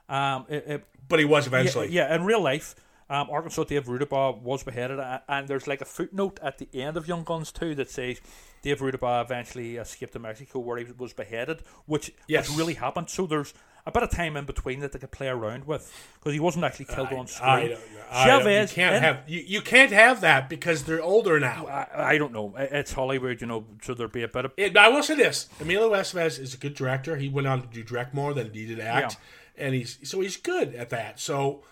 Um, 0.10 0.46
it, 0.50 0.64
it, 0.68 0.86
but 1.08 1.20
he 1.20 1.26
was 1.26 1.48
eventually. 1.48 1.90
yeah, 1.90 2.14
in 2.16 2.24
real 2.26 2.42
life, 2.42 2.76
um, 3.10 3.30
Arkansas 3.30 3.66
Dave 3.66 3.86
Rudabaugh 3.86 4.42
was 4.42 4.64
beheaded, 4.64 5.00
and 5.30 5.48
there's 5.48 5.68
like 5.68 5.82
a 5.82 5.86
footnote 5.86 6.40
at 6.42 6.58
the 6.58 6.68
end 6.74 6.98
of 6.98 7.08
Young 7.08 7.24
Guns 7.24 7.52
2 7.52 7.76
that 7.76 7.90
says 7.90 8.20
Dave 8.64 8.80
Rudabaugh 8.80 9.24
eventually 9.24 9.78
escaped 9.78 10.14
to 10.14 10.20
Mexico 10.20 10.60
where 10.60 10.78
he 10.78 10.86
was 10.98 11.14
beheaded, 11.14 11.62
which 11.86 12.12
Yes. 12.28 12.50
which 12.50 12.58
really 12.58 12.74
happened. 12.74 13.10
So 13.10 13.26
there's 13.28 13.54
a 13.86 13.92
bit 13.92 14.02
of 14.04 14.10
time 14.12 14.38
in 14.38 14.46
between 14.46 14.80
that 14.80 14.92
they 14.94 15.00
could 15.00 15.12
play 15.12 15.28
around 15.28 15.66
with 15.66 15.92
because 16.16 16.34
he 16.34 16.40
wasn't 16.40 16.64
actually 16.64 16.86
killed 16.86 17.12
on 17.12 17.28
screen. 17.28 17.50
I 17.50 17.68
don't, 17.68 17.80
I 18.12 18.28
don't, 18.28 18.62
you 18.62 18.68
can't 18.68 18.96
in- 18.96 19.04
have 19.04 19.20
you, 19.28 19.40
you 19.46 19.62
can't 19.62 19.92
have 19.92 20.22
that 20.22 20.48
because 20.50 20.84
they're 20.84 21.02
older 21.02 21.40
now. 21.40 21.68
I, 21.68 22.14
I 22.14 22.18
don't 22.18 22.32
know. 22.32 22.54
It's 22.58 22.94
Hollywood, 22.94 23.42
you 23.42 23.48
know. 23.48 23.66
Should 23.82 23.98
there'd 23.98 24.12
be 24.12 24.24
a 24.24 24.28
bit 24.28 24.46
of 24.46 24.54
It, 24.58 24.78
I 24.78 24.88
will 24.90 25.04
say 25.04 25.16
this: 25.16 25.50
Emilio 25.60 25.92
Estevez 25.92 26.40
is 26.40 26.54
a 26.54 26.58
good 26.58 26.76
director. 26.76 27.18
He 27.18 27.28
went 27.30 27.48
on 27.48 27.62
to 27.62 27.68
do 27.68 27.84
direct 27.84 28.14
more 28.14 28.34
than 28.34 28.54
he 28.54 28.66
did 28.66 28.80
act, 28.80 29.18
and 29.58 29.74
he's 29.76 30.00
so 30.04 30.22
he's 30.22 30.38
good 30.38 30.74
at 30.76 30.90
that. 30.92 31.20
So 31.20 31.64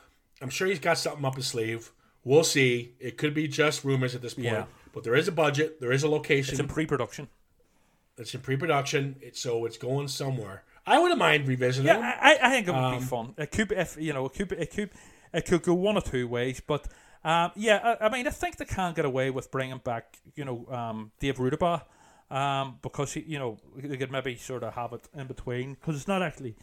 I'm 0.41 0.49
sure 0.49 0.67
he's 0.67 0.79
got 0.79 0.97
something 0.97 1.23
up 1.23 1.35
his 1.35 1.47
sleeve. 1.47 1.91
We'll 2.23 2.43
see. 2.43 2.93
It 2.99 3.17
could 3.17 3.33
be 3.33 3.47
just 3.47 3.83
rumors 3.83 4.13
at 4.15 4.21
this 4.21 4.33
point, 4.35 4.45
Yeah. 4.45 4.65
but 4.93 5.03
there 5.03 5.15
is 5.15 5.27
a 5.27 5.31
budget. 5.31 5.79
There 5.79 5.91
is 5.91 6.03
a 6.03 6.09
location. 6.09 6.53
it's 6.53 6.59
in 6.59 6.67
pre-production. 6.67 7.29
It's 8.17 8.35
in 8.35 8.41
pre-production. 8.41 9.15
It's 9.21 9.39
so 9.39 9.65
it's 9.65 9.77
going 9.77 10.07
somewhere. 10.07 10.63
I 10.85 10.99
wouldn't 10.99 11.19
mind 11.19 11.47
revisiting 11.47 11.87
Yeah, 11.87 11.97
it. 12.11 12.17
I, 12.21 12.47
I 12.47 12.49
think 12.49 12.67
it 12.67 12.71
would 12.71 12.77
Um, 12.79 12.99
be 12.99 13.05
fun. 13.05 13.33
It 13.37 13.51
could, 13.51 13.71
if 13.71 13.97
you 13.99 14.13
know, 14.13 14.25
it 14.25 14.33
could, 14.33 14.51
it 14.53 14.71
could, 14.73 14.89
it 15.33 15.45
could 15.45 15.61
go 15.63 15.73
one 15.73 15.95
or 15.97 16.01
two 16.01 16.27
ways. 16.27 16.61
But 16.65 16.87
um, 17.23 17.51
yeah, 17.55 17.95
I, 18.01 18.05
I 18.07 18.09
mean, 18.09 18.25
I 18.27 18.31
think 18.31 18.57
they 18.57 18.65
can't 18.65 18.95
get 18.95 19.05
away 19.05 19.29
with 19.29 19.51
bringing 19.51 19.77
back, 19.77 20.17
you 20.35 20.43
know, 20.45 20.65
um, 20.71 21.11
Dave 21.19 21.37
Rudabaugh, 21.37 21.83
um, 22.31 22.79
because 22.81 23.13
he, 23.13 23.21
you 23.21 23.37
know, 23.39 23.57
they 23.75 23.97
could 23.97 24.11
maybe 24.11 24.35
sort 24.37 24.63
of 24.63 24.73
have 24.73 24.93
it 24.93 25.07
in 25.13 25.27
between 25.27 25.73
because 25.75 25.95
it's 25.95 26.07
not 26.07 26.21
actually. 26.23 26.55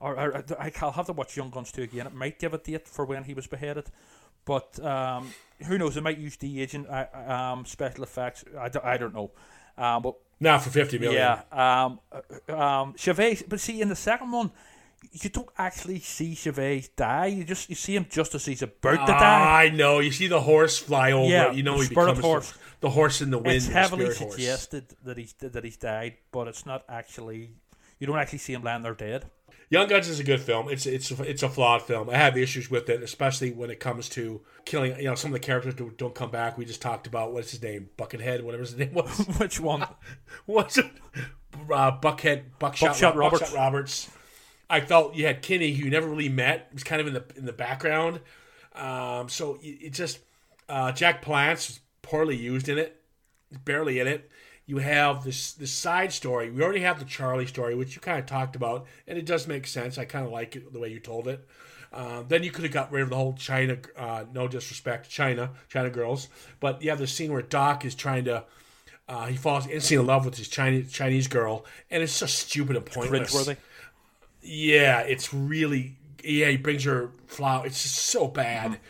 Or, 0.00 0.18
or 0.18 0.36
I- 0.58 0.72
I'll 0.80 0.90
have 0.92 1.06
to 1.06 1.12
watch 1.12 1.36
Young 1.36 1.50
Guns 1.50 1.70
2 1.72 1.82
again. 1.82 2.06
It 2.08 2.14
might 2.14 2.38
give 2.40 2.52
a 2.52 2.58
date 2.58 2.88
for 2.88 3.04
when 3.06 3.22
he 3.24 3.34
was 3.34 3.46
beheaded, 3.46 3.86
but 4.44 4.84
um, 4.84 5.32
who 5.66 5.78
knows? 5.78 5.94
They 5.94 6.00
might 6.00 6.18
use 6.18 6.36
de 6.36 6.60
aging, 6.60 6.88
uh, 6.88 7.06
um, 7.54 7.64
special 7.64 8.02
effects. 8.02 8.44
I, 8.58 8.68
don't- 8.68 9.14
know. 9.14 9.30
Um, 9.78 10.02
but 10.02 10.16
Now 10.42 10.58
for 10.58 10.70
fifty 10.70 10.98
million. 10.98 11.22
yeah, 11.22 11.86
um, 11.86 12.00
um, 12.48 12.94
Chavez. 12.96 13.44
But 13.46 13.60
see, 13.60 13.80
in 13.80 13.88
the 13.88 13.96
second 13.96 14.32
one, 14.32 14.50
you 15.12 15.30
don't 15.30 15.48
actually 15.56 16.00
see 16.00 16.34
Chavez 16.34 16.88
die. 16.88 17.26
You 17.26 17.44
just 17.44 17.68
you 17.68 17.76
see 17.76 17.94
him 17.94 18.06
just 18.10 18.34
as 18.34 18.44
he's 18.44 18.60
about 18.62 19.06
to 19.06 19.12
die. 19.12 19.64
I 19.66 19.68
know. 19.70 20.00
You 20.00 20.10
see 20.10 20.26
the 20.26 20.40
horse 20.40 20.78
fly 20.78 21.12
over. 21.12 21.30
Yeah, 21.30 21.52
you 21.52 21.62
know 21.62 21.76
the 21.78 21.84
he 21.84 21.88
becomes 21.90 22.18
the- 22.18 22.26
horse. 22.26 22.54
The, 22.80 22.90
horse 22.90 23.20
in 23.20 23.30
the 23.30 23.38
wind. 23.38 23.54
It's 23.54 23.68
the 23.68 23.74
heavily 23.74 24.06
spirit 24.06 24.18
horse. 24.18 24.34
suggested 24.34 24.84
that 25.04 25.16
he's 25.16 25.32
that 25.34 25.62
he's 25.62 25.76
died, 25.76 26.16
but 26.32 26.48
it's 26.48 26.66
not 26.66 26.84
actually. 26.88 27.50
You 28.00 28.08
don't 28.08 28.18
actually 28.18 28.38
see 28.40 28.52
him 28.52 28.64
lying 28.64 28.82
there 28.82 28.94
dead. 28.94 29.26
Young 29.72 29.88
Guns 29.88 30.06
is 30.06 30.20
a 30.20 30.24
good 30.24 30.42
film. 30.42 30.68
It's 30.68 30.84
it's 30.84 31.10
it's 31.12 31.42
a 31.42 31.48
flawed 31.48 31.80
film. 31.80 32.10
I 32.10 32.16
have 32.18 32.36
issues 32.36 32.70
with 32.70 32.90
it, 32.90 33.02
especially 33.02 33.52
when 33.52 33.70
it 33.70 33.80
comes 33.80 34.06
to 34.10 34.42
killing. 34.66 34.94
You 34.98 35.04
know, 35.04 35.14
some 35.14 35.30
of 35.30 35.32
the 35.32 35.40
characters 35.40 35.74
don't, 35.74 35.96
don't 35.96 36.14
come 36.14 36.30
back. 36.30 36.58
We 36.58 36.66
just 36.66 36.82
talked 36.82 37.06
about 37.06 37.32
what's 37.32 37.52
his 37.52 37.62
name, 37.62 37.88
Buckethead, 37.96 38.42
whatever 38.42 38.64
his 38.64 38.76
name 38.76 38.92
was. 38.92 39.08
Which 39.38 39.60
one? 39.60 39.86
was 40.46 40.76
it 40.76 40.84
uh, 41.70 41.98
Buckhead, 41.98 42.42
Buckshot, 42.58 42.90
Buckshot 42.90 43.16
Roberts. 43.16 43.40
Roberts. 43.40 43.54
Roberts. 43.54 44.10
I 44.68 44.80
felt 44.80 45.14
you 45.14 45.24
had 45.24 45.40
Kinney, 45.40 45.72
who 45.72 45.86
you 45.86 45.90
never 45.90 46.06
really 46.06 46.28
met. 46.28 46.66
He 46.68 46.74
was 46.74 46.84
kind 46.84 47.00
of 47.00 47.06
in 47.06 47.14
the 47.14 47.24
in 47.34 47.46
the 47.46 47.52
background. 47.54 48.20
Um, 48.74 49.30
so 49.30 49.58
it, 49.62 49.78
it 49.86 49.90
just 49.94 50.18
uh, 50.68 50.92
Jack 50.92 51.24
Palance 51.24 51.68
was 51.68 51.80
poorly 52.02 52.36
used 52.36 52.68
in 52.68 52.76
it, 52.76 53.00
barely 53.64 54.00
in 54.00 54.06
it. 54.06 54.30
You 54.72 54.78
have 54.78 55.22
this 55.22 55.52
this 55.52 55.70
side 55.70 56.14
story. 56.14 56.50
We 56.50 56.62
already 56.62 56.80
have 56.80 56.98
the 56.98 57.04
Charlie 57.04 57.46
story, 57.46 57.74
which 57.74 57.94
you 57.94 58.00
kind 58.00 58.18
of 58.18 58.24
talked 58.24 58.56
about, 58.56 58.86
and 59.06 59.18
it 59.18 59.26
does 59.26 59.46
make 59.46 59.66
sense. 59.66 59.98
I 59.98 60.06
kind 60.06 60.24
of 60.24 60.32
like 60.32 60.56
it 60.56 60.72
the 60.72 60.78
way 60.78 60.88
you 60.88 60.98
told 60.98 61.28
it. 61.28 61.46
Um, 61.92 62.24
then 62.28 62.42
you 62.42 62.50
could 62.50 62.64
have 62.64 62.72
got 62.72 62.90
rid 62.90 63.02
of 63.02 63.10
the 63.10 63.16
whole 63.16 63.34
China. 63.34 63.76
Uh, 63.94 64.24
no 64.32 64.48
disrespect, 64.48 65.04
to 65.04 65.10
China, 65.10 65.50
China 65.68 65.90
girls, 65.90 66.28
but 66.58 66.80
you 66.80 66.88
have 66.88 66.98
the 66.98 67.06
scene 67.06 67.30
where 67.30 67.42
Doc 67.42 67.84
is 67.84 67.94
trying 67.94 68.24
to. 68.24 68.44
Uh, 69.06 69.26
he 69.26 69.36
falls 69.36 69.66
instantly 69.66 70.00
in 70.00 70.06
love 70.06 70.24
with 70.24 70.36
this 70.36 70.48
Chinese 70.48 70.90
Chinese 70.90 71.28
girl, 71.28 71.66
and 71.90 72.02
it's 72.02 72.18
just 72.18 72.38
stupid 72.38 72.74
and 72.74 72.86
pointless. 72.86 73.30
Cringeworthy. 73.30 73.58
Yeah, 74.40 75.00
it's 75.00 75.34
really 75.34 75.98
yeah. 76.24 76.48
He 76.48 76.56
brings 76.56 76.84
her 76.84 77.10
flower. 77.26 77.66
It's 77.66 77.82
just 77.82 77.96
so 77.96 78.26
bad. 78.26 78.80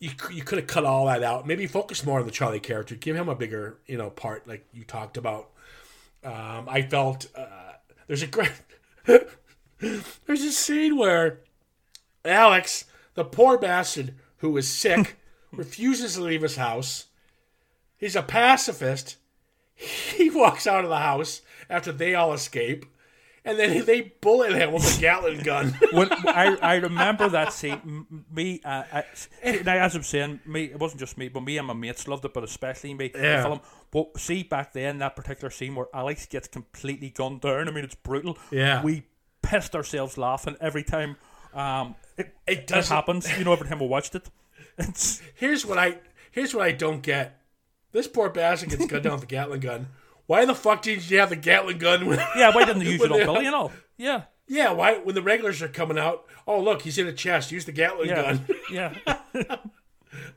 You 0.00 0.10
you 0.32 0.42
could 0.42 0.58
have 0.58 0.66
cut 0.66 0.84
all 0.84 1.06
that 1.06 1.22
out. 1.22 1.46
Maybe 1.46 1.66
focus 1.66 2.04
more 2.04 2.20
on 2.20 2.26
the 2.26 2.32
Charlie 2.32 2.58
character. 2.58 2.94
Give 2.94 3.14
him 3.14 3.28
a 3.28 3.34
bigger 3.34 3.78
you 3.86 3.98
know 3.98 4.10
part, 4.10 4.48
like 4.48 4.66
you 4.72 4.82
talked 4.82 5.16
about. 5.16 5.50
Um, 6.24 6.66
I 6.68 6.82
felt 6.82 7.26
uh, 7.36 7.74
there's 8.06 8.22
a 8.22 8.26
great 8.26 8.52
there's 9.04 10.42
a 10.42 10.52
scene 10.52 10.96
where 10.96 11.40
Alex, 12.24 12.86
the 13.14 13.24
poor 13.24 13.58
bastard 13.58 14.14
who 14.38 14.56
is 14.56 14.68
sick, 14.68 15.18
refuses 15.52 16.14
to 16.14 16.22
leave 16.22 16.42
his 16.42 16.56
house. 16.56 17.06
He's 17.96 18.16
a 18.16 18.22
pacifist. 18.22 19.16
He 20.16 20.28
walks 20.28 20.66
out 20.66 20.84
of 20.84 20.90
the 20.90 20.98
house 20.98 21.40
after 21.70 21.90
they 21.90 22.14
all 22.14 22.34
escape, 22.34 22.84
and 23.50 23.58
then 23.58 23.84
they 23.84 24.00
bullet 24.20 24.52
him 24.52 24.72
with 24.72 24.96
a 24.96 25.00
Gatling 25.00 25.40
gun. 25.40 25.68
when 25.92 26.10
I, 26.12 26.56
I 26.62 26.74
remember 26.76 27.28
that 27.28 27.52
scene, 27.52 28.06
me, 28.32 28.60
uh, 28.64 28.84
I, 28.92 29.04
now 29.64 29.74
as 29.76 29.94
I'm 29.96 30.02
saying, 30.02 30.40
me, 30.46 30.64
it 30.64 30.78
wasn't 30.78 31.00
just 31.00 31.18
me, 31.18 31.28
but 31.28 31.42
me 31.42 31.58
and 31.58 31.66
my 31.66 31.74
mates 31.74 32.06
loved 32.08 32.24
it, 32.24 32.32
but 32.34 32.44
especially 32.44 32.94
me. 32.94 33.08
the 33.08 33.18
Yeah. 33.18 33.42
film. 33.42 33.60
But 33.90 34.18
see, 34.18 34.42
back 34.44 34.72
then, 34.72 34.98
that 34.98 35.16
particular 35.16 35.50
scene 35.50 35.74
where 35.74 35.86
Alex 35.92 36.26
gets 36.26 36.48
completely 36.48 37.10
gunned 37.10 37.40
down, 37.40 37.68
I 37.68 37.70
mean, 37.70 37.84
it's 37.84 37.94
brutal. 37.94 38.38
Yeah. 38.50 38.82
We 38.82 39.02
pissed 39.42 39.74
ourselves 39.74 40.16
laughing 40.16 40.56
every 40.60 40.84
time 40.84 41.16
um, 41.54 41.96
it, 42.16 42.34
It 42.46 42.52
it 42.58 42.66
doesn't- 42.68 42.94
happens. 42.94 43.36
You 43.38 43.44
know, 43.44 43.52
every 43.52 43.68
time 43.68 43.80
we 43.80 43.86
watched 43.88 44.14
it. 44.14 44.28
It's, 44.78 45.20
here's 45.34 45.66
what 45.66 45.76
I 45.78 45.98
here's 46.30 46.54
what 46.54 46.64
I 46.64 46.72
don't 46.72 47.02
get. 47.02 47.42
This 47.92 48.06
poor 48.06 48.30
bastard 48.30 48.70
gets 48.70 48.86
gunned 48.86 49.02
down 49.02 49.14
with 49.14 49.24
a 49.24 49.26
Gatling 49.26 49.60
gun. 49.60 49.88
Why 50.30 50.44
the 50.44 50.54
fuck 50.54 50.82
did 50.82 51.10
you 51.10 51.18
have 51.18 51.30
the 51.30 51.34
Gatling 51.34 51.78
gun? 51.78 52.06
When, 52.06 52.20
yeah, 52.36 52.54
why 52.54 52.64
didn't 52.64 52.78
they 52.84 52.90
use 52.92 53.02
it 53.02 53.10
on 53.10 53.18
Billy 53.18 53.46
and 53.46 53.54
all? 53.56 53.72
Yeah. 53.96 54.22
Yeah, 54.46 54.70
why 54.70 54.98
when 54.98 55.16
the 55.16 55.22
regulars 55.22 55.60
are 55.60 55.66
coming 55.66 55.98
out? 55.98 56.24
Oh 56.46 56.60
look, 56.60 56.82
he's 56.82 56.98
in 56.98 57.08
a 57.08 57.12
chest. 57.12 57.50
Use 57.50 57.64
the 57.64 57.72
Gatling 57.72 58.10
Yeah. 58.10 58.22
gun. 58.22 58.46
yeah. 58.72 58.94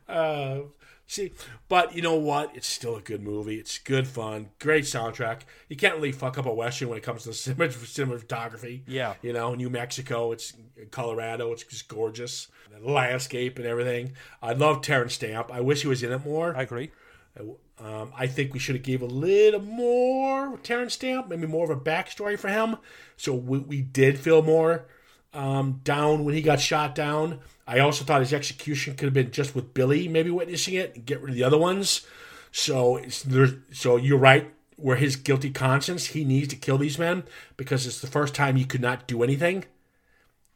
Uh, 0.08 0.62
see, 1.08 1.32
but 1.70 1.96
you 1.96 2.02
know 2.02 2.16
what? 2.16 2.56
It's 2.56 2.68
still 2.68 2.96
a 2.96 3.02
good 3.02 3.22
movie. 3.24 3.56
It's 3.56 3.78
good 3.80 4.08
fun, 4.08 4.50
great 4.60 4.84
soundtrack. 4.84 5.42
You 5.70 5.76
can't 5.76 5.96
really 5.96 6.12
fuck 6.12 6.38
up 6.38 6.46
a 6.46 6.54
western 6.54 6.90
when 6.90 6.98
it 6.98 7.04
comes 7.04 7.24
to 7.24 7.34
cinema- 7.34 7.70
cinematography. 7.70 8.82
Yeah. 8.88 9.14
you 9.22 9.34
know, 9.34 9.56
New 9.56 9.70
Mexico, 9.70 10.32
it's 10.32 10.54
Colorado, 10.92 11.52
it's 11.52 11.64
just 11.64 11.88
gorgeous. 11.88 12.48
The 12.72 12.88
landscape 12.92 13.58
and 13.58 13.66
everything. 13.68 14.14
I 14.42 14.54
love 14.54 14.82
Terence 14.82 15.14
Stamp. 15.16 15.52
I 15.52 15.62
wish 15.62 15.82
he 15.82 15.88
was 15.88 16.04
in 16.04 16.12
it 16.12 16.24
more. 16.26 16.56
I 16.56 16.64
agree. 16.64 16.92
Um, 17.40 18.14
I 18.16 18.28
think 18.28 18.54
we 18.54 18.60
should 18.60 18.76
have 18.76 18.84
gave 18.84 19.02
a 19.02 19.06
little 19.06 19.62
more 19.62 20.58
Terence 20.60 20.94
Stamp, 20.94 21.28
maybe 21.28 21.48
more 21.48 21.70
of 21.70 21.76
a 21.76 21.82
backstory 21.82 22.38
for 22.38 22.48
him. 22.48 22.78
So 23.18 23.34
we, 23.34 23.60
we 23.60 23.82
did 23.82 24.20
feel 24.20 24.42
more 24.42 24.86
um, 25.34 25.82
down 25.84 26.24
when 26.24 26.36
he 26.36 26.42
got 26.42 26.60
shot 26.60 26.94
down. 26.96 27.40
I 27.66 27.80
also 27.80 28.06
thought 28.06 28.22
his 28.22 28.34
execution 28.34 28.96
could 28.96 29.06
have 29.06 29.14
been 29.14 29.32
just 29.32 29.56
with 29.56 29.74
Billy 29.74 30.08
maybe 30.08 30.30
witnessing 30.30 30.76
it 30.76 30.96
and 30.96 31.06
get 31.06 31.22
rid 31.22 31.32
of 31.32 31.36
the 31.36 31.44
other 31.44 31.58
ones. 31.58 32.06
So 32.52 32.98
it's, 32.98 33.24
there's, 33.24 33.54
so 33.72 33.98
you're 33.98 34.18
right. 34.18 34.54
Where 34.76 34.98
his 34.98 35.16
guilty 35.16 35.50
conscience, 35.50 36.08
he 36.08 36.26
needs 36.26 36.50
to 36.50 36.56
kill 36.56 36.78
these 36.78 37.00
men 37.00 37.24
because 37.58 37.88
it's 37.88 38.02
the 38.02 38.08
first 38.08 38.34
time 38.36 38.56
he 38.56 38.66
could 38.66 38.82
not 38.82 39.08
do 39.08 39.24
anything 39.24 39.66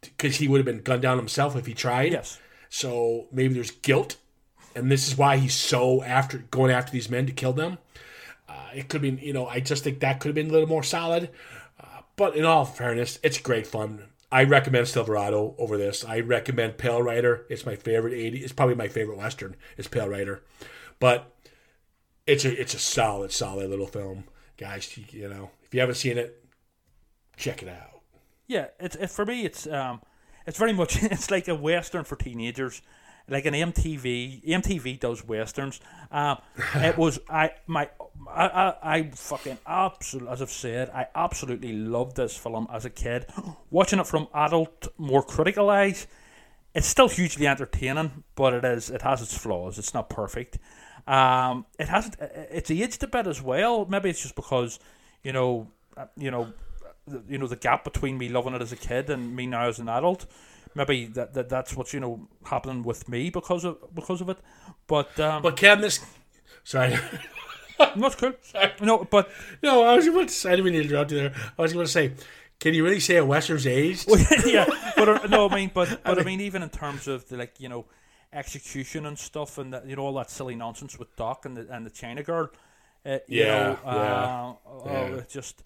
because 0.02 0.38
he 0.38 0.48
would 0.48 0.58
have 0.58 0.66
been 0.66 0.82
gunned 0.82 1.04
down 1.04 1.18
himself 1.18 1.56
if 1.56 1.66
he 1.66 1.74
tried. 1.74 2.12
Yes. 2.12 2.40
So 2.70 3.28
maybe 3.32 3.54
there's 3.54 3.72
guilt, 3.72 4.18
and 4.78 4.92
this 4.92 5.08
is 5.08 5.18
why 5.18 5.38
he's 5.38 5.56
so 5.56 6.04
after 6.04 6.38
going 6.52 6.72
after 6.72 6.92
these 6.92 7.10
men 7.10 7.26
to 7.26 7.32
kill 7.32 7.54
them. 7.54 7.78
Uh, 8.48 8.70
it 8.74 8.90
could 8.90 9.02
be, 9.02 9.10
you 9.10 9.34
know, 9.34 9.48
I 9.48 9.60
just 9.60 9.84
think 9.84 10.00
that 10.00 10.20
could 10.20 10.30
have 10.30 10.36
been 10.36 10.50
a 10.50 10.54
little 10.54 10.70
more 10.70 10.84
solid. 10.84 11.30
Uh, 11.80 12.02
but 12.16 12.36
in 12.36 12.46
all 12.46 12.64
fairness, 12.64 13.20
it's 13.24 13.38
great 13.40 13.68
fun. 13.68 14.04
I 14.32 14.44
recommend 14.44 14.88
Silverado 14.88 15.56
over 15.58 15.78
this. 15.78 16.06
I 16.06 16.20
recommend 16.20 16.78
Pale 16.78 17.02
Rider. 17.02 17.46
It's 17.50 17.66
my 17.66 17.76
favorite 17.76 18.14
80. 18.14 18.40
It's 18.40 18.54
probably 18.54 18.76
my 18.76 18.88
favorite 18.88 19.18
western. 19.18 19.56
Is 19.78 19.88
Pale 19.88 20.10
Rider, 20.10 20.44
but 21.00 21.34
it's 22.26 22.44
a 22.44 22.60
it's 22.60 22.74
a 22.74 22.80
solid, 22.80 23.32
solid 23.32 23.70
little 23.70 23.88
film, 23.88 24.26
guys. 24.58 24.98
You, 24.98 25.06
you 25.10 25.30
know, 25.30 25.52
if 25.64 25.74
you 25.74 25.80
haven't 25.80 25.96
seen 25.96 26.18
it, 26.18 26.44
check 27.38 27.64
it 27.64 27.70
out. 27.70 28.02
Yeah, 28.48 28.68
it's 28.80 28.98
it, 28.98 29.10
for 29.10 29.26
me. 29.26 29.46
It's 29.46 29.66
um, 29.66 30.02
it's 30.46 30.58
very 30.58 30.74
much 30.74 31.02
it's 31.04 31.32
like 31.32 31.48
a 31.48 31.56
western 31.56 32.04
for 32.04 32.18
teenagers. 32.18 32.82
Like 33.30 33.46
an 33.46 33.54
MTV. 33.54 34.46
MTV 34.46 35.00
does 35.00 35.24
westerns. 35.26 35.80
Um, 36.12 36.38
it 36.76 36.98
was 36.98 37.20
I 37.30 37.52
my 37.66 37.90
I, 38.30 38.48
I, 38.48 38.98
I 38.98 39.10
fucking 39.12 39.58
absolutely 39.66 40.32
as 40.32 40.42
I've 40.42 40.50
said 40.50 40.90
I 40.90 41.08
absolutely 41.16 41.74
loved 41.74 42.16
this 42.16 42.38
film 42.38 42.68
as 42.72 42.86
a 42.86 42.90
kid. 42.90 43.26
Watching 43.70 44.00
it 44.00 44.08
from 44.08 44.28
adult, 44.34 44.88
more 44.98 45.24
critical 45.24 45.70
eyes, 45.70 46.08
it's 46.74 46.88
still 46.88 47.10
hugely 47.10 47.48
entertaining, 47.48 48.24
but 48.36 48.54
it 48.54 48.66
is 48.66 48.90
it 48.90 49.02
has 49.02 49.22
its 49.22 49.38
flaws. 49.38 49.78
It's 49.78 49.94
not 49.94 50.10
perfect. 50.10 50.58
Um, 51.08 51.66
it 51.80 51.88
has 51.88 52.12
it's 52.20 52.70
aged 52.72 53.04
a 53.04 53.08
bit 53.08 53.28
as 53.28 53.42
well. 53.42 53.86
Maybe 53.86 54.10
it's 54.10 54.22
just 54.22 54.36
because 54.36 54.80
you 55.24 55.34
know 55.34 55.68
uh, 55.96 56.06
you 56.16 56.32
know 56.32 56.54
you 57.28 57.38
know 57.38 57.48
the 57.48 57.56
gap 57.56 57.84
between 57.84 58.18
me 58.18 58.30
loving 58.30 58.54
it 58.54 58.62
as 58.62 58.72
a 58.72 58.76
kid 58.76 59.10
and 59.10 59.36
me 59.36 59.48
now 59.48 59.68
as 59.68 59.80
an 59.80 59.90
adult. 59.90 60.26
Maybe 60.78 61.06
that, 61.08 61.34
that 61.34 61.50
that's 61.50 61.76
what's 61.76 61.94
you 61.94 62.00
know 62.00 62.28
happening 62.46 62.84
with 62.84 63.10
me 63.10 63.30
because 63.30 63.66
of 63.66 63.78
because 63.96 64.22
of 64.22 64.30
it. 64.30 64.38
But 64.88 65.20
um, 65.20 65.42
But 65.42 65.58
can 65.58 65.82
this? 65.82 66.00
Sorry, 66.64 66.96
no, 67.96 68.08
it's 68.08 68.16
cool. 68.16 68.34
No, 68.82 69.04
but 69.04 69.30
no. 69.64 69.84
I 69.84 69.96
was 69.96 70.08
about 70.08 70.28
to. 70.28 70.34
say- 70.34 70.52
I 70.52 70.56
didn't 70.56 70.66
mean 70.72 70.74
to 70.82 70.88
interrupt 70.88 71.12
you 71.12 71.18
there. 71.20 71.34
I 71.58 71.62
was 71.62 71.74
going 71.74 71.86
to 71.86 71.92
say, 71.92 72.14
can 72.60 72.74
you 72.74 72.84
really 72.84 73.00
say 73.00 73.18
a 73.18 73.26
western's 73.26 73.66
aged? 73.68 74.08
yeah, 74.46 74.66
but 74.96 75.10
uh, 75.10 75.28
no, 75.28 75.50
I 75.50 75.56
mean, 75.56 75.72
but 75.74 76.02
but 76.10 76.20
I 76.20 76.24
mean, 76.24 76.42
even 76.42 76.62
in 76.64 76.70
terms 76.70 77.08
of 77.08 77.28
the 77.30 77.38
like 77.38 77.60
you 77.60 77.70
know 77.70 77.86
execution 78.34 79.06
and 79.06 79.18
stuff, 79.18 79.58
and 79.58 79.74
that 79.74 79.88
you 79.88 79.96
know 79.96 80.04
all 80.04 80.14
that 80.16 80.30
silly 80.30 80.56
nonsense 80.56 81.00
with 81.00 81.16
Doc 81.16 81.46
and 81.46 81.58
the 81.58 81.68
and 81.74 81.86
the 81.86 81.90
China 81.92 82.24
girl. 82.24 82.50
Uh, 83.06 83.20
you 83.28 83.44
Yeah, 83.44 83.64
know, 83.64 83.80
yeah, 83.86 83.92
uh, 83.92 84.54
oh, 84.68 84.82
yeah. 84.86 85.16
it 85.22 85.30
just 85.30 85.64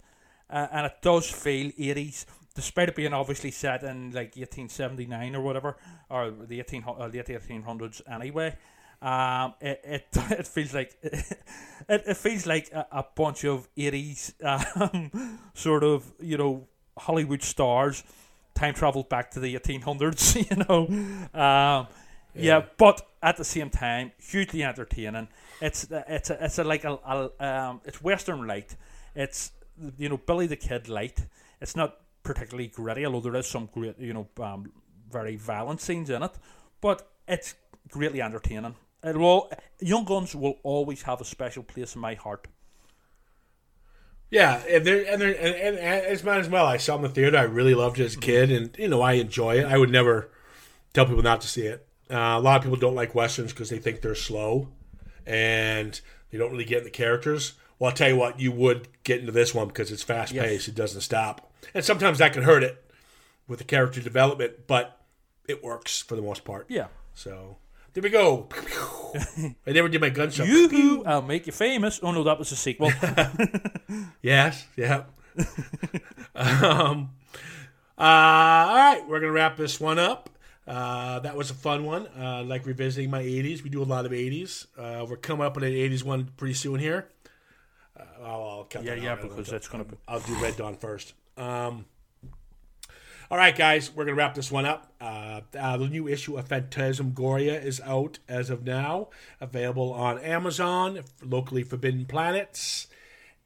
uh, 0.50 0.68
and 0.70 0.86
it 0.86 0.96
does 1.02 1.28
feel 1.30 1.72
eighties, 1.78 2.26
despite 2.54 2.88
it 2.88 2.96
being 2.96 3.12
obviously 3.12 3.50
set 3.50 3.82
in 3.82 4.12
like 4.12 4.36
eighteen 4.36 4.68
seventy 4.68 5.06
nine 5.06 5.34
or 5.34 5.40
whatever, 5.40 5.76
or 6.08 6.30
the 6.30 6.60
eighteen 6.60 6.84
uh, 6.86 7.06
late 7.06 7.30
eighteen 7.30 7.62
hundreds 7.62 8.02
anyway. 8.10 8.56
Um, 9.00 9.54
it, 9.60 9.80
it 9.84 10.06
it 10.30 10.46
feels 10.46 10.72
like 10.74 10.96
it, 11.02 11.36
it 11.88 12.16
feels 12.16 12.46
like 12.46 12.70
a, 12.72 12.86
a 12.92 13.04
bunch 13.14 13.44
of 13.44 13.68
eighties 13.76 14.34
um, 14.42 15.38
sort 15.54 15.84
of 15.84 16.12
you 16.20 16.36
know 16.36 16.68
Hollywood 16.98 17.42
stars 17.42 18.04
time 18.54 18.74
traveled 18.74 19.08
back 19.08 19.30
to 19.32 19.40
the 19.40 19.54
eighteen 19.56 19.80
hundreds. 19.80 20.36
You 20.36 20.56
know, 20.68 20.86
um, 21.34 21.86
yeah. 22.34 22.64
but 22.76 23.06
at 23.22 23.36
the 23.36 23.44
same 23.44 23.70
time, 23.70 24.12
hugely 24.18 24.62
entertaining. 24.62 25.28
It's 25.60 25.86
it's 25.90 26.30
a, 26.30 26.44
it's 26.44 26.58
a 26.58 26.64
like 26.64 26.84
a, 26.84 26.98
a 27.06 27.44
um, 27.44 27.80
it's 27.84 28.02
western 28.02 28.46
light. 28.46 28.76
It's 29.14 29.52
you 29.98 30.08
know 30.08 30.16
Billy 30.16 30.46
the 30.46 30.56
Kid 30.56 30.88
light. 30.88 31.26
It's 31.60 31.76
not 31.76 31.96
particularly 32.22 32.68
gritty, 32.68 33.04
although 33.06 33.20
there 33.20 33.36
is 33.36 33.46
some 33.46 33.68
great 33.72 33.98
you 33.98 34.12
know 34.12 34.28
um, 34.42 34.72
very 35.10 35.36
violent 35.36 35.80
scenes 35.80 36.10
in 36.10 36.22
it. 36.22 36.32
But 36.80 37.08
it's 37.28 37.54
greatly 37.88 38.20
entertaining. 38.20 38.76
It 39.04 39.16
will, 39.16 39.50
Young 39.80 40.04
Guns 40.04 40.34
will 40.34 40.58
always 40.62 41.02
have 41.02 41.20
a 41.20 41.24
special 41.24 41.62
place 41.64 41.94
in 41.94 42.00
my 42.00 42.14
heart. 42.14 42.46
Yeah, 44.30 44.62
and 44.68 44.84
there 44.86 45.04
and 45.06 45.20
there 45.20 45.34
and, 45.34 45.54
and, 45.54 45.76
and 45.76 46.06
it's 46.06 46.24
might 46.24 46.38
as 46.38 46.48
well. 46.48 46.64
I 46.64 46.78
saw 46.78 46.94
it 46.94 46.96
in 46.96 47.02
the 47.02 47.08
theater. 47.10 47.36
I 47.36 47.42
really 47.42 47.74
loved 47.74 48.00
it 48.00 48.04
as 48.04 48.14
a 48.14 48.18
kid, 48.18 48.50
and 48.50 48.74
you 48.78 48.88
know 48.88 49.02
I 49.02 49.14
enjoy 49.14 49.58
it. 49.58 49.66
I 49.66 49.76
would 49.76 49.90
never 49.90 50.30
tell 50.94 51.04
people 51.04 51.22
not 51.22 51.42
to 51.42 51.48
see 51.48 51.66
it. 51.66 51.86
Uh, 52.10 52.38
a 52.38 52.40
lot 52.40 52.56
of 52.56 52.62
people 52.62 52.78
don't 52.78 52.94
like 52.94 53.14
westerns 53.14 53.52
because 53.52 53.68
they 53.68 53.78
think 53.78 54.00
they're 54.00 54.14
slow, 54.14 54.68
and 55.26 56.00
they 56.30 56.38
don't 56.38 56.50
really 56.50 56.64
get 56.64 56.78
in 56.78 56.84
the 56.84 56.90
characters. 56.90 57.54
Well, 57.78 57.90
I'll 57.90 57.96
tell 57.96 58.08
you 58.08 58.16
what, 58.16 58.40
you 58.40 58.52
would 58.52 58.88
get 59.04 59.20
into 59.20 59.32
this 59.32 59.54
one 59.54 59.68
because 59.68 59.92
it's 59.92 60.02
fast 60.02 60.32
paced. 60.32 60.68
It 60.68 60.74
doesn't 60.74 61.02
stop, 61.02 61.51
and 61.74 61.84
sometimes 61.84 62.18
that 62.18 62.32
can 62.32 62.42
hurt 62.42 62.62
it 62.62 62.82
with 63.48 63.58
the 63.58 63.64
character 63.64 64.00
development, 64.00 64.66
but 64.66 64.98
it 65.48 65.62
works 65.62 66.00
for 66.02 66.16
the 66.16 66.22
most 66.22 66.44
part. 66.44 66.66
Yeah. 66.68 66.86
So 67.14 67.56
there 67.92 68.02
we 68.02 68.08
go. 68.10 68.48
I 69.66 69.72
never 69.72 69.88
did 69.88 70.00
my 70.00 70.08
gunshot. 70.08 70.46
Yoo-hoo, 70.46 71.04
I'll 71.04 71.22
make 71.22 71.46
you 71.46 71.52
famous. 71.52 72.00
Oh 72.02 72.12
no, 72.12 72.22
that 72.24 72.38
was 72.38 72.52
a 72.52 72.56
sequel. 72.56 72.90
Yes, 74.22 74.64
yeah. 74.76 75.04
um, 76.34 77.10
uh, 77.98 78.00
all 78.00 78.76
right, 78.76 79.02
we're 79.08 79.20
gonna 79.20 79.32
wrap 79.32 79.56
this 79.56 79.80
one 79.80 79.98
up. 79.98 80.30
Uh, 80.66 81.18
that 81.20 81.36
was 81.36 81.50
a 81.50 81.54
fun 81.54 81.84
one. 81.84 82.06
Uh, 82.18 82.42
like 82.44 82.64
revisiting 82.66 83.10
my 83.10 83.22
'80s. 83.22 83.62
We 83.62 83.70
do 83.70 83.82
a 83.82 83.84
lot 83.84 84.06
of 84.06 84.12
'80s. 84.12 84.66
Uh, 84.78 85.04
we're 85.04 85.16
coming 85.16 85.44
up 85.44 85.54
with 85.56 85.64
an 85.64 85.72
'80s 85.72 86.04
one 86.04 86.30
pretty 86.36 86.54
soon 86.54 86.78
here. 86.78 87.08
Uh, 87.98 88.04
I'll, 88.22 88.42
I'll 88.44 88.64
cut 88.64 88.84
Yeah, 88.84 88.94
that 88.94 89.02
yeah, 89.02 89.12
out. 89.12 89.22
because 89.22 89.48
that's 89.48 89.68
gonna 89.68 89.86
I'll 90.08 90.20
do 90.20 90.34
Red 90.40 90.56
Dawn 90.56 90.76
first. 90.76 91.14
Um, 91.36 91.86
all 93.30 93.38
right, 93.38 93.56
guys, 93.56 93.90
we're 93.94 94.04
gonna 94.04 94.16
wrap 94.16 94.34
this 94.34 94.52
one 94.52 94.66
up. 94.66 94.92
Uh, 95.00 95.40
uh, 95.58 95.76
the 95.78 95.88
new 95.88 96.06
issue 96.06 96.36
of 96.36 96.48
Phantasmagoria 96.48 97.58
is 97.60 97.80
out 97.80 98.18
as 98.28 98.50
of 98.50 98.64
now, 98.64 99.08
available 99.40 99.92
on 99.92 100.18
Amazon, 100.18 101.00
locally 101.24 101.62
Forbidden 101.62 102.04
Planets. 102.04 102.88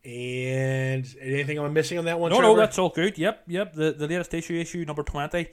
And 0.04 1.06
anything 1.20 1.58
I'm 1.58 1.72
missing 1.72 1.98
on 1.98 2.04
that 2.04 2.18
one? 2.20 2.30
No, 2.30 2.38
Trevor? 2.38 2.54
no, 2.54 2.60
that's 2.60 2.78
all 2.78 2.90
good. 2.90 3.16
Yep, 3.18 3.44
yep. 3.48 3.74
The 3.74 3.92
the 3.92 4.06
latest 4.08 4.34
issue, 4.34 4.54
issue 4.54 4.84
number 4.84 5.02
twenty, 5.02 5.48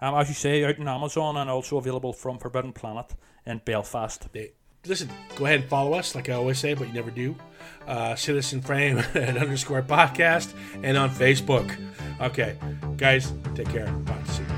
um, 0.00 0.14
as 0.14 0.28
you 0.28 0.34
say, 0.34 0.64
out 0.64 0.78
on 0.78 0.88
Amazon 0.88 1.36
and 1.36 1.48
also 1.50 1.76
available 1.78 2.12
from 2.12 2.38
Forbidden 2.38 2.72
Planet 2.72 3.14
in 3.46 3.60
Belfast. 3.64 4.32
They- 4.32 4.52
listen, 4.88 5.08
go 5.36 5.46
ahead 5.46 5.60
and 5.60 5.68
follow 5.68 5.94
us, 5.94 6.14
like 6.14 6.28
I 6.28 6.32
always 6.32 6.58
say, 6.58 6.74
but 6.74 6.88
you 6.88 6.94
never 6.94 7.10
do. 7.10 7.36
Uh, 7.86 8.14
Citizen 8.14 8.60
Frame 8.60 8.98
and 9.14 9.38
underscore 9.38 9.82
podcast, 9.82 10.52
and 10.82 10.96
on 10.96 11.10
Facebook. 11.10 11.76
Okay, 12.20 12.56
guys, 12.96 13.32
take 13.54 13.68
care. 13.70 13.86
Bye. 13.86 14.57